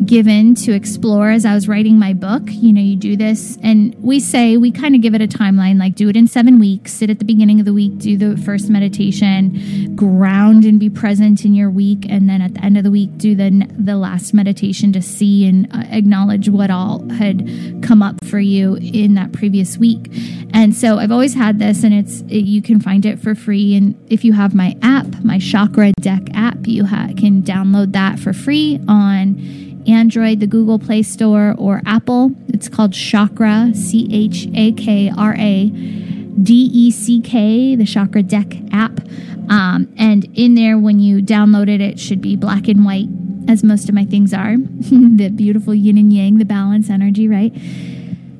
given 0.04 0.54
to 0.54 0.72
explore 0.72 1.30
as 1.30 1.44
I 1.44 1.54
was 1.54 1.68
writing 1.68 1.98
my 1.98 2.12
book. 2.12 2.42
You 2.46 2.72
know, 2.72 2.80
you 2.80 2.96
do 2.96 3.16
this, 3.16 3.58
and 3.62 3.94
we 4.02 4.20
say 4.20 4.56
we 4.56 4.70
kind 4.70 4.94
of 4.94 5.00
give 5.00 5.14
it 5.14 5.22
a 5.22 5.26
timeline 5.26 5.78
like 5.78 5.94
do 5.94 6.08
it 6.08 6.16
in 6.16 6.26
seven 6.26 6.58
weeks, 6.58 6.92
sit 6.92 7.10
at 7.10 7.18
the 7.18 7.24
beginning 7.24 7.60
of 7.60 7.66
the 7.66 7.72
week, 7.72 7.98
do 7.98 8.16
the 8.16 8.36
first 8.42 8.68
meditation, 8.70 9.94
ground 9.94 10.64
and 10.64 10.80
be 10.80 10.90
present 10.90 11.44
in 11.44 11.54
your 11.54 11.70
week, 11.70 12.06
and 12.08 12.28
then 12.28 12.40
at 12.40 12.54
the 12.54 12.64
end 12.64 12.76
of 12.76 12.84
the 12.84 12.90
week, 12.90 13.16
do 13.16 13.34
the, 13.34 13.68
the 13.78 13.96
last 13.96 14.34
meditation 14.34 14.92
to 14.92 15.02
see 15.02 15.46
and 15.46 15.66
uh, 15.74 15.84
acknowledge 15.90 16.48
what 16.48 16.70
all 16.70 17.08
had 17.10 17.46
come 17.82 18.02
up 18.02 18.24
for 18.24 18.38
you 18.38 18.74
in 18.76 19.14
that 19.14 19.32
previous 19.32 19.78
week. 19.78 20.08
And 20.52 20.74
so 20.74 20.98
I've 20.98 21.12
always 21.12 21.34
had 21.34 21.58
this, 21.58 21.84
and 21.84 21.92
it's 21.92 22.20
it, 22.22 22.44
you 22.44 22.62
can 22.62 22.80
find 22.80 23.04
it 23.04 23.18
for 23.18 23.34
free. 23.34 23.74
And 23.74 23.94
if 24.10 24.24
you 24.24 24.32
have 24.32 24.54
my 24.54 24.76
app, 24.82 25.06
my 25.24 25.38
Chakra 25.38 25.92
Deck 26.00 26.22
app, 26.34 26.66
you 26.66 26.84
ha- 26.84 27.10
can 27.16 27.42
download 27.42 27.92
that 27.92 28.18
for 28.18 28.32
free 28.32 28.80
on 28.88 29.73
Android, 29.86 30.40
the 30.40 30.46
Google 30.46 30.78
Play 30.78 31.02
Store, 31.02 31.54
or 31.58 31.82
Apple. 31.86 32.32
It's 32.48 32.68
called 32.68 32.92
Chakra, 32.92 33.70
C 33.74 34.08
H 34.12 34.48
A 34.54 34.72
K 34.72 35.10
R 35.16 35.34
A 35.38 35.68
D 35.68 36.70
E 36.72 36.90
C 36.90 37.20
K, 37.20 37.76
the 37.76 37.84
Chakra 37.84 38.22
Deck 38.22 38.54
app. 38.72 39.00
Um, 39.48 39.92
and 39.98 40.24
in 40.34 40.54
there, 40.54 40.78
when 40.78 41.00
you 41.00 41.22
download 41.22 41.68
it, 41.68 41.80
it 41.80 41.98
should 41.98 42.20
be 42.20 42.36
black 42.36 42.66
and 42.68 42.84
white, 42.84 43.08
as 43.48 43.62
most 43.62 43.88
of 43.88 43.94
my 43.94 44.04
things 44.04 44.32
are. 44.32 44.56
the 44.56 45.30
beautiful 45.34 45.74
yin 45.74 45.98
and 45.98 46.12
yang, 46.12 46.38
the 46.38 46.44
balance 46.44 46.88
energy, 46.88 47.28
right? 47.28 47.52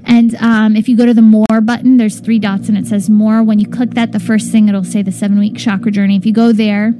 And 0.07 0.34
um, 0.36 0.76
if 0.76 0.88
you 0.88 0.97
go 0.97 1.07
to 1.07 1.14
the 1.14 1.22
more 1.22 1.61
button, 1.62 1.97
there's 1.97 2.20
three 2.20 2.38
dots 2.38 2.68
and 2.68 2.76
it 2.76 2.86
says 2.86 3.09
more. 3.09 3.42
When 3.42 3.59
you 3.59 3.68
click 3.68 3.90
that, 3.92 4.12
the 4.12 4.20
first 4.20 4.51
thing 4.53 4.68
it'll 4.68 4.84
say 4.84 5.03
the 5.03 5.12
seven 5.12 5.38
week 5.38 5.57
chakra 5.57 5.90
journey. 5.90 6.16
If 6.16 6.26
you 6.26 6.32
go 6.32 6.53
there, 6.53 6.95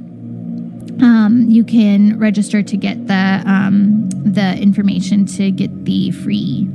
um, 1.01 1.45
you 1.49 1.63
can 1.63 2.17
register 2.19 2.61
to 2.63 2.77
get 2.77 3.07
the 3.07 3.43
um, 3.45 4.09
the 4.09 4.57
information 4.57 5.25
to 5.25 5.51
get 5.51 5.85
the 5.85 6.11
free 6.11 6.67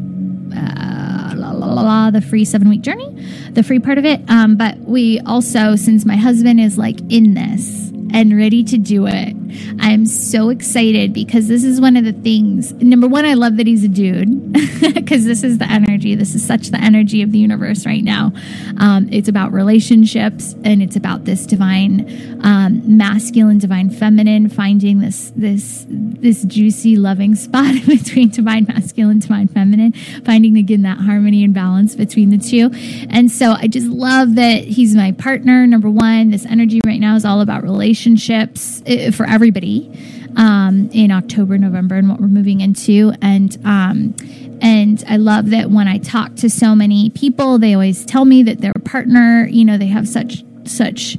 uh, 0.54 1.34
la, 1.36 1.52
la, 1.52 1.66
la, 1.72 1.82
la, 1.82 2.10
the 2.10 2.20
free 2.20 2.44
seven 2.44 2.68
week 2.68 2.82
journey, 2.82 3.08
the 3.52 3.62
free 3.62 3.78
part 3.78 3.98
of 3.98 4.04
it. 4.04 4.20
Um, 4.28 4.56
but 4.56 4.78
we 4.78 5.20
also, 5.20 5.76
since 5.76 6.04
my 6.04 6.16
husband 6.16 6.60
is 6.60 6.78
like 6.78 7.00
in 7.10 7.34
this 7.34 7.90
and 8.12 8.36
ready 8.36 8.64
to 8.64 8.76
do 8.76 9.06
it, 9.06 9.36
I'm 9.80 10.06
so 10.06 10.48
excited 10.48 11.12
because 11.12 11.48
this 11.48 11.64
is 11.64 11.80
one 11.80 11.96
of 11.96 12.04
the 12.04 12.12
things. 12.12 12.72
Number 12.74 13.08
one, 13.08 13.24
I 13.24 13.34
love 13.34 13.56
that 13.56 13.66
he's 13.66 13.84
a 13.84 13.88
dude 13.88 14.52
because 14.94 15.24
this 15.24 15.42
is 15.42 15.58
the 15.58 15.70
energy. 15.70 16.14
This 16.14 16.34
is 16.34 16.44
such 16.44 16.68
the 16.68 16.78
energy 16.78 17.22
of 17.22 17.32
the 17.32 17.38
universe 17.38 17.86
right 17.86 18.02
now. 18.02 18.32
Um, 18.78 19.08
it's 19.12 19.28
about 19.28 19.52
relationships 19.52 20.54
and 20.64 20.82
it's 20.82 20.96
about 20.96 21.24
this 21.24 21.46
divine 21.46 22.30
um, 22.43 22.97
masculine, 22.97 23.59
divine 23.59 23.91
feminine, 23.91 24.49
finding 24.49 25.01
this 25.01 25.32
this 25.36 25.86
this 25.88 26.45
juicy, 26.45 26.97
loving 26.97 27.34
spot 27.34 27.74
between 27.86 28.30
divine 28.30 28.66
masculine, 28.68 29.18
divine 29.18 29.49
feminine, 29.49 29.93
finding 30.24 30.57
again 30.57 30.82
that 30.82 30.99
harmony 30.99 31.45
and 31.45 31.55
balance 31.55 31.95
between 31.95 32.30
the 32.30 32.38
two. 32.38 32.70
And 33.11 33.30
so 33.30 33.53
I 33.53 33.66
just 33.66 33.86
love 33.86 34.34
that 34.36 34.64
he's 34.64 34.95
my 34.95 35.12
partner. 35.12 35.66
Number 35.66 35.91
one, 35.91 36.30
this 36.30 36.47
energy 36.47 36.80
right 36.84 37.01
now 37.01 37.16
is 37.16 37.24
all 37.24 37.41
about 37.41 37.62
relationships 37.62 38.82
eh, 38.86 39.11
for 39.11 39.26
everybody 39.26 39.91
um, 40.36 40.88
in 40.93 41.11
October, 41.11 41.59
November, 41.59 41.97
and 41.97 42.09
what 42.09 42.20
we're 42.20 42.28
moving 42.28 42.61
into. 42.61 43.12
And 43.20 43.57
um, 43.64 44.14
and 44.62 45.03
I 45.09 45.16
love 45.16 45.51
that 45.51 45.70
when 45.70 45.88
I 45.88 45.99
talk 45.99 46.36
to 46.36 46.51
so 46.51 46.74
many 46.74 47.11
people, 47.11 47.59
they 47.59 47.74
always 47.74 48.05
tell 48.05 48.24
me 48.24 48.43
that 48.45 48.61
their 48.61 48.74
partner, 48.84 49.47
you 49.51 49.64
know, 49.64 49.78
they 49.78 49.86
have 49.86 50.09
such 50.09 50.45
such 50.64 51.16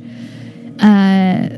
uh, 0.79 1.49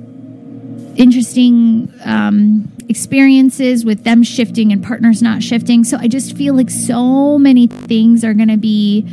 interesting 0.95 1.91
um, 2.05 2.72
experiences 2.89 3.86
with 3.86 4.03
them 4.03 4.23
shifting 4.23 4.71
and 4.71 4.84
partners 4.84 5.21
not 5.21 5.43
shifting. 5.43 5.84
So 5.84 5.97
I 5.97 6.07
just 6.07 6.36
feel 6.36 6.55
like 6.55 6.69
so 6.69 7.38
many 7.38 7.67
things 7.67 8.23
are 8.23 8.34
going 8.34 8.49
to 8.49 8.57
be 8.57 9.07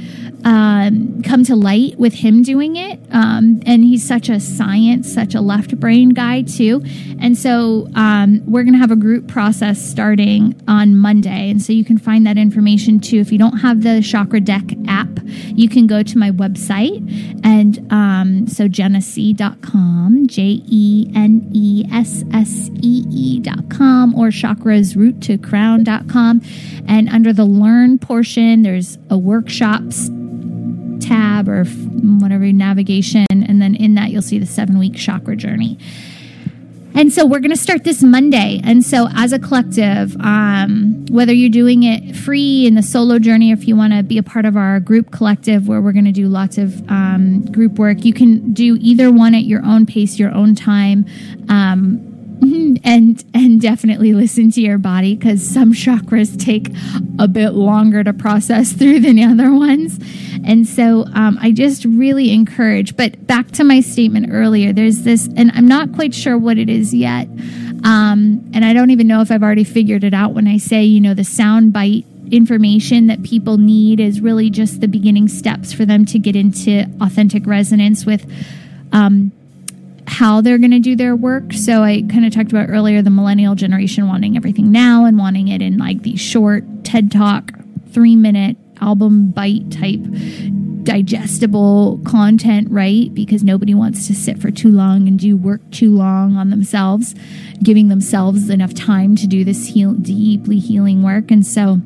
um, 0.45 1.23
come 1.23 1.45
to 1.45 1.57
light 1.57 1.99
with 1.99 2.15
him 2.15 2.43
doing 2.43 2.77
it. 2.77 2.99
Um, 3.11 3.63
and 3.67 3.85
he's 3.85 4.07
such 4.07 4.29
a 4.29 4.41
science, 4.41 5.13
such 5.13 5.35
a 5.35 5.41
left 5.41 5.79
brain 5.79 6.11
guy, 6.11 6.43
too. 6.43 6.83
And 7.21 7.37
so 7.37 7.89
um, 7.95 8.43
we're 8.47 8.63
going 8.63 8.75
to 8.75 8.79
have 8.79 8.91
a 8.91 8.97
group 8.97 9.29
process 9.29 9.81
starting 9.81 10.61
on 10.67 10.97
Monday. 10.97 11.51
And 11.51 11.61
so 11.61 11.73
you 11.73 11.85
can 11.85 11.99
find 11.99 12.27
that 12.27 12.39
information 12.39 13.01
too. 13.01 13.19
If 13.19 13.33
you 13.33 13.39
don't 13.39 13.59
have 13.59 13.83
the 13.83 14.03
Chakra 14.03 14.41
Deck 14.41 14.65
app, 14.89 15.09
you 15.25 15.69
can 15.69 15.87
go 15.87 16.03
to 16.03 16.19
my 16.19 16.31
website. 16.31 17.01
And 17.45 17.87
um, 17.93 18.47
so 18.47 18.69
jenessee.com, 18.69 20.27
J 20.27 20.63
E 20.67 21.11
N 21.15 21.51
E 21.53 21.85
S 21.93 22.25
S 22.33 22.71
E 22.83 23.05
E.com, 23.11 23.60
or 23.61 24.29
chakras 24.29 24.97
root 24.97 25.21
to 25.23 25.39
crown.com. 25.39 26.43
And 26.87 27.09
under 27.09 27.33
the 27.33 27.45
learn 27.45 27.99
portion, 27.99 28.63
there's 28.63 28.99
a 29.09 29.19
workshops 29.19 30.11
tab 31.01 31.49
or 31.49 31.65
whatever 31.65 32.51
navigation. 32.53 33.27
And 33.31 33.61
then 33.61 33.75
in 33.75 33.95
that, 33.95 34.11
you'll 34.11 34.23
see 34.23 34.39
the 34.39 34.47
seven 34.47 34.79
week 34.79 34.95
chakra 34.95 35.37
journey. 35.37 35.79
And 36.95 37.13
so 37.13 37.25
we're 37.25 37.39
going 37.39 37.51
to 37.51 37.57
start 37.57 37.85
this 37.85 38.03
Monday. 38.03 38.61
And 38.65 38.85
so, 38.85 39.09
as 39.15 39.33
a 39.33 39.39
collective, 39.39 40.17
um, 40.21 41.07
whether 41.09 41.33
you're 41.33 41.49
doing 41.49 41.85
it 41.85 42.17
free 42.17 42.67
in 42.67 42.75
the 42.75 42.83
solo 42.83 43.19
journey, 43.19 43.53
or 43.53 43.55
if 43.55 43.69
you 43.69 43.77
want 43.77 43.93
to 43.93 44.03
be 44.03 44.19
a 44.19 44.23
part 44.23 44.45
of 44.45 44.57
our 44.57 44.81
group 44.81 45.13
collective 45.13 45.69
where 45.69 45.81
we're 45.81 45.93
going 45.93 46.05
to 46.07 46.13
do 46.13 46.27
lots 46.27 46.59
of 46.59 46.89
um, 46.91 47.43
group 47.53 47.79
work, 47.79 48.05
you 48.05 48.13
can 48.13 48.53
do 48.53 48.77
either 48.81 49.13
one 49.13 49.35
at 49.35 49.45
your 49.45 49.65
own 49.65 49.87
pace, 49.87 50.19
your 50.19 50.35
own 50.35 50.55
time. 50.57 51.07
Um, 51.49 52.10
and 52.85 53.25
and 53.35 53.61
definitely 53.61 54.13
listen 54.13 54.51
to 54.53 54.61
your 54.61 54.79
body 54.79 55.15
because 55.15 55.47
some 55.47 55.73
chakras 55.73 56.39
take 56.43 56.69
a 57.19 57.29
bit 57.29 57.51
longer 57.51 58.03
to 58.03 58.13
process 58.13 58.73
through 58.73 59.01
than 59.01 59.17
the 59.17 59.25
other 59.25 59.53
ones. 59.53 59.99
And 60.45 60.67
so 60.67 61.05
um, 61.15 61.39
i 61.41 61.51
just 61.51 61.85
really 61.85 62.33
encourage 62.33 62.97
but 62.97 63.27
back 63.27 63.51
to 63.53 63.65
my 63.65 63.81
statement 63.81 64.29
earlier 64.31 64.73
there's 64.73 65.03
this 65.03 65.29
and 65.37 65.51
i'm 65.55 65.67
not 65.67 65.93
quite 65.93 66.15
sure 66.15 66.39
what 66.39 66.59
it 66.59 66.69
is 66.69 66.95
yet 66.95 67.29
um, 67.85 68.49
and 68.55 68.65
i 68.65 68.73
don't 68.73 68.91
even 68.91 69.07
know 69.07 69.21
if 69.21 69.31
i've 69.31 69.43
already 69.43 69.65
figured 69.65 70.05
it 70.05 70.15
out 70.15 70.33
when 70.33 70.47
i 70.47 70.57
say 70.57 70.83
you 70.83 71.01
know 71.01 71.15
the 71.15 71.25
sound 71.25 71.73
bite 71.73 72.05
information 72.31 73.09
that 73.09 73.23
people 73.23 73.59
need 73.59 73.99
is 73.99 74.21
really 74.21 74.51
just 74.51 74.81
the 74.81 74.89
beginning 74.89 75.27
steps 75.27 75.73
for 75.73 75.85
them 75.85 76.05
to 76.05 76.19
get 76.19 76.37
into 76.37 76.87
authentic 77.01 77.45
resonance 77.47 78.07
with 78.07 78.31
um, 78.93 79.33
how 80.11 80.41
they're 80.41 80.59
going 80.59 80.73
to 80.73 80.81
do 80.81 80.97
their 80.97 81.15
work. 81.15 81.53
So 81.53 81.83
I 81.83 82.03
kind 82.03 82.27
of 82.27 82.33
talked 82.33 82.51
about 82.51 82.69
earlier 82.69 83.01
the 83.01 83.11
millennial 83.11 83.55
generation 83.55 84.09
wanting 84.09 84.37
everything 84.37 84.73
now 84.73 85.05
and 85.05 85.17
wanting 85.17 85.49
it 85.49 85.63
in 85.63 85.79
like 85.79 86.03
these 86.03 86.21
short 86.21 86.65
TED 86.83 87.13
Talk, 87.13 87.53
three 87.93 88.17
minute 88.17 88.57
album 88.81 89.31
bite 89.31 89.71
type 89.71 90.01
digestible 90.83 92.01
content, 92.05 92.69
right? 92.71 93.15
Because 93.15 93.45
nobody 93.45 93.73
wants 93.73 94.09
to 94.09 94.15
sit 94.15 94.41
for 94.41 94.51
too 94.51 94.71
long 94.71 95.07
and 95.07 95.17
do 95.17 95.37
work 95.37 95.61
too 95.71 95.95
long 95.95 96.37
on 96.37 96.51
themselves, 96.51 97.15
giving 97.63 97.87
themselves 97.89 98.51
enough 98.51 98.75
time 98.75 99.15
to 99.15 99.29
do 99.29 99.45
this 99.45 99.69
heal- 99.69 99.95
deeply 99.95 100.59
healing 100.59 101.05
work. 101.05 101.31
And 101.31 101.47
so 101.47 101.81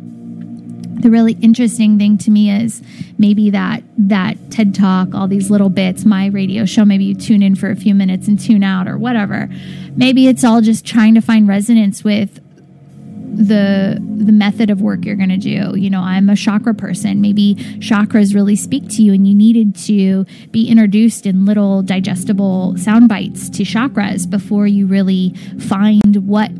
the 1.00 1.10
really 1.10 1.34
interesting 1.40 1.98
thing 1.98 2.18
to 2.18 2.30
me 2.30 2.50
is 2.50 2.82
maybe 3.18 3.50
that 3.50 3.82
that 3.98 4.36
TED 4.50 4.74
talk, 4.74 5.14
all 5.14 5.28
these 5.28 5.50
little 5.50 5.68
bits, 5.68 6.04
my 6.04 6.26
radio 6.26 6.64
show, 6.64 6.84
maybe 6.84 7.04
you 7.04 7.14
tune 7.14 7.42
in 7.42 7.54
for 7.54 7.70
a 7.70 7.76
few 7.76 7.94
minutes 7.94 8.28
and 8.28 8.38
tune 8.38 8.62
out 8.62 8.88
or 8.88 8.96
whatever. 8.96 9.48
Maybe 9.96 10.26
it's 10.26 10.44
all 10.44 10.60
just 10.60 10.84
trying 10.86 11.14
to 11.14 11.20
find 11.20 11.46
resonance 11.46 12.04
with 12.04 12.40
the 13.36 14.00
the 14.00 14.32
method 14.32 14.70
of 14.70 14.80
work 14.80 15.04
you're 15.04 15.16
going 15.16 15.28
to 15.28 15.36
do. 15.36 15.76
You 15.76 15.90
know, 15.90 16.00
I'm 16.00 16.30
a 16.30 16.36
chakra 16.36 16.74
person. 16.74 17.20
Maybe 17.20 17.56
chakras 17.78 18.34
really 18.34 18.56
speak 18.56 18.88
to 18.90 19.02
you 19.02 19.12
and 19.12 19.26
you 19.26 19.34
needed 19.34 19.74
to 19.86 20.24
be 20.50 20.68
introduced 20.68 21.26
in 21.26 21.44
little 21.44 21.82
digestible 21.82 22.76
sound 22.78 23.08
bites 23.08 23.48
to 23.50 23.64
chakras 23.64 24.28
before 24.28 24.66
you 24.66 24.86
really 24.86 25.34
find 25.58 26.28
what 26.28 26.50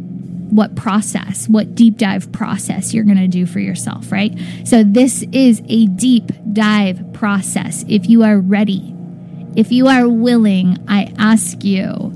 what 0.55 0.77
process, 0.77 1.49
what 1.49 1.75
deep 1.75 1.99
dive 1.99 2.31
process 2.31 2.95
you're 2.95 3.03
going 3.03 3.17
to 3.17 3.27
do 3.27 3.45
for 3.45 3.59
yourself, 3.59 4.13
right? 4.13 4.39
So, 4.65 4.85
this 4.85 5.25
is 5.33 5.61
a 5.69 5.87
deep 5.87 6.31
dive 6.53 7.13
process. 7.13 7.85
If 7.89 8.09
you 8.09 8.23
are 8.23 8.39
ready, 8.39 8.95
if 9.57 9.73
you 9.73 9.89
are 9.89 10.09
willing, 10.09 10.79
I 10.87 11.13
ask 11.19 11.65
you, 11.65 12.13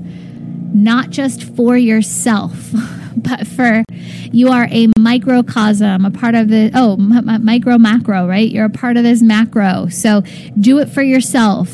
not 0.73 1.09
just 1.09 1.43
for 1.43 1.75
yourself, 1.75 2.71
but 3.17 3.45
for 3.45 3.83
you 4.31 4.47
are 4.47 4.69
a 4.71 4.87
microcosm, 4.97 6.05
a 6.05 6.11
part 6.11 6.35
of 6.35 6.47
the, 6.47 6.71
oh, 6.73 6.93
m- 6.93 7.43
micro 7.43 7.77
macro, 7.77 8.25
right? 8.25 8.49
You're 8.49 8.65
a 8.65 8.69
part 8.69 8.95
of 8.95 9.03
this 9.03 9.21
macro. 9.21 9.87
So, 9.87 10.21
do 10.57 10.79
it 10.79 10.87
for 10.87 11.01
yourself 11.01 11.69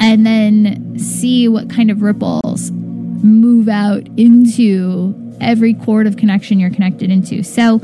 and 0.00 0.24
then 0.24 0.96
see 1.00 1.48
what 1.48 1.68
kind 1.68 1.90
of 1.90 2.02
ripples 2.02 2.70
move 2.70 3.68
out 3.68 4.06
into 4.16 5.27
every 5.40 5.74
cord 5.74 6.06
of 6.06 6.16
connection 6.16 6.58
you're 6.58 6.70
connected 6.70 7.10
into. 7.10 7.42
So 7.42 7.80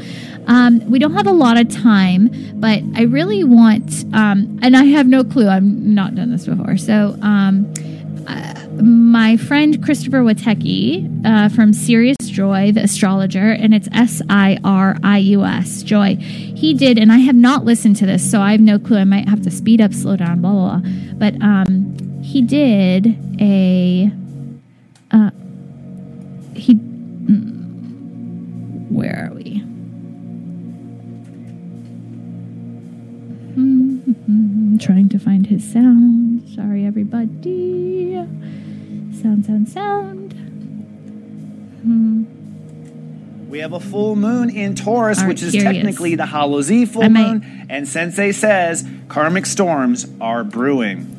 um, 0.47 0.81
we 0.91 0.99
don't 0.99 1.15
have 1.15 1.27
a 1.27 1.33
lot 1.33 1.59
of 1.59 1.69
time, 1.69 2.31
but 2.55 2.83
I 2.95 3.03
really 3.03 3.45
want, 3.45 4.05
um, 4.13 4.59
and 4.63 4.77
I 4.77 4.85
have 4.85 5.07
no 5.07 5.25
clue. 5.25 5.49
I've 5.49 5.63
not 5.63 6.15
done 6.15 6.31
this 6.31 6.47
before. 6.47 6.77
So 6.77 7.17
um, 7.23 7.73
uh, 8.27 8.55
my 8.83 9.37
friend 9.37 9.83
Christopher 9.83 10.19
Witecki 10.19 11.25
uh, 11.25 11.49
from 11.49 11.73
Sirius 11.73 12.17
Joy, 12.23 12.73
the 12.73 12.83
astrologer, 12.83 13.53
and 13.53 13.75
it's 13.75 13.89
S 13.93 14.21
I 14.29 14.59
R 14.65 14.97
I 15.03 15.19
U 15.19 15.45
S, 15.45 15.83
Joy. 15.83 16.17
He 16.17 16.75
did, 16.75 16.99
and 16.99 17.13
I 17.13 17.19
have 17.19 17.37
not 17.37 17.65
listened 17.65 17.97
to 17.97 18.07
this, 18.07 18.29
so 18.29 18.41
I 18.41 18.53
have 18.53 18.61
no 18.61 18.79
clue. 18.79 18.99
I 18.99 19.05
might 19.05 19.29
have 19.29 19.43
to 19.43 19.51
speed 19.51 19.81
up, 19.81 19.95
slow 19.95 20.17
down, 20.17 20.41
blah, 20.41 20.53
blah, 20.53 20.79
blah. 20.79 20.91
But 21.15 21.41
um, 21.43 21.97
he 22.23 22.43
did 22.43 23.17
a. 23.41 24.11
Uh, 25.11 25.31
he 26.55 26.75
where 28.95 29.29
are 29.31 29.35
we? 29.35 29.63
Mm-hmm. 33.57 34.77
Trying 34.79 35.09
to 35.11 35.19
find 35.19 35.47
his 35.47 35.71
sound. 35.71 36.49
Sorry, 36.55 36.85
everybody. 36.85 38.15
Sound, 39.23 39.47
sound, 39.47 39.69
sound. 39.69 40.33
Hmm. 41.83 42.25
We 43.49 43.61
have 43.61 43.73
a 43.73 43.81
full 43.81 44.17
moon 44.17 44.51
in 44.51 44.75
Taurus, 44.75 45.23
Are 45.23 45.29
which 45.29 45.43
is 45.43 45.53
curious. 45.53 45.73
technically 45.75 46.17
the 46.17 46.27
Hallows 46.27 46.71
Eve 46.73 46.91
full 46.91 47.09
might- 47.09 47.35
moon. 47.35 47.67
And 47.71 47.89
Sensei 47.89 48.33
says 48.33 48.85
karmic 49.09 49.47
storms 49.47 50.07
are 50.21 50.43
brewing. 50.45 51.14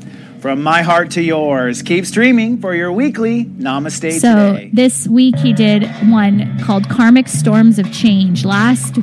From 0.45 0.61
my 0.61 0.83
heart 0.83 1.09
to 1.13 1.23
yours, 1.23 1.81
keep 1.81 2.05
streaming 2.05 2.59
for 2.59 2.75
your 2.75 2.91
weekly 2.91 3.45
Namaste 3.45 4.19
So 4.19 4.53
today. 4.53 4.69
this 4.71 5.07
week 5.07 5.35
he 5.39 5.53
did 5.53 5.87
one 6.07 6.59
called 6.59 6.87
Karmic 6.87 7.27
Storms 7.27 7.79
of 7.79 7.91
Change. 7.91 8.45
Last 8.45 8.99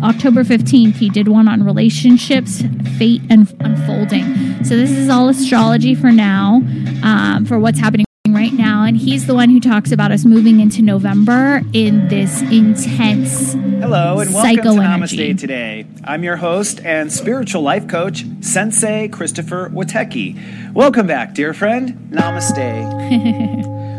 October 0.00 0.44
15th, 0.44 0.94
he 0.94 1.10
did 1.10 1.26
one 1.26 1.48
on 1.48 1.64
relationships, 1.64 2.62
fate, 2.98 3.20
and 3.28 3.52
unfolding. 3.58 4.62
So 4.62 4.76
this 4.76 4.92
is 4.92 5.08
all 5.08 5.28
astrology 5.28 5.96
for 5.96 6.12
now, 6.12 6.62
um, 7.02 7.46
for 7.46 7.58
what's 7.58 7.80
happening 7.80 8.06
right 8.40 8.52
now. 8.52 8.84
And 8.84 8.96
he's 8.96 9.26
the 9.26 9.34
one 9.34 9.50
who 9.50 9.60
talks 9.60 9.92
about 9.92 10.12
us 10.12 10.24
moving 10.24 10.60
into 10.60 10.82
November 10.82 11.62
in 11.72 12.08
this 12.08 12.42
intense. 12.42 13.52
Hello 13.52 14.18
and 14.18 14.32
welcome 14.32 14.62
to 14.62 14.82
energy. 14.82 15.34
Namaste 15.34 15.38
today. 15.38 15.86
I'm 16.04 16.24
your 16.24 16.36
host 16.36 16.80
and 16.84 17.12
spiritual 17.12 17.62
life 17.62 17.88
coach, 17.88 18.24
Sensei 18.40 19.08
Christopher 19.08 19.70
Witecki. 19.70 20.72
Welcome 20.72 21.06
back, 21.06 21.34
dear 21.34 21.54
friend. 21.54 22.10
Namaste. 22.10 22.56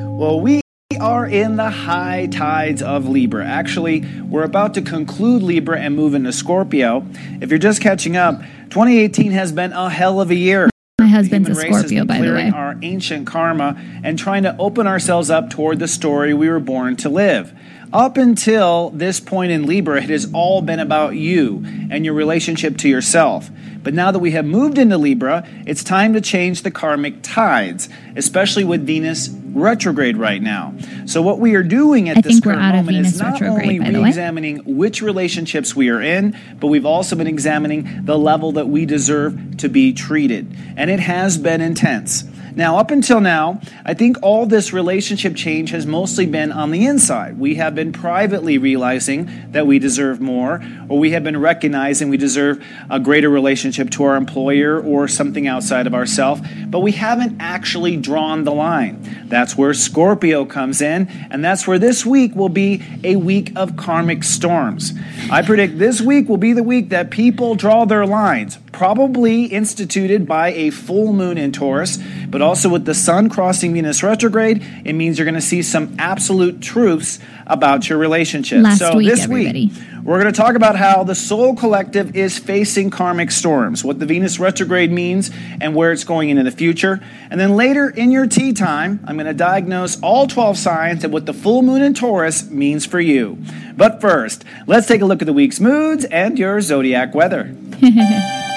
well, 0.18 0.40
we 0.40 0.62
are 1.00 1.26
in 1.26 1.56
the 1.56 1.70
high 1.70 2.28
tides 2.28 2.82
of 2.82 3.08
Libra. 3.08 3.46
Actually, 3.46 4.06
we're 4.22 4.44
about 4.44 4.74
to 4.76 4.82
conclude 4.82 5.42
Libra 5.42 5.80
and 5.80 5.96
move 5.96 6.14
into 6.14 6.32
Scorpio. 6.32 7.06
If 7.42 7.50
you're 7.50 7.60
just 7.60 7.82
catching 7.82 8.18
up, 8.18 8.40
2018 8.70 9.32
has 9.32 9.52
been 9.52 9.74
a 9.74 9.90
hell 9.90 10.22
of 10.22 10.32
a 10.32 10.36
year. 10.36 10.70
My 11.02 11.08
husband's 11.08 11.50
a 11.50 11.52
human 11.54 11.66
race 11.66 11.76
has 11.76 11.90
Scorpio, 11.90 12.06
by 12.06 12.20
the 12.20 12.34
way. 12.34 12.50
Our 12.50 12.78
ancient 12.82 13.28
karma 13.28 13.82
and 14.04 14.18
trying 14.20 14.44
to 14.44 14.56
open 14.58 14.88
ourselves 14.88 15.30
up 15.30 15.50
toward 15.50 15.80
the 15.80 15.88
story 15.88 16.34
we 16.34 16.50
were 16.50 16.60
born 16.60 16.96
to 16.98 17.10
live. 17.10 17.54
Up 17.94 18.16
until 18.16 18.90
this 18.92 19.20
point 19.20 19.52
in 19.52 19.66
Libra, 19.66 20.02
it 20.02 20.10
has 20.10 20.32
all 20.34 20.62
been 20.62 20.80
about 20.80 21.16
you 21.16 21.62
and 21.90 22.06
your 22.06 22.14
relationship 22.14 22.78
to 22.78 22.90
yourself. 22.90 23.50
But 23.84 23.94
now 23.94 24.12
that 24.12 24.20
we 24.20 24.32
have 24.32 24.46
moved 24.46 24.78
into 24.78 24.98
Libra, 24.98 25.46
it's 25.66 25.84
time 25.84 26.14
to 26.14 26.22
change 26.22 26.62
the 26.62 26.72
karmic 26.72 27.22
tides, 27.22 27.90
especially 28.16 28.64
with 28.64 28.86
Venus 28.86 29.28
retrograde 29.28 30.16
right 30.16 30.42
now. 30.42 30.74
So, 31.06 31.22
what 31.22 31.40
we 31.40 31.56
are 31.56 31.64
doing 31.64 32.08
at 32.08 32.20
I 32.20 32.22
this 32.22 32.40
current 32.40 32.62
moment 32.62 32.88
Venus 32.88 33.14
is 33.16 33.20
not 33.20 33.42
only 33.42 33.80
re-examining 33.80 34.60
which 34.78 35.02
relationships 35.02 35.76
we 35.76 35.90
are 35.90 36.02
in, 36.02 36.38
but 36.60 36.68
we've 36.68 36.86
also 36.86 37.16
been 37.16 37.28
examining 37.28 38.06
the 38.06 38.18
level 38.18 38.54
that 38.54 38.70
we 38.70 38.86
deserve 38.86 39.58
to 39.58 39.68
be 39.68 39.92
treated. 39.92 40.56
And 40.78 40.90
it 40.90 41.00
has 41.02 41.38
been 41.38 41.60
intense. 41.60 42.24
Now, 42.54 42.78
up 42.78 42.92
until 42.92 43.22
now, 43.22 43.62
I 43.86 43.94
think 43.94 44.18
all 44.22 44.46
this 44.46 44.74
relationship 44.74 45.36
change 45.36 45.72
has 45.72 45.86
mostly 45.86 46.26
been 46.26 46.52
on 46.52 46.72
the 46.72 46.86
inside. 46.86 47.40
We 47.40 47.56
have 47.56 47.76
been 47.76 47.94
privately 47.94 48.58
realizing 48.58 49.30
that 49.52 49.68
we 49.68 49.80
deserve 49.80 50.20
more, 50.20 50.62
or 50.90 51.00
we 51.00 51.12
have 51.12 51.24
been 51.24 51.40
recognizing 51.40 52.10
we 52.10 52.18
deserve 52.18 52.64
a 52.90 53.00
greater 53.00 53.30
relationship 53.30 53.90
to 53.92 54.04
our 54.04 54.16
employer 54.16 54.82
or 54.82 55.08
something 55.08 55.48
outside 55.48 55.88
of 55.88 55.94
ourselves, 55.94 56.42
but 56.68 56.80
we 56.80 56.92
haven't 56.92 57.38
actually 57.40 57.96
drawn 57.96 58.44
the 58.44 58.54
line. 58.54 59.26
That's 59.28 59.58
where 59.58 59.74
Scorpio 59.74 60.46
comes 60.46 60.82
in, 60.82 61.08
and 61.32 61.44
that's 61.44 61.66
where 61.66 61.80
this 61.80 62.06
week 62.06 62.36
will 62.36 62.50
be 62.50 62.84
a 63.04 63.16
week 63.16 63.54
of 63.56 63.78
karmic 63.78 64.24
storms. 64.24 64.94
I 65.32 65.42
predict 65.42 65.80
this 65.80 66.02
week 66.02 66.28
will 66.28 66.38
be 66.38 66.52
the 66.52 66.64
week 66.64 66.90
that 66.90 67.12
people 67.12 67.56
draw 67.56 67.86
their 67.86 68.06
lines, 68.06 68.58
probably 68.72 69.46
instituted 69.46 70.28
by 70.28 70.52
a 70.54 70.70
full 70.70 71.14
moon 71.14 71.38
in 71.38 71.52
Taurus, 71.52 72.00
but 72.28 72.42
also 72.42 72.70
with 72.70 72.86
the 72.86 72.94
sun 72.94 73.30
crossing 73.30 73.74
Venus 73.74 74.04
retrograde, 74.04 74.66
it 74.86 74.94
means 74.94 75.18
you're 75.18 75.26
going 75.26 75.36
to 75.36 75.42
see 75.42 75.62
some 75.62 75.96
absolute 76.00 76.62
truths 76.62 77.20
about 77.46 77.90
your 77.90 77.98
relationship. 77.98 78.64
Last 78.64 78.80
so 78.80 78.98
week, 78.98 79.10
this 79.10 79.24
everybody. 79.24 79.68
week, 79.68 79.84
we're 80.04 80.20
going 80.20 80.34
to 80.34 80.38
talk 80.38 80.56
about 80.56 80.76
how 80.76 81.04
the 81.04 81.16
soul 81.16 81.56
collective 81.56 82.16
is 82.16 82.40
facing 82.40 82.90
karmic 82.90 83.30
storms, 83.30 83.84
what 83.84 84.00
the 84.00 84.06
Venus 84.06 84.40
retrograde 84.40 84.92
means, 84.92 85.30
and 85.60 85.76
where 85.76 85.92
it's 85.92 86.04
going 86.04 86.30
into 86.30 86.44
the 86.44 86.52
future. 86.52 87.02
And 87.30 87.40
then 87.40 87.56
later 87.56 87.90
in 87.90 88.12
your 88.12 88.26
tea 88.26 88.54
time, 88.54 89.00
I'm 89.06 89.16
going 89.16 89.28
to 89.28 89.34
diagnose 89.34 90.02
all 90.02 90.28
12 90.28 90.58
signs 90.58 91.04
and 91.04 91.14
what 91.14 91.26
the 91.26 91.34
full 91.34 91.62
moon 91.62 91.82
in 91.82 91.94
Taurus 91.94 92.50
means 92.50 92.86
for 92.86 93.00
you. 93.00 93.38
But 93.76 94.02
first, 94.02 94.44
let's 94.66 94.88
take 94.88 95.02
a 95.02 95.06
look 95.06 95.22
at 95.22 95.26
the 95.26 95.34
week's 95.34 95.60
moods 95.60 96.06
and 96.06 96.40
your 96.40 96.62
zodiac 96.62 97.14
weather. 97.14 97.56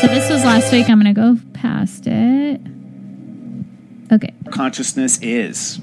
So 0.00 0.08
this 0.08 0.30
was 0.30 0.44
last 0.44 0.72
week. 0.72 0.90
I'm 0.90 1.00
going 1.00 1.14
to 1.14 1.20
go 1.20 1.38
past 1.54 2.06
it. 2.06 2.60
Okay. 4.12 4.34
Consciousness 4.50 5.18
is. 5.22 5.80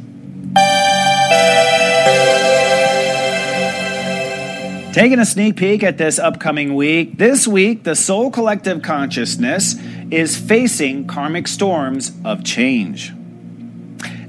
Taking 4.94 5.20
a 5.20 5.26
sneak 5.26 5.56
peek 5.56 5.84
at 5.84 5.98
this 5.98 6.20
upcoming 6.20 6.76
week, 6.76 7.18
this 7.18 7.48
week 7.48 7.84
the 7.84 7.96
Soul 7.96 8.30
Collective 8.30 8.82
Consciousness 8.82 9.76
is 10.12 10.38
facing 10.38 11.08
karmic 11.08 11.48
storms 11.48 12.12
of 12.26 12.44
change. 12.44 13.14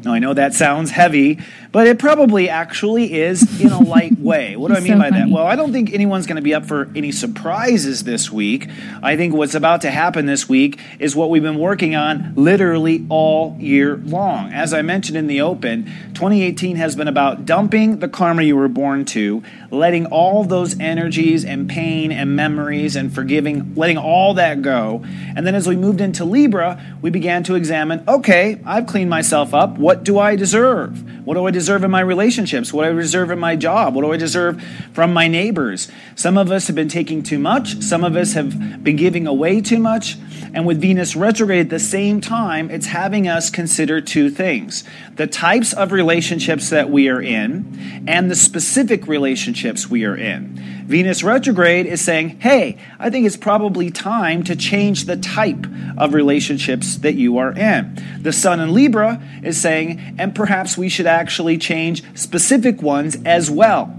Now, 0.05 0.15
I 0.15 0.19
know 0.19 0.35
that 0.35 0.55
sounds 0.55 0.93
heavy, 0.93 1.41
but 1.73 1.87
it 1.87 1.99
probably 1.99 2.49
actually 2.49 3.15
is 3.15 3.61
in 3.61 3.73
a 3.73 3.81
light 3.81 4.19
way. 4.19 4.57
What 4.57 4.69
do 4.69 4.75
I 4.75 4.81
mean 4.81 4.93
so 4.93 4.99
by 4.99 5.11
that? 5.11 5.29
Well, 5.29 5.47
I 5.47 5.57
don't 5.57 5.73
think 5.73 5.93
anyone's 5.93 6.27
going 6.27 6.37
to 6.37 6.43
be 6.43 6.55
up 6.55 6.67
for 6.67 6.91
any 6.95 7.11
surprises 7.11 8.05
this 8.05 8.31
week. 8.31 8.69
I 9.03 9.17
think 9.17 9.35
what's 9.35 9.55
about 9.55 9.81
to 9.81 9.91
happen 9.91 10.27
this 10.27 10.49
week 10.49 10.79
is 10.99 11.17
what 11.17 11.31
we've 11.31 11.43
been 11.43 11.59
working 11.59 11.97
on 11.97 12.35
literally 12.37 13.07
all 13.09 13.57
year 13.59 13.97
long. 13.97 14.53
As 14.53 14.75
I 14.75 14.83
mentioned 14.83 15.17
in 15.17 15.27
the 15.27 15.41
open, 15.41 15.87
2018 16.15 16.77
has 16.77 16.95
been 16.95 17.09
about 17.09 17.47
dumping 17.47 17.99
the 17.99 18.09
karma 18.09 18.43
you 18.43 18.55
were 18.55 18.69
born 18.69 19.05
to, 19.07 19.43
letting 19.73 20.05
all 20.07 20.45
those 20.45 20.79
energies 20.79 21.47
and 21.47 21.69
pain 21.69 22.13
and 22.13 22.37
memories 22.37 22.95
and 22.95 23.13
forgiving, 23.13 23.75
letting 23.75 23.97
all 23.97 24.35
that 24.35 24.61
go. 24.61 25.03
And 25.35 25.47
then 25.47 25.55
as 25.55 25.67
we 25.67 25.77
moved 25.77 26.03
into 26.03 26.27
Libra, 26.27 26.99
we 27.01 27.09
began 27.09 27.43
to 27.45 27.55
examine 27.55 28.05
okay, 28.07 28.61
I've 28.67 28.87
cleaned 28.87 29.09
myself 29.09 29.55
up. 29.55 29.79
What 29.79 30.05
do 30.05 30.19
I 30.19 30.37
deserve? 30.37 31.27
What 31.27 31.35
do 31.35 31.47
I 31.47 31.51
deserve 31.51 31.85
in 31.85 31.91
my 31.91 32.01
relationships? 32.01 32.73
What 32.73 32.85
do 32.85 32.91
I 32.91 33.01
deserve 33.01 33.31
in 33.31 33.39
my 33.39 33.57
job? 33.57 33.95
What 33.95 34.03
do 34.03 34.13
I 34.13 34.19
deserve 34.19 34.63
from 34.93 35.15
my 35.15 35.27
neighbors? 35.27 35.89
Some 36.17 36.37
of 36.37 36.53
us 36.53 36.67
have 36.67 36.77
been 36.77 36.89
taking 36.89 37.23
too 37.23 37.39
much, 37.39 37.81
some 37.83 38.05
of 38.05 38.15
us 38.15 38.35
have 38.35 38.85
been 38.85 38.97
giving 38.97 39.27
away 39.27 39.63
too 39.63 39.79
much. 39.79 40.19
And 40.55 40.67
with 40.67 40.83
Venus 40.83 41.17
retrograde 41.17 41.61
at 41.61 41.71
the 41.71 41.79
same 41.79 42.21
time, 42.21 42.71
it's 42.71 42.87
having 42.87 43.27
us 43.27 43.49
consider 43.49 44.03
two 44.03 44.29
things 44.29 44.85
the 45.17 45.27
types 45.27 45.73
of 45.73 45.93
relationships 45.93 46.71
that 46.71 46.91
we 46.91 47.09
are 47.09 47.23
in 47.23 48.05
and 48.07 48.31
the 48.31 48.35
specific 48.35 49.07
relationships 49.07 49.62
we 49.89 50.05
are 50.05 50.17
in. 50.17 50.57
Venus 50.87 51.23
retrograde 51.23 51.87
is 51.87 52.01
saying, 52.01 52.41
hey, 52.41 52.77
I 52.99 53.11
think 53.11 53.27
it's 53.27 53.37
probably 53.37 53.91
time 53.91 54.43
to 54.45 54.57
change 54.57 55.05
the 55.05 55.17
type 55.17 55.67
of 55.97 56.15
relationships 56.15 56.97
that 56.97 57.15
you 57.15 57.39
are 57.39 57.53
in. 57.53 57.97
The 58.21 58.33
Sun 58.33 58.61
in 58.61 58.75
Libra 58.75 59.23
is 59.43 59.61
saying, 59.61 60.17
and 60.19 60.35
perhaps 60.35 60.77
we 60.77 60.89
should 60.89 61.07
actually 61.07 61.59
change 61.59 62.03
specific 62.19 62.83
ones 62.83 63.17
as 63.25 63.51
well. 63.51 63.97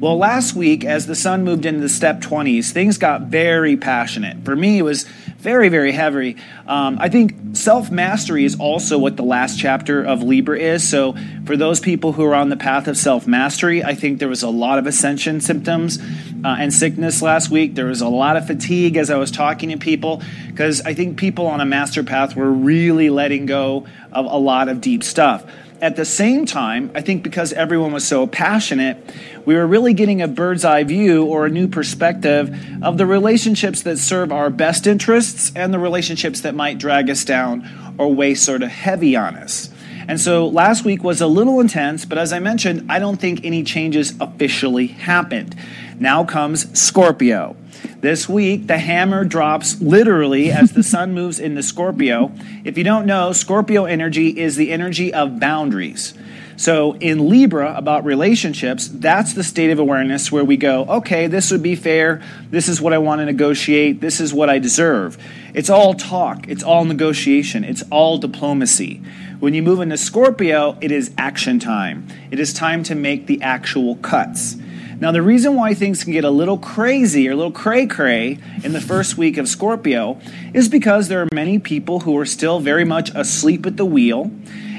Well, 0.00 0.16
last 0.16 0.54
week, 0.54 0.82
as 0.82 1.06
the 1.06 1.14
sun 1.14 1.44
moved 1.44 1.66
into 1.66 1.82
the 1.82 1.88
step 1.90 2.22
20s, 2.22 2.70
things 2.70 2.96
got 2.96 3.24
very 3.24 3.76
passionate. 3.76 4.46
For 4.46 4.56
me, 4.56 4.78
it 4.78 4.82
was 4.82 5.04
very, 5.36 5.68
very 5.68 5.92
heavy. 5.92 6.38
Um, 6.66 6.96
I 6.98 7.10
think 7.10 7.34
self 7.54 7.90
mastery 7.90 8.46
is 8.46 8.58
also 8.58 8.96
what 8.96 9.18
the 9.18 9.22
last 9.24 9.58
chapter 9.58 10.02
of 10.02 10.22
Libra 10.22 10.58
is. 10.58 10.88
So, 10.88 11.14
for 11.44 11.54
those 11.54 11.80
people 11.80 12.12
who 12.12 12.24
are 12.24 12.34
on 12.34 12.48
the 12.48 12.56
path 12.56 12.88
of 12.88 12.96
self 12.96 13.26
mastery, 13.26 13.84
I 13.84 13.94
think 13.94 14.20
there 14.20 14.28
was 14.28 14.42
a 14.42 14.48
lot 14.48 14.78
of 14.78 14.86
ascension 14.86 15.42
symptoms 15.42 15.98
uh, 15.98 16.56
and 16.58 16.72
sickness 16.72 17.20
last 17.20 17.50
week. 17.50 17.74
There 17.74 17.84
was 17.84 18.00
a 18.00 18.08
lot 18.08 18.38
of 18.38 18.46
fatigue 18.46 18.96
as 18.96 19.10
I 19.10 19.16
was 19.16 19.30
talking 19.30 19.68
to 19.68 19.76
people 19.76 20.22
because 20.46 20.80
I 20.80 20.94
think 20.94 21.18
people 21.18 21.46
on 21.46 21.60
a 21.60 21.66
master 21.66 22.02
path 22.02 22.34
were 22.34 22.50
really 22.50 23.10
letting 23.10 23.44
go 23.44 23.86
of 24.12 24.24
a 24.24 24.38
lot 24.38 24.70
of 24.70 24.80
deep 24.80 25.04
stuff. 25.04 25.44
At 25.80 25.96
the 25.96 26.04
same 26.04 26.44
time, 26.44 26.90
I 26.94 27.00
think 27.00 27.22
because 27.22 27.54
everyone 27.54 27.92
was 27.92 28.06
so 28.06 28.26
passionate, 28.26 28.98
we 29.46 29.54
were 29.54 29.66
really 29.66 29.94
getting 29.94 30.20
a 30.20 30.28
bird's 30.28 30.62
eye 30.62 30.84
view 30.84 31.24
or 31.24 31.46
a 31.46 31.50
new 31.50 31.66
perspective 31.68 32.54
of 32.82 32.98
the 32.98 33.06
relationships 33.06 33.82
that 33.82 33.96
serve 33.96 34.30
our 34.30 34.50
best 34.50 34.86
interests 34.86 35.50
and 35.56 35.72
the 35.72 35.78
relationships 35.78 36.42
that 36.42 36.54
might 36.54 36.76
drag 36.76 37.08
us 37.08 37.24
down 37.24 37.66
or 37.96 38.12
weigh 38.12 38.34
sort 38.34 38.62
of 38.62 38.68
heavy 38.68 39.16
on 39.16 39.36
us. 39.36 39.70
And 40.06 40.20
so 40.20 40.48
last 40.48 40.84
week 40.84 41.02
was 41.02 41.22
a 41.22 41.26
little 41.26 41.60
intense, 41.60 42.04
but 42.04 42.18
as 42.18 42.32
I 42.32 42.40
mentioned, 42.40 42.90
I 42.90 42.98
don't 42.98 43.18
think 43.18 43.44
any 43.44 43.62
changes 43.62 44.12
officially 44.20 44.88
happened. 44.88 45.56
Now 45.98 46.24
comes 46.24 46.78
Scorpio. 46.78 47.56
This 48.00 48.28
week, 48.28 48.66
the 48.66 48.78
hammer 48.78 49.24
drops 49.24 49.80
literally 49.80 50.50
as 50.50 50.72
the 50.72 50.82
sun 50.82 51.14
moves 51.14 51.38
into 51.38 51.62
Scorpio. 51.62 52.32
If 52.64 52.78
you 52.78 52.84
don't 52.84 53.06
know, 53.06 53.32
Scorpio 53.32 53.84
energy 53.84 54.28
is 54.38 54.56
the 54.56 54.70
energy 54.72 55.12
of 55.12 55.38
boundaries. 55.38 56.14
So 56.60 56.94
in 56.96 57.30
Libra, 57.30 57.74
about 57.74 58.04
relationships, 58.04 58.86
that's 58.86 59.32
the 59.32 59.42
state 59.42 59.70
of 59.70 59.78
awareness 59.78 60.30
where 60.30 60.44
we 60.44 60.58
go, 60.58 60.84
okay, 60.84 61.26
this 61.26 61.50
would 61.50 61.62
be 61.62 61.74
fair. 61.74 62.22
This 62.50 62.68
is 62.68 62.82
what 62.82 62.92
I 62.92 62.98
want 62.98 63.20
to 63.20 63.24
negotiate. 63.24 64.02
This 64.02 64.20
is 64.20 64.34
what 64.34 64.50
I 64.50 64.58
deserve. 64.58 65.16
It's 65.54 65.70
all 65.70 65.94
talk, 65.94 66.48
it's 66.48 66.62
all 66.62 66.84
negotiation, 66.84 67.64
it's 67.64 67.82
all 67.90 68.18
diplomacy. 68.18 69.00
When 69.38 69.54
you 69.54 69.62
move 69.62 69.80
into 69.80 69.96
Scorpio, 69.96 70.76
it 70.82 70.92
is 70.92 71.12
action 71.16 71.60
time. 71.60 72.06
It 72.30 72.38
is 72.38 72.52
time 72.52 72.82
to 72.82 72.94
make 72.94 73.26
the 73.26 73.40
actual 73.40 73.96
cuts. 73.96 74.56
Now, 75.00 75.12
the 75.12 75.22
reason 75.22 75.54
why 75.54 75.72
things 75.72 76.04
can 76.04 76.12
get 76.12 76.24
a 76.24 76.30
little 76.30 76.58
crazy 76.58 77.26
or 77.26 77.32
a 77.32 77.34
little 77.34 77.50
cray 77.50 77.86
cray 77.86 78.36
in 78.62 78.74
the 78.74 78.82
first 78.82 79.16
week 79.16 79.38
of 79.38 79.48
Scorpio 79.48 80.20
is 80.52 80.68
because 80.68 81.08
there 81.08 81.22
are 81.22 81.28
many 81.32 81.58
people 81.58 82.00
who 82.00 82.18
are 82.18 82.26
still 82.26 82.60
very 82.60 82.84
much 82.84 83.10
asleep 83.14 83.64
at 83.64 83.78
the 83.78 83.86
wheel. 83.86 84.30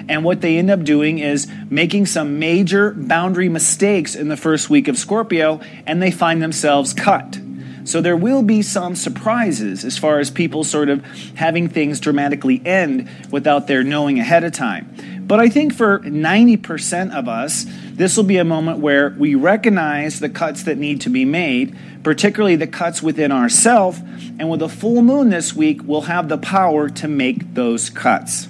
And 0.08 0.24
what 0.24 0.42
they 0.42 0.60
end 0.60 0.70
up 0.70 0.84
doing 0.84 1.18
is 1.18 1.48
making 1.72 2.06
some 2.06 2.38
major 2.38 2.92
boundary 2.92 3.50
mistakes 3.50 4.14
in 4.14 4.28
the 4.28 4.38
first 4.38 4.70
week 4.70 4.88
of 4.88 4.96
Scorpio, 4.96 5.60
and 5.88 6.04
they 6.04 6.12
find 6.12 6.40
themselves 6.40 6.94
cut. 6.94 7.40
So 7.84 8.00
there 8.00 8.16
will 8.16 8.44
be 8.44 8.62
some 8.62 8.96
surprises 8.96 9.84
as 9.84 9.98
far 9.98 10.20
as 10.20 10.30
people 10.30 10.64
sort 10.64 10.90
of 10.90 11.04
having 11.34 11.68
things 11.68 12.00
dramatically 12.00 12.62
end 12.64 13.10
without 13.32 13.66
their 13.66 13.84
knowing 13.84 14.20
ahead 14.20 14.44
of 14.44 14.54
time. 14.54 14.94
But 15.32 15.40
I 15.40 15.48
think 15.48 15.74
for 15.74 16.00
90% 16.00 17.14
of 17.14 17.30
us, 17.30 17.66
this 17.94 18.18
will 18.18 18.26
be 18.26 18.36
a 18.36 18.44
moment 18.44 18.80
where 18.80 19.16
we 19.18 19.34
recognize 19.34 20.20
the 20.20 20.28
cuts 20.28 20.64
that 20.64 20.78
need 20.78 21.00
to 21.00 21.10
be 21.10 21.24
made, 21.24 21.74
particularly 22.04 22.58
the 22.58 22.68
cuts 22.68 23.02
within 23.02 23.32
ourself, 23.32 24.02
and 24.40 24.50
with 24.50 24.62
a 24.62 24.68
full 24.68 25.02
moon 25.02 25.30
this 25.30 25.56
week, 25.56 25.84
we'll 25.86 26.02
have 26.02 26.28
the 26.28 26.38
power 26.38 26.90
to 26.90 27.08
make 27.08 27.54
those 27.54 27.90
cuts. 27.90 28.50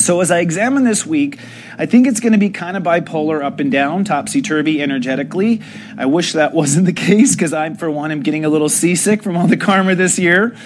So, 0.00 0.20
as 0.22 0.30
I 0.30 0.38
examine 0.40 0.84
this 0.84 1.04
week, 1.04 1.38
I 1.76 1.84
think 1.84 2.06
it's 2.06 2.20
going 2.20 2.32
to 2.32 2.38
be 2.38 2.48
kind 2.48 2.76
of 2.76 2.82
bipolar 2.82 3.44
up 3.44 3.60
and 3.60 3.70
down, 3.70 4.04
topsy 4.04 4.40
turvy 4.40 4.82
energetically. 4.82 5.60
I 5.98 6.06
wish 6.06 6.32
that 6.32 6.54
wasn't 6.54 6.86
the 6.86 6.94
case 6.94 7.34
because 7.34 7.52
I, 7.52 7.72
for 7.74 7.90
one, 7.90 8.10
am 8.10 8.22
getting 8.22 8.46
a 8.46 8.48
little 8.48 8.70
seasick 8.70 9.22
from 9.22 9.36
all 9.36 9.46
the 9.46 9.58
karma 9.58 9.94
this 9.94 10.18
year. 10.18 10.56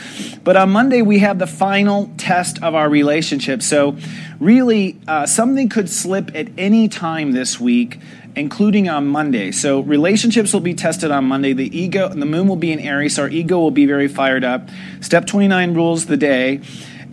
But 0.45 0.57
on 0.57 0.71
Monday, 0.71 1.03
we 1.03 1.19
have 1.19 1.41
the 1.41 1.49
final 1.49 2.11
test 2.17 2.63
of 2.63 2.77
our 2.77 2.89
relationship. 2.89 3.63
So, 3.63 3.97
really, 4.39 5.01
uh, 5.09 5.27
something 5.27 5.69
could 5.69 5.91
slip 5.91 6.35
at 6.35 6.49
any 6.57 6.89
time 6.89 7.33
this 7.33 7.59
week 7.59 7.99
including 8.37 8.89
on 8.89 9.07
Monday. 9.07 9.53
So 9.53 9.79
relationships 9.79 10.53
will 10.53 10.59
be 10.59 10.75
tested 10.75 11.13
on 11.13 11.25
Monday. 11.25 11.53
The 11.53 11.79
ego, 11.79 12.09
the 12.09 12.27
moon 12.27 12.49
will 12.49 12.57
be 12.57 12.73
in 12.73 12.81
Aries. 12.81 13.15
So 13.15 13.23
our 13.23 13.29
ego 13.29 13.61
will 13.61 13.71
be 13.71 13.87
very 13.87 14.09
fired 14.09 14.43
up. 14.43 14.69
Step 15.01 15.27
29 15.27 15.75
rules 15.75 16.07
the 16.07 16.17
day. 16.17 16.61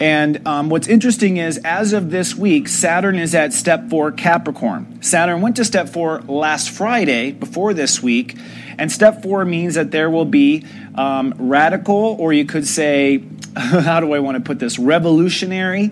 And 0.01 0.47
um, 0.47 0.69
what's 0.69 0.87
interesting 0.87 1.37
is, 1.37 1.59
as 1.59 1.93
of 1.93 2.09
this 2.09 2.33
week, 2.33 2.67
Saturn 2.67 3.19
is 3.19 3.35
at 3.35 3.53
step 3.53 3.87
four 3.87 4.11
Capricorn. 4.11 4.99
Saturn 5.03 5.41
went 5.41 5.57
to 5.57 5.63
step 5.63 5.89
four 5.89 6.21
last 6.21 6.71
Friday, 6.71 7.31
before 7.33 7.75
this 7.75 8.01
week. 8.01 8.35
And 8.79 8.91
step 8.91 9.21
four 9.21 9.45
means 9.45 9.75
that 9.75 9.91
there 9.91 10.09
will 10.09 10.25
be 10.25 10.65
um, 10.95 11.35
radical, 11.37 12.17
or 12.19 12.33
you 12.33 12.45
could 12.45 12.65
say, 12.65 13.23
how 13.55 13.99
do 13.99 14.13
I 14.13 14.19
want 14.19 14.37
to 14.37 14.41
put 14.41 14.57
this, 14.57 14.79
revolutionary 14.79 15.91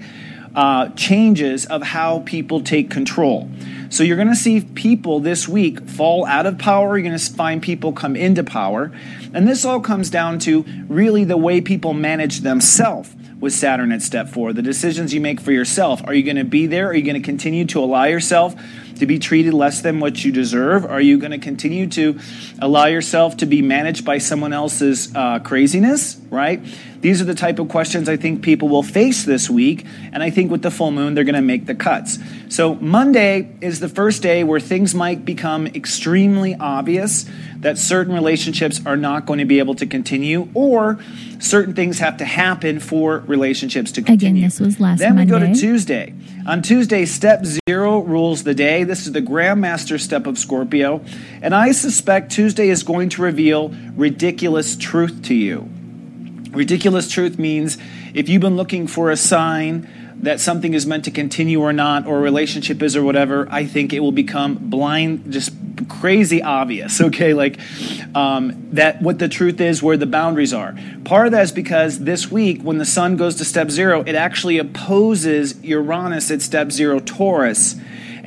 uh, 0.55 0.89
changes 0.89 1.67
of 1.67 1.83
how 1.83 2.21
people 2.25 2.61
take 2.61 2.89
control. 2.89 3.47
So 3.89 4.03
you're 4.03 4.17
going 4.17 4.29
to 4.29 4.35
see 4.35 4.61
people 4.61 5.19
this 5.19 5.47
week 5.47 5.87
fall 5.87 6.25
out 6.25 6.47
of 6.47 6.57
power. 6.57 6.97
You're 6.97 7.07
going 7.07 7.19
to 7.19 7.33
find 7.33 7.61
people 7.61 7.93
come 7.93 8.15
into 8.15 8.43
power. 8.43 8.91
And 9.35 9.47
this 9.47 9.65
all 9.65 9.79
comes 9.79 10.09
down 10.09 10.39
to 10.39 10.65
really 10.87 11.25
the 11.25 11.37
way 11.37 11.61
people 11.61 11.93
manage 11.93 12.39
themselves 12.39 13.15
with 13.39 13.53
Saturn 13.53 13.91
at 13.91 14.01
step 14.01 14.29
four. 14.29 14.53
The 14.53 14.61
decisions 14.61 15.13
you 15.13 15.21
make 15.21 15.39
for 15.39 15.51
yourself. 15.51 16.01
Are 16.05 16.13
you 16.13 16.23
going 16.23 16.37
to 16.37 16.43
be 16.43 16.67
there? 16.67 16.87
Are 16.87 16.93
you 16.93 17.03
going 17.03 17.21
to 17.21 17.25
continue 17.25 17.65
to 17.65 17.79
allow 17.79 18.05
yourself 18.05 18.55
to 18.97 19.05
be 19.05 19.17
treated 19.17 19.53
less 19.53 19.81
than 19.81 19.99
what 19.99 20.23
you 20.23 20.31
deserve? 20.31 20.85
Are 20.85 21.01
you 21.01 21.17
going 21.17 21.31
to 21.31 21.37
continue 21.37 21.87
to 21.87 22.19
allow 22.59 22.85
yourself 22.85 23.37
to 23.37 23.45
be 23.45 23.61
managed 23.61 24.03
by 24.03 24.17
someone 24.17 24.53
else's 24.53 25.13
uh, 25.15 25.39
craziness, 25.39 26.17
right? 26.29 26.61
These 27.01 27.21
are 27.21 27.25
the 27.25 27.35
type 27.35 27.59
of 27.59 27.69
questions 27.69 28.09
I 28.09 28.17
think 28.17 28.41
people 28.41 28.67
will 28.67 28.83
face 28.83 29.23
this 29.23 29.49
week. 29.49 29.85
And 30.11 30.21
I 30.21 30.29
think 30.29 30.51
with 30.51 30.61
the 30.61 30.71
full 30.71 30.91
moon, 30.91 31.13
they're 31.13 31.23
going 31.23 31.35
to 31.35 31.41
make 31.41 31.65
the 31.65 31.75
cuts. 31.75 32.19
So 32.49 32.75
Monday 32.75 33.55
is 33.61 33.79
the 33.79 33.89
first 33.89 34.21
day 34.21 34.43
where 34.43 34.59
things 34.59 34.93
might 34.93 35.23
become 35.23 35.67
extremely 35.67 36.55
obvious 36.55 37.25
that 37.57 37.77
certain 37.77 38.13
relationships 38.13 38.81
are 38.85 38.97
not 38.97 39.25
going 39.25 39.39
to 39.39 39.45
be 39.45 39.59
able 39.59 39.75
to 39.75 39.85
continue 39.85 40.49
or 40.53 40.99
certain 41.39 41.73
things 41.73 41.99
have 41.99 42.17
to 42.17 42.25
happen 42.25 42.79
for 42.79 43.19
relationships 43.19 43.91
to 43.93 44.01
continue. 44.01 44.35
Again, 44.37 44.43
this 44.43 44.59
was 44.59 44.79
last 44.79 44.99
Then 44.99 45.15
Monday. 45.15 45.33
we 45.33 45.39
go 45.39 45.53
to 45.53 45.59
Tuesday. 45.59 46.13
On 46.47 46.61
Tuesday, 46.61 47.05
step 47.05 47.45
zero 47.67 47.99
rules 47.99 48.43
the 48.43 48.55
day. 48.55 48.83
This 48.83 49.05
is 49.05 49.11
the 49.11 49.21
Grandmaster 49.21 49.99
step 49.99 50.25
of 50.25 50.37
Scorpio. 50.37 51.03
And 51.41 51.53
I 51.53 51.71
suspect 51.71 52.31
Tuesday 52.31 52.69
is 52.69 52.83
going 52.83 53.09
to 53.09 53.21
reveal 53.21 53.69
ridiculous 53.95 54.75
truth 54.75 55.23
to 55.23 55.35
you. 55.35 55.69
Ridiculous 56.51 57.09
truth 57.09 57.37
means 57.37 57.77
if 58.13 58.27
you've 58.27 58.41
been 58.41 58.57
looking 58.57 58.87
for 58.87 59.11
a 59.11 59.17
sign 59.17 59.87
that 60.21 60.39
something 60.39 60.73
is 60.73 60.85
meant 60.85 61.05
to 61.05 61.11
continue 61.11 61.61
or 61.61 61.71
not, 61.71 62.05
or 62.05 62.17
a 62.17 62.21
relationship 62.21 62.81
is 62.81 62.95
or 62.95 63.03
whatever, 63.03 63.47
I 63.49 63.65
think 63.65 63.93
it 63.93 64.01
will 64.01 64.11
become 64.11 64.55
blind, 64.55 65.31
just 65.31 65.53
crazy 65.87 66.41
obvious, 66.41 66.99
okay? 67.09 67.33
Like 67.33 67.59
um, 68.15 68.69
that 68.71 69.01
what 69.01 69.19
the 69.19 69.29
truth 69.29 69.61
is, 69.61 69.81
where 69.81 69.95
the 69.95 70.05
boundaries 70.05 70.53
are. 70.53 70.75
Part 71.05 71.27
of 71.27 71.31
that 71.31 71.43
is 71.43 71.51
because 71.51 71.99
this 71.99 72.29
week, 72.29 72.61
when 72.61 72.77
the 72.77 72.85
sun 72.85 73.15
goes 73.15 73.35
to 73.35 73.45
step 73.45 73.69
zero, 73.69 74.01
it 74.01 74.15
actually 74.15 74.57
opposes 74.57 75.61
Uranus 75.63 76.31
at 76.31 76.41
step 76.41 76.71
zero 76.71 76.99
Taurus. 76.99 77.75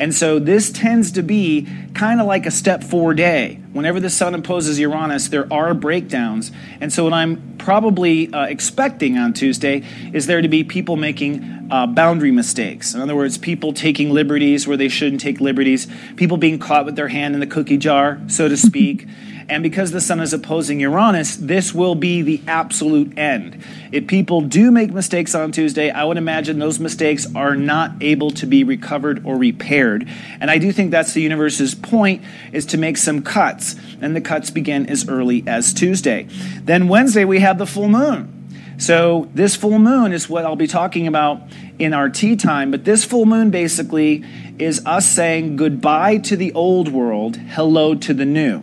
And 0.03 0.13
so 0.13 0.41
this 0.41 0.73
tends 0.73 1.13
to 1.13 1.23
be 1.23 1.69
kind 1.95 2.21
of 2.21 2.27
like 2.27 2.45
a 2.45 2.51
step 2.51 2.83
four 2.83 3.15
day. 3.15 3.61
Whenever 3.73 4.01
the 4.01 4.11
sun 4.11 4.35
opposes 4.35 4.81
Uranus, 4.81 5.29
there 5.29 5.47
are 5.53 5.75
breakdowns. 5.75 6.51
And 6.81 6.93
so 6.93 7.05
what 7.05 7.13
I'm 7.13 7.55
probably 7.57 8.29
uh, 8.35 8.47
expecting 8.47 9.17
on 9.17 9.33
Tuesday 9.33 9.85
is 10.13 10.27
there 10.27 10.43
to 10.43 10.49
be 10.49 10.65
people 10.65 10.97
making 10.97 11.69
uh, 11.71 11.87
boundary 11.87 12.33
mistakes. 12.33 12.95
In 12.95 13.01
other 13.01 13.15
words, 13.15 13.39
people 13.39 13.73
taking 13.73 14.11
liberties 14.11 14.67
where 14.67 14.77
they 14.77 14.89
shouldn't 14.89 15.21
take 15.21 15.41
liberties, 15.41 15.87
people 16.17 16.37
being 16.37 16.59
caught 16.59 16.85
with 16.85 16.97
their 16.97 17.07
hand 17.07 17.35
in 17.35 17.41
the 17.41 17.47
cookie 17.47 17.77
jar, 17.77 18.21
so 18.27 18.49
to 18.49 18.57
speak. 18.69 19.07
And 19.49 19.63
because 19.63 19.91
the 19.91 20.01
sun 20.01 20.21
is 20.21 20.33
opposing 20.33 20.81
Uranus, 20.81 21.37
this 21.37 21.75
will 21.75 21.95
be 21.95 22.23
the 22.23 22.41
absolute 22.47 23.17
end. 23.19 23.63
If 23.91 24.07
people 24.07 24.41
do 24.41 24.71
make 24.71 24.93
mistakes 24.93 25.35
on 25.35 25.53
Tuesday, 25.53 25.91
I 25.91 26.05
would 26.05 26.17
imagine 26.17 26.59
those 26.59 26.81
mistakes 26.81 27.27
are 27.35 27.57
not 27.57 27.93
able 28.01 28.31
to 28.33 28.47
be 28.47 28.65
recovered 28.65 29.25
or 29.25 29.37
repaired. 29.37 30.09
And 30.41 30.51
I 30.51 30.59
do 30.59 30.73
think 30.73 30.91
that's 30.91 31.13
the 31.13 31.23
universe's 31.23 31.75
point 31.75 32.23
is 32.53 32.67
to 32.67 32.79
make 32.79 32.97
some 32.97 33.23
cuts. 33.23 33.77
And 34.01 34.17
the 34.17 34.21
cuts 34.21 34.51
begin 34.51 34.87
as 34.87 35.09
early 35.09 35.45
as 35.47 35.73
Tuesday. 35.73 36.29
Then 36.63 36.89
Wednesday 36.89 37.25
we 37.25 37.41
have 37.41 37.59
the 37.59 37.67
full 37.67 37.89
moon. 37.89 38.39
So 38.79 39.29
this 39.35 39.55
full 39.55 39.79
moon 39.79 40.13
is 40.13 40.29
what 40.29 40.45
I'll 40.45 40.57
be 40.57 40.67
talking 40.67 41.07
about 41.07 41.43
in 41.79 41.95
our 41.95 42.09
tea 42.09 42.37
time, 42.37 42.71
but 42.71 42.85
this 42.85 43.05
full 43.05 43.27
moon 43.27 43.51
basically 43.51 44.25
is 44.59 44.85
us 44.85 45.07
saying 45.07 45.57
goodbye 45.57 46.19
to 46.19 46.37
the 46.37 46.53
old 46.53 46.89
world, 46.89 47.37
hello 47.37 47.95
to 47.95 48.15
the 48.15 48.25
new. 48.25 48.63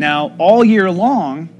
Now, 0.00 0.34
all 0.38 0.64
year 0.64 0.90
long, 0.90 1.50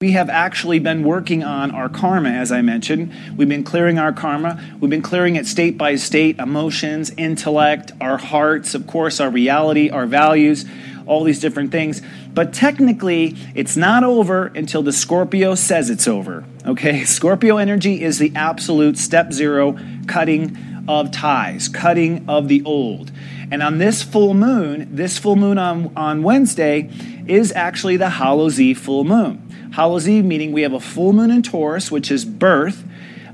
we 0.00 0.12
have 0.12 0.30
actually 0.30 0.78
been 0.78 1.02
working 1.02 1.42
on 1.42 1.72
our 1.72 1.88
karma, 1.88 2.28
as 2.28 2.52
I 2.52 2.62
mentioned. 2.62 3.12
We've 3.36 3.48
been 3.48 3.64
clearing 3.64 3.98
our 3.98 4.12
karma. 4.12 4.62
We've 4.78 4.88
been 4.88 5.02
clearing 5.02 5.34
it 5.34 5.48
state 5.48 5.76
by 5.76 5.96
state 5.96 6.38
emotions, 6.38 7.10
intellect, 7.16 7.90
our 8.00 8.18
hearts, 8.18 8.76
of 8.76 8.86
course, 8.86 9.18
our 9.18 9.30
reality, 9.30 9.90
our 9.90 10.06
values, 10.06 10.64
all 11.06 11.24
these 11.24 11.40
different 11.40 11.72
things. 11.72 12.02
But 12.32 12.54
technically, 12.54 13.34
it's 13.56 13.76
not 13.76 14.04
over 14.04 14.46
until 14.54 14.84
the 14.84 14.92
Scorpio 14.92 15.56
says 15.56 15.90
it's 15.90 16.06
over. 16.06 16.44
Okay? 16.64 17.02
Scorpio 17.04 17.56
energy 17.56 18.00
is 18.00 18.20
the 18.20 18.30
absolute 18.36 18.96
step 18.96 19.32
zero 19.32 19.76
cutting 20.06 20.56
of 20.88 21.10
ties, 21.10 21.68
cutting 21.68 22.28
of 22.28 22.48
the 22.48 22.62
old. 22.64 23.12
And 23.50 23.62
on 23.62 23.78
this 23.78 24.02
full 24.02 24.34
moon, 24.34 24.88
this 24.90 25.18
full 25.18 25.36
moon 25.36 25.58
on, 25.58 25.92
on 25.96 26.22
Wednesday 26.22 26.90
is 27.26 27.52
actually 27.52 27.96
the 27.96 28.10
Hallows 28.10 28.60
Eve 28.60 28.78
full 28.78 29.04
moon. 29.04 29.70
Hallows 29.72 30.08
Eve 30.08 30.24
meaning 30.24 30.52
we 30.52 30.62
have 30.62 30.72
a 30.72 30.80
full 30.80 31.12
moon 31.12 31.30
in 31.30 31.42
Taurus, 31.42 31.90
which 31.90 32.10
is 32.10 32.24
birth, 32.24 32.84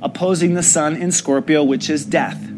opposing 0.02 0.54
the 0.54 0.62
sun 0.62 0.96
in 0.96 1.12
Scorpio, 1.12 1.64
which 1.64 1.88
is 1.88 2.04
death. 2.04 2.50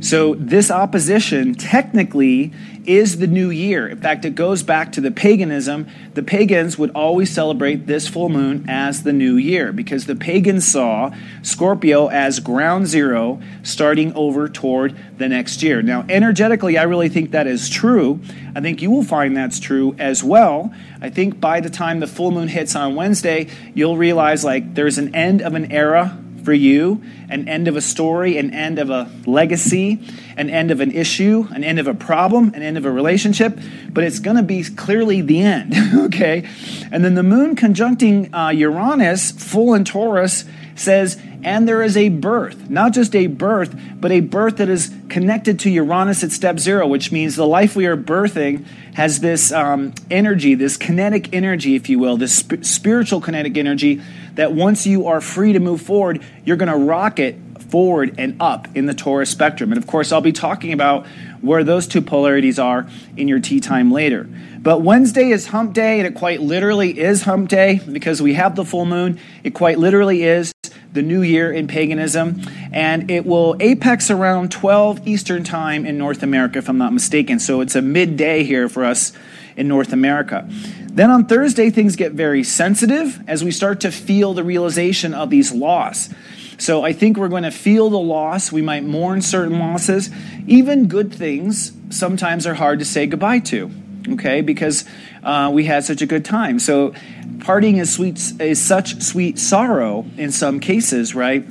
So 0.00 0.34
this 0.36 0.70
opposition 0.70 1.54
technically 1.54 2.52
is 2.86 3.18
the 3.18 3.26
new 3.26 3.50
year. 3.50 3.88
In 3.88 4.00
fact, 4.00 4.24
it 4.24 4.34
goes 4.34 4.62
back 4.62 4.92
to 4.92 5.00
the 5.00 5.10
paganism. 5.10 5.86
The 6.14 6.22
pagans 6.22 6.78
would 6.78 6.90
always 6.90 7.30
celebrate 7.30 7.86
this 7.86 8.08
full 8.08 8.28
moon 8.28 8.64
as 8.68 9.02
the 9.02 9.12
new 9.12 9.36
year 9.36 9.72
because 9.72 10.06
the 10.06 10.16
pagans 10.16 10.66
saw 10.66 11.14
Scorpio 11.42 12.08
as 12.08 12.40
ground 12.40 12.86
zero 12.86 13.40
starting 13.62 14.12
over 14.14 14.48
toward 14.48 14.96
the 15.18 15.28
next 15.28 15.62
year. 15.62 15.82
Now, 15.82 16.04
energetically, 16.08 16.78
I 16.78 16.84
really 16.84 17.08
think 17.08 17.30
that 17.30 17.46
is 17.46 17.68
true. 17.68 18.20
I 18.54 18.60
think 18.60 18.82
you 18.82 18.90
will 18.90 19.04
find 19.04 19.36
that's 19.36 19.60
true 19.60 19.94
as 19.98 20.24
well. 20.24 20.72
I 21.00 21.10
think 21.10 21.40
by 21.40 21.60
the 21.60 21.70
time 21.70 22.00
the 22.00 22.06
full 22.06 22.30
moon 22.30 22.48
hits 22.48 22.74
on 22.74 22.94
Wednesday, 22.94 23.48
you'll 23.74 23.96
realize 23.96 24.44
like 24.44 24.74
there's 24.74 24.98
an 24.98 25.14
end 25.14 25.42
of 25.42 25.54
an 25.54 25.72
era 25.72 26.18
for 26.44 26.52
you, 26.52 27.02
an 27.28 27.48
end 27.48 27.68
of 27.68 27.76
a 27.76 27.80
story, 27.80 28.38
an 28.38 28.52
end 28.52 28.78
of 28.78 28.90
a 28.90 29.10
legacy, 29.26 30.00
an 30.36 30.50
end 30.50 30.70
of 30.70 30.80
an 30.80 30.90
issue, 30.92 31.46
an 31.52 31.62
end 31.62 31.78
of 31.78 31.86
a 31.86 31.94
problem, 31.94 32.52
an 32.54 32.62
end 32.62 32.76
of 32.76 32.84
a 32.84 32.90
relationship, 32.90 33.58
but 33.90 34.04
it's 34.04 34.18
going 34.18 34.36
to 34.36 34.42
be 34.42 34.64
clearly 34.64 35.20
the 35.20 35.40
end, 35.40 35.74
okay? 36.06 36.48
And 36.90 37.04
then 37.04 37.14
the 37.14 37.22
moon 37.22 37.56
conjuncting 37.56 38.34
uh, 38.34 38.50
Uranus, 38.50 39.30
full 39.32 39.74
in 39.74 39.84
Taurus, 39.84 40.44
says, 40.80 41.20
and 41.42 41.68
there 41.68 41.82
is 41.82 41.96
a 41.96 42.08
birth, 42.08 42.70
not 42.70 42.92
just 42.92 43.14
a 43.14 43.26
birth, 43.26 43.78
but 44.00 44.10
a 44.10 44.20
birth 44.20 44.56
that 44.56 44.68
is 44.68 44.92
connected 45.08 45.58
to 45.60 45.70
Uranus 45.70 46.24
at 46.24 46.32
step 46.32 46.58
zero, 46.58 46.86
which 46.86 47.12
means 47.12 47.36
the 47.36 47.46
life 47.46 47.76
we 47.76 47.86
are 47.86 47.96
birthing 47.96 48.64
has 48.94 49.20
this 49.20 49.52
um, 49.52 49.92
energy, 50.10 50.54
this 50.54 50.76
kinetic 50.76 51.32
energy, 51.34 51.74
if 51.74 51.88
you 51.88 51.98
will, 51.98 52.16
this 52.16 52.34
sp- 52.40 52.64
spiritual 52.64 53.20
kinetic 53.20 53.56
energy 53.56 54.00
that 54.34 54.52
once 54.52 54.86
you 54.86 55.06
are 55.06 55.20
free 55.20 55.52
to 55.52 55.60
move 55.60 55.82
forward, 55.82 56.24
you're 56.44 56.56
going 56.56 56.70
to 56.70 56.78
rocket 56.78 57.36
forward 57.70 58.14
and 58.18 58.36
up 58.40 58.68
in 58.74 58.86
the 58.86 58.94
Taurus 58.94 59.30
spectrum. 59.30 59.72
And 59.72 59.78
of 59.78 59.86
course, 59.86 60.12
I'll 60.12 60.20
be 60.20 60.32
talking 60.32 60.72
about 60.72 61.06
where 61.40 61.64
those 61.64 61.86
two 61.86 62.02
polarities 62.02 62.58
are 62.58 62.88
in 63.16 63.28
your 63.28 63.40
tea 63.40 63.60
time 63.60 63.90
later. 63.92 64.28
But 64.58 64.82
Wednesday 64.82 65.30
is 65.30 65.46
hump 65.46 65.72
day, 65.72 65.98
and 65.98 66.06
it 66.06 66.14
quite 66.14 66.40
literally 66.40 66.98
is 66.98 67.22
hump 67.22 67.48
day 67.48 67.80
because 67.90 68.20
we 68.20 68.34
have 68.34 68.56
the 68.56 68.64
full 68.64 68.84
moon. 68.84 69.18
It 69.42 69.54
quite 69.54 69.78
literally 69.78 70.22
is 70.22 70.52
the 70.92 71.02
new 71.02 71.22
year 71.22 71.52
in 71.52 71.66
paganism, 71.66 72.42
and 72.72 73.10
it 73.10 73.24
will 73.24 73.56
apex 73.60 74.10
around 74.10 74.50
12 74.50 75.06
Eastern 75.06 75.44
time 75.44 75.86
in 75.86 75.96
North 75.98 76.22
America, 76.22 76.58
if 76.58 76.68
I'm 76.68 76.78
not 76.78 76.92
mistaken. 76.92 77.38
So 77.38 77.60
it's 77.60 77.76
a 77.76 77.82
midday 77.82 78.42
here 78.42 78.68
for 78.68 78.84
us 78.84 79.12
in 79.56 79.68
North 79.68 79.92
America. 79.92 80.48
Then 80.48 81.10
on 81.10 81.26
Thursday, 81.26 81.70
things 81.70 81.96
get 81.96 82.12
very 82.12 82.42
sensitive 82.42 83.22
as 83.28 83.44
we 83.44 83.52
start 83.52 83.80
to 83.80 83.92
feel 83.92 84.34
the 84.34 84.42
realization 84.42 85.14
of 85.14 85.30
these 85.30 85.52
loss. 85.52 86.10
So 86.58 86.84
I 86.84 86.92
think 86.92 87.16
we're 87.16 87.28
going 87.28 87.44
to 87.44 87.50
feel 87.50 87.88
the 87.88 87.98
loss. 87.98 88.52
We 88.52 88.60
might 88.60 88.84
mourn 88.84 89.22
certain 89.22 89.58
losses. 89.58 90.10
Even 90.46 90.88
good 90.88 91.14
things 91.14 91.72
sometimes 91.88 92.46
are 92.46 92.54
hard 92.54 92.80
to 92.80 92.84
say 92.84 93.06
goodbye 93.06 93.38
to, 93.38 93.70
okay, 94.10 94.40
because 94.40 94.84
uh, 95.22 95.50
we 95.52 95.64
had 95.64 95.84
such 95.84 96.02
a 96.02 96.06
good 96.06 96.24
time. 96.24 96.58
So 96.58 96.94
parting 97.40 97.76
is 97.76 97.92
sweet 97.92 98.20
is 98.40 98.60
such 98.62 99.02
sweet 99.02 99.38
sorrow 99.38 100.06
in 100.16 100.30
some 100.32 100.60
cases, 100.60 101.14
right? 101.14 101.46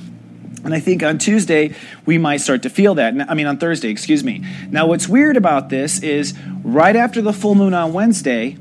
And 0.64 0.74
I 0.74 0.80
think 0.80 1.04
on 1.04 1.18
Tuesday, 1.18 1.74
we 2.06 2.18
might 2.18 2.38
start 2.38 2.64
to 2.64 2.70
feel 2.70 2.96
that. 2.96 3.14
I 3.30 3.34
mean, 3.34 3.48
on 3.48 3.58
Thursday, 3.58 3.90
excuse 3.90 4.24
me. 4.24 4.44
Now, 4.70 4.88
what's 4.88 5.08
weird 5.08 5.38
about 5.38 5.70
this 5.70 6.04
is 6.04 6.38
right 6.64 6.96
after 6.96 7.22
the 7.22 7.32
full 7.32 7.56
moon 7.56 7.74
on 7.74 7.94
Wednesday, 7.94 8.58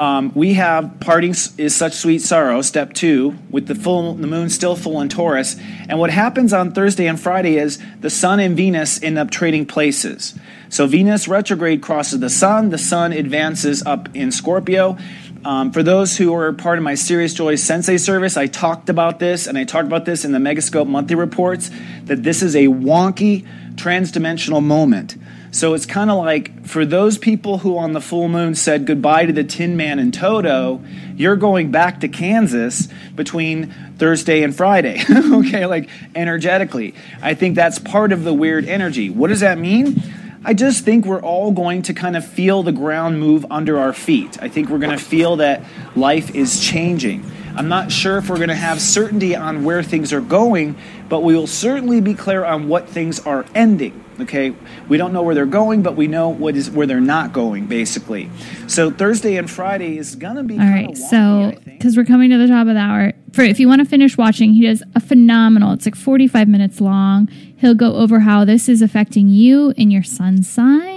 um, 0.00 0.32
we 0.34 0.54
have 0.54 0.98
parting 1.00 1.34
is 1.56 1.76
such 1.76 1.94
sweet 1.94 2.20
sorrow, 2.20 2.62
step 2.62 2.94
two, 2.94 3.36
with 3.50 3.68
the 3.68 3.74
full 3.74 4.14
the 4.14 4.26
moon 4.26 4.50
still 4.50 4.74
full 4.74 5.00
in 5.00 5.08
Taurus. 5.08 5.56
And 5.88 5.98
what 5.98 6.10
happens 6.10 6.52
on 6.52 6.72
Thursday 6.72 7.06
and 7.06 7.18
Friday 7.18 7.56
is 7.58 7.80
the 8.00 8.10
Sun 8.10 8.40
and 8.40 8.56
Venus 8.56 9.02
end 9.02 9.18
up 9.18 9.30
trading 9.30 9.66
places. 9.66 10.36
So 10.68 10.86
Venus 10.86 11.28
retrograde 11.28 11.80
crosses 11.80 12.18
the 12.18 12.30
Sun, 12.30 12.70
the 12.70 12.78
Sun 12.78 13.12
advances 13.12 13.84
up 13.86 14.08
in 14.14 14.32
Scorpio. 14.32 14.98
Um, 15.44 15.70
for 15.72 15.82
those 15.82 16.16
who 16.16 16.34
are 16.34 16.52
part 16.52 16.78
of 16.78 16.84
my 16.84 16.94
Sirius 16.94 17.34
Joy 17.34 17.54
Sensei 17.56 17.98
service, 17.98 18.36
I 18.36 18.46
talked 18.46 18.88
about 18.88 19.18
this, 19.18 19.46
and 19.46 19.58
I 19.58 19.64
talked 19.64 19.86
about 19.86 20.06
this 20.06 20.24
in 20.24 20.32
the 20.32 20.38
Megascope 20.38 20.88
monthly 20.88 21.16
reports, 21.16 21.70
that 22.04 22.22
this 22.22 22.42
is 22.42 22.56
a 22.56 22.64
wonky 22.64 23.46
transdimensional 23.74 24.62
moment. 24.62 25.16
So 25.54 25.74
it's 25.74 25.86
kind 25.86 26.10
of 26.10 26.18
like 26.18 26.66
for 26.66 26.84
those 26.84 27.16
people 27.16 27.58
who 27.58 27.78
on 27.78 27.92
the 27.92 28.00
full 28.00 28.26
moon 28.26 28.56
said 28.56 28.86
goodbye 28.86 29.26
to 29.26 29.32
the 29.32 29.44
Tin 29.44 29.76
Man 29.76 30.00
and 30.00 30.12
Toto, 30.12 30.82
you're 31.14 31.36
going 31.36 31.70
back 31.70 32.00
to 32.00 32.08
Kansas 32.08 32.88
between 33.14 33.72
Thursday 33.96 34.42
and 34.42 34.52
Friday. 34.52 35.00
okay, 35.10 35.66
like 35.66 35.88
energetically. 36.16 36.96
I 37.22 37.34
think 37.34 37.54
that's 37.54 37.78
part 37.78 38.10
of 38.10 38.24
the 38.24 38.34
weird 38.34 38.64
energy. 38.64 39.10
What 39.10 39.28
does 39.28 39.40
that 39.40 39.56
mean? 39.56 40.02
I 40.44 40.54
just 40.54 40.84
think 40.84 41.06
we're 41.06 41.22
all 41.22 41.52
going 41.52 41.82
to 41.82 41.94
kind 41.94 42.16
of 42.16 42.26
feel 42.26 42.64
the 42.64 42.72
ground 42.72 43.20
move 43.20 43.46
under 43.48 43.78
our 43.78 43.92
feet. 43.92 44.42
I 44.42 44.48
think 44.48 44.68
we're 44.68 44.80
going 44.80 44.98
to 44.98 45.04
feel 45.04 45.36
that 45.36 45.62
life 45.94 46.34
is 46.34 46.58
changing. 46.58 47.30
I'm 47.54 47.68
not 47.68 47.92
sure 47.92 48.18
if 48.18 48.28
we're 48.28 48.38
going 48.38 48.48
to 48.48 48.56
have 48.56 48.80
certainty 48.80 49.36
on 49.36 49.62
where 49.62 49.84
things 49.84 50.12
are 50.12 50.20
going, 50.20 50.74
but 51.08 51.22
we 51.22 51.36
will 51.36 51.46
certainly 51.46 52.00
be 52.00 52.14
clear 52.14 52.44
on 52.44 52.66
what 52.66 52.88
things 52.88 53.20
are 53.20 53.46
ending. 53.54 54.03
Okay, 54.20 54.54
we 54.88 54.96
don't 54.96 55.12
know 55.12 55.22
where 55.22 55.34
they're 55.34 55.46
going, 55.46 55.82
but 55.82 55.96
we 55.96 56.06
know 56.06 56.28
what 56.28 56.56
is 56.56 56.70
where 56.70 56.86
they're 56.86 57.00
not 57.00 57.32
going, 57.32 57.66
basically. 57.66 58.30
So 58.68 58.90
Thursday 58.90 59.36
and 59.36 59.50
Friday 59.50 59.98
is 59.98 60.14
gonna 60.14 60.44
be 60.44 60.58
all 60.58 60.66
right. 60.66 60.88
Wonky, 60.88 60.96
so 60.96 61.52
because 61.64 61.96
we're 61.96 62.04
coming 62.04 62.30
to 62.30 62.38
the 62.38 62.46
top 62.46 62.68
of 62.68 62.74
the 62.74 62.80
hour, 62.80 63.12
for 63.32 63.42
if 63.42 63.58
you 63.58 63.66
want 63.66 63.80
to 63.80 63.84
finish 63.84 64.16
watching, 64.16 64.52
he 64.52 64.66
does 64.66 64.82
a 64.94 65.00
phenomenal. 65.00 65.72
It's 65.72 65.84
like 65.84 65.96
forty 65.96 66.28
five 66.28 66.48
minutes 66.48 66.80
long. 66.80 67.28
He'll 67.56 67.74
go 67.74 67.96
over 67.96 68.20
how 68.20 68.44
this 68.44 68.68
is 68.68 68.82
affecting 68.82 69.28
you 69.28 69.72
in 69.76 69.90
your 69.90 70.04
sun 70.04 70.42
sign 70.42 70.93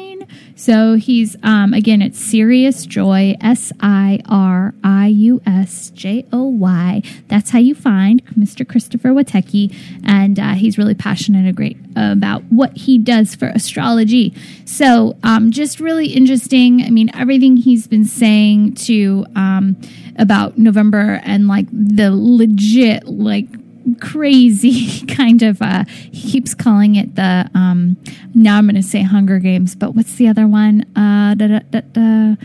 so 0.58 0.96
he's, 0.96 1.36
um, 1.44 1.74
again, 1.74 2.02
it's 2.02 2.20
Sirius 2.20 2.86
Joy, 2.88 3.36
S 3.40 3.72
I 3.80 4.20
R 4.28 4.74
I 4.84 5.08
U 5.08 5.40
S 5.46 5.92
J 5.92 6.26
O 6.34 6.44
Y. 6.46 7.04
That's 7.28 7.52
how 7.52 7.60
you 7.60 7.76
find 7.76 8.26
Mr. 8.36 8.68
Christopher 8.68 9.10
Witecki. 9.10 9.74
And 10.04 10.40
uh, 10.40 10.54
he's 10.56 10.80
really 10.80 10.96
passionate 10.96 11.46
and 11.46 11.56
great 11.56 11.78
about 11.96 12.44
what 12.46 12.76
he 12.76 12.98
does 12.98 13.36
for 13.36 13.48
astrology. 13.50 14.34
So 14.66 15.16
um, 15.24 15.52
just 15.52 15.80
really 15.80 16.08
interesting. 16.08 16.82
I 16.82 16.90
mean, 16.90 17.12
everything 17.14 17.58
he's 17.58 17.88
been 17.88 18.06
saying 18.06 18.76
to 18.76 19.26
um, 19.36 19.80
about 20.18 20.58
November 20.58 21.22
and 21.24 21.48
like 21.48 21.68
the 21.72 22.10
legit, 22.12 23.06
like, 23.06 23.48
crazy 23.96 25.06
kind 25.08 25.42
of 25.42 25.62
uh 25.62 25.86
he 25.88 26.32
keeps 26.32 26.54
calling 26.54 26.96
it 26.96 27.16
the 27.16 27.50
um 27.54 27.98
now 28.34 28.58
i'm 28.58 28.68
gonna 28.68 28.84
say 28.84 29.02
hunger 29.02 29.40
games 29.40 29.76
but 29.76 29.96
what's 29.96 30.16
the 30.16 30.28
other 30.28 30.48
one 30.48 30.82
uh 30.96 31.34
da, 31.36 31.60
da, 31.60 31.82
da. 31.82 32.36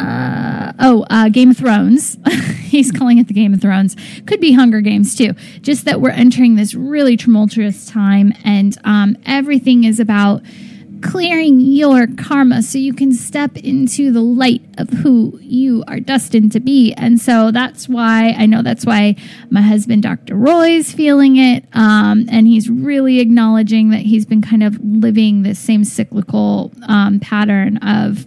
Uh, 0.00 0.72
oh, 0.80 1.06
uh, 1.10 1.28
Game 1.28 1.50
of 1.50 1.56
Thrones. 1.56 2.18
He's 2.62 2.90
calling 2.90 3.18
it 3.18 3.28
the 3.28 3.34
Game 3.34 3.54
of 3.54 3.60
Thrones. 3.60 3.94
Could 4.26 4.40
be 4.40 4.52
Hunger 4.52 4.80
Games 4.80 5.14
too. 5.14 5.34
Just 5.60 5.84
that 5.84 6.00
we're 6.00 6.10
entering 6.10 6.56
this 6.56 6.74
really 6.74 7.16
tumultuous 7.16 7.86
time, 7.86 8.32
and 8.42 8.76
um, 8.82 9.16
everything 9.26 9.84
is 9.84 10.00
about 10.00 10.42
clearing 11.02 11.60
your 11.60 12.06
karma 12.06 12.62
so 12.62 12.78
you 12.78 12.94
can 12.94 13.12
step 13.12 13.56
into 13.58 14.12
the 14.12 14.20
light 14.20 14.62
of 14.78 14.88
who 14.88 15.38
you 15.42 15.84
are 15.86 16.00
destined 16.00 16.52
to 16.52 16.60
be. 16.60 16.92
And 16.94 17.20
so 17.20 17.50
that's 17.50 17.88
why 17.88 18.34
I 18.38 18.46
know 18.46 18.62
that's 18.62 18.86
why 18.86 19.16
my 19.50 19.60
husband, 19.60 20.02
Dr. 20.02 20.36
Roy, 20.36 20.70
is 20.70 20.92
feeling 20.92 21.36
it. 21.36 21.64
Um, 21.72 22.26
and 22.30 22.46
he's 22.46 22.70
really 22.70 23.20
acknowledging 23.20 23.90
that 23.90 24.00
he's 24.00 24.24
been 24.24 24.42
kind 24.42 24.62
of 24.62 24.78
living 24.82 25.42
this 25.42 25.58
same 25.58 25.84
cyclical 25.84 26.72
um, 26.88 27.20
pattern 27.20 27.78
of. 27.78 28.26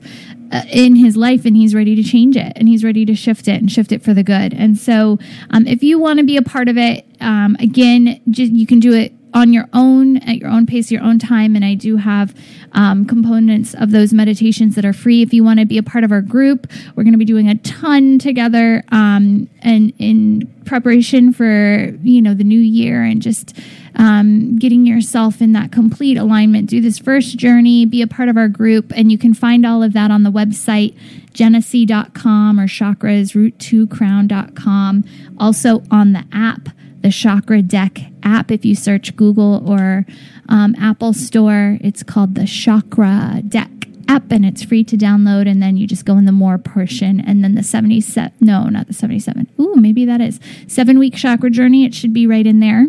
Uh, 0.51 0.61
in 0.71 0.95
his 0.95 1.17
life, 1.17 1.43
and 1.43 1.57
he's 1.57 1.73
ready 1.73 1.95
to 1.95 2.03
change 2.03 2.37
it, 2.37 2.53
and 2.55 2.67
he's 2.69 2.83
ready 2.83 3.03
to 3.03 3.15
shift 3.15 3.47
it 3.47 3.59
and 3.59 3.71
shift 3.71 3.91
it 3.91 4.03
for 4.03 4.13
the 4.13 4.21
good. 4.21 4.53
And 4.53 4.77
so, 4.77 5.17
um, 5.49 5.65
if 5.65 5.81
you 5.81 5.97
want 5.97 6.19
to 6.19 6.23
be 6.23 6.37
a 6.37 6.43
part 6.43 6.69
of 6.69 6.77
it, 6.77 7.03
um, 7.19 7.57
again, 7.59 8.21
you 8.27 8.67
can 8.67 8.79
do 8.79 8.93
it 8.93 9.11
on 9.35 9.51
your 9.51 9.67
own 9.73 10.17
at 10.17 10.37
your 10.37 10.49
own 10.49 10.65
pace, 10.65 10.89
your 10.89 11.03
own 11.03 11.19
time. 11.19 11.55
And 11.55 11.65
I 11.65 11.75
do 11.75 11.97
have 11.97 12.33
um, 12.71 13.05
components 13.05 13.75
of 13.75 13.91
those 13.91 14.13
meditations 14.13 14.75
that 14.75 14.85
are 14.85 14.93
free. 14.93 15.21
If 15.21 15.33
you 15.33 15.43
want 15.43 15.59
to 15.59 15.65
be 15.65 15.77
a 15.77 15.83
part 15.83 16.05
of 16.05 16.11
our 16.11 16.21
group, 16.21 16.71
we're 16.95 17.03
going 17.03 17.13
to 17.13 17.19
be 17.19 17.25
doing 17.25 17.49
a 17.49 17.55
ton 17.55 18.17
together 18.17 18.83
um, 18.91 19.49
and 19.61 19.93
in 19.99 20.51
preparation 20.65 21.31
for 21.31 21.93
you 22.01 22.21
know 22.21 22.33
the 22.33 22.43
new 22.43 22.59
year 22.59 23.03
and 23.03 23.21
just 23.21 23.55
um, 23.97 24.57
getting 24.57 24.87
yourself 24.87 25.41
in 25.41 25.51
that 25.51 25.71
complete 25.71 26.17
alignment. 26.17 26.69
Do 26.69 26.81
this 26.81 26.97
first 26.97 27.37
journey, 27.37 27.85
be 27.85 28.01
a 28.01 28.07
part 28.07 28.29
of 28.29 28.37
our 28.37 28.47
group, 28.47 28.93
and 28.95 29.11
you 29.11 29.17
can 29.17 29.33
find 29.33 29.65
all 29.65 29.83
of 29.83 29.91
that 29.93 30.11
on 30.11 30.23
the 30.23 30.31
website 30.31 30.97
genesee.com 31.33 32.59
or 32.59 32.67
chakrasroot2crown.com. 32.67 35.03
Also 35.37 35.83
on 35.91 36.13
the 36.13 36.23
app 36.31 36.69
the 37.05 37.11
Chakra 37.11 37.61
Deck 37.61 37.99
app. 38.23 38.49
If 38.49 38.65
you 38.65 38.73
search 38.73 39.15
Google 39.15 39.61
or 39.69 40.07
um, 40.49 40.73
Apple 40.79 41.13
Store, 41.13 41.77
it's 41.79 42.01
called 42.01 42.33
the 42.33 42.47
Chakra 42.47 43.43
Deck 43.47 43.69
app 44.07 44.31
and 44.31 44.43
it's 44.43 44.63
free 44.63 44.83
to 44.83 44.97
download. 44.97 45.47
And 45.47 45.61
then 45.61 45.77
you 45.77 45.85
just 45.85 46.03
go 46.03 46.17
in 46.17 46.25
the 46.25 46.31
more 46.31 46.57
portion 46.57 47.21
and 47.21 47.43
then 47.43 47.53
the 47.53 47.61
77, 47.61 48.31
no, 48.39 48.69
not 48.69 48.87
the 48.87 48.93
77. 48.93 49.47
Ooh, 49.59 49.75
maybe 49.75 50.03
that 50.05 50.19
is 50.19 50.39
seven 50.67 50.97
week 50.97 51.13
chakra 51.15 51.51
journey. 51.51 51.85
It 51.85 51.93
should 51.93 52.11
be 52.11 52.25
right 52.25 52.47
in 52.47 52.59
there. 52.59 52.87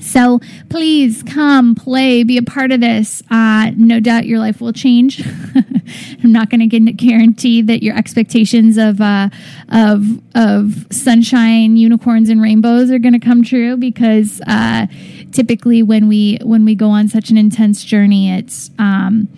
So 0.00 0.40
please 0.68 1.22
come 1.22 1.74
play, 1.74 2.22
be 2.22 2.36
a 2.36 2.42
part 2.42 2.72
of 2.72 2.80
this. 2.80 3.22
Uh, 3.30 3.70
no 3.76 4.00
doubt 4.00 4.26
your 4.26 4.38
life 4.38 4.60
will 4.60 4.72
change. 4.72 5.26
I'm 6.22 6.32
not 6.32 6.50
going 6.50 6.68
to 6.68 6.92
guarantee 6.92 7.62
that 7.62 7.82
your 7.82 7.96
expectations 7.96 8.76
of 8.76 9.00
uh, 9.00 9.30
of 9.68 10.20
of 10.34 10.86
sunshine, 10.90 11.76
unicorns, 11.76 12.28
and 12.28 12.40
rainbows 12.40 12.90
are 12.90 12.98
going 12.98 13.18
to 13.18 13.24
come 13.24 13.42
true 13.42 13.76
because 13.76 14.40
uh, 14.46 14.86
typically 15.32 15.82
when 15.82 16.08
we 16.08 16.38
when 16.42 16.64
we 16.64 16.74
go 16.74 16.90
on 16.90 17.08
such 17.08 17.30
an 17.30 17.38
intense 17.38 17.84
journey, 17.84 18.32
it's 18.32 18.70
um, 18.78 19.28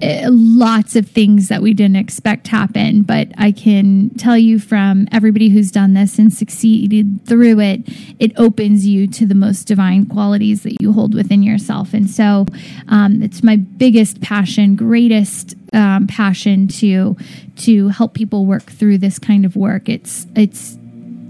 Eh, 0.00 0.28
lots 0.30 0.94
of 0.94 1.08
things 1.08 1.48
that 1.48 1.60
we 1.60 1.74
didn't 1.74 1.96
expect 1.96 2.46
happen. 2.46 3.02
But 3.02 3.28
I 3.36 3.50
can 3.50 4.10
tell 4.10 4.38
you 4.38 4.60
from 4.60 5.08
everybody 5.10 5.48
who's 5.48 5.72
done 5.72 5.94
this 5.94 6.20
and 6.20 6.32
succeeded 6.32 7.26
through 7.26 7.58
it, 7.58 7.80
it 8.20 8.32
opens 8.38 8.86
you 8.86 9.08
to 9.08 9.26
the 9.26 9.34
most 9.34 9.64
divine 9.64 10.06
qualities 10.06 10.62
that 10.62 10.80
you 10.80 10.92
hold 10.92 11.14
within 11.14 11.42
yourself. 11.42 11.94
And 11.94 12.08
so 12.08 12.46
um, 12.86 13.22
it's 13.22 13.42
my 13.42 13.56
biggest 13.56 14.20
passion, 14.20 14.76
greatest 14.76 15.56
um, 15.72 16.06
passion 16.06 16.68
to 16.68 17.16
to 17.56 17.88
help 17.88 18.14
people 18.14 18.46
work 18.46 18.70
through 18.70 18.98
this 18.98 19.18
kind 19.18 19.44
of 19.44 19.56
work. 19.56 19.88
It's 19.88 20.28
it's 20.36 20.78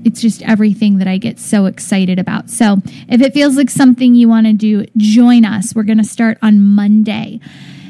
it's 0.04 0.20
just 0.20 0.42
everything 0.42 0.98
that 0.98 1.08
I 1.08 1.16
get 1.16 1.38
so 1.38 1.64
excited 1.66 2.18
about. 2.18 2.50
So, 2.50 2.78
if 3.08 3.20
it 3.20 3.34
feels 3.34 3.56
like 3.56 3.68
something 3.68 4.14
you 4.14 4.28
want 4.28 4.46
to 4.46 4.52
do, 4.52 4.86
join 4.96 5.44
us. 5.44 5.74
We're 5.74 5.82
going 5.82 5.98
to 5.98 6.04
start 6.04 6.38
on 6.40 6.60
Monday. 6.60 7.40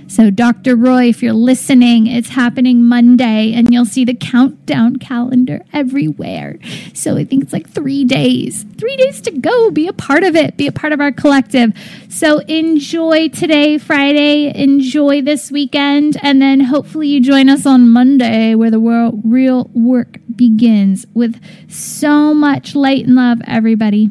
So, 0.09 0.31
Dr. 0.31 0.75
Roy, 0.75 1.11
if 1.11 1.23
you're 1.23 1.35
listening, 1.35 2.07
it's 2.07 2.31
happening 2.31 2.83
Monday 2.83 3.53
and 3.53 3.73
you'll 3.73 3.85
see 3.85 4.07
the 4.07 4.15
countdown 4.15 4.97
calendar 4.97 5.61
everywhere. 5.73 6.59
So, 6.95 7.19
I 7.19 7.25
think 7.25 7.43
it's 7.45 7.53
like 7.53 7.69
three 7.69 8.05
days, 8.05 8.65
three 8.79 8.97
days 8.97 9.21
to 9.23 9.31
go. 9.31 9.71
Be 9.71 9.87
a 9.87 9.93
part 9.93 10.25
of 10.25 10.35
it, 10.35 10.57
be 10.57 10.67
a 10.67 10.73
part 10.73 10.95
of 10.95 11.01
our 11.01 11.13
collective. 11.13 11.75
So, 12.09 12.39
enjoy 12.39 13.29
today, 13.29 13.77
Friday, 13.77 14.51
enjoy 14.55 15.21
this 15.21 15.53
weekend, 15.53 16.17
and 16.23 16.41
then 16.41 16.61
hopefully 16.61 17.09
you 17.09 17.21
join 17.21 17.51
us 17.51 17.67
on 17.67 17.91
Monday 17.91 18.55
where 18.55 18.71
the 18.71 18.81
world, 18.81 19.21
real 19.25 19.71
work 19.75 20.19
begins 20.35 21.05
with 21.13 21.39
so 21.71 22.33
much 22.33 22.75
light 22.75 23.05
and 23.05 23.15
love, 23.15 23.41
everybody. 23.47 24.11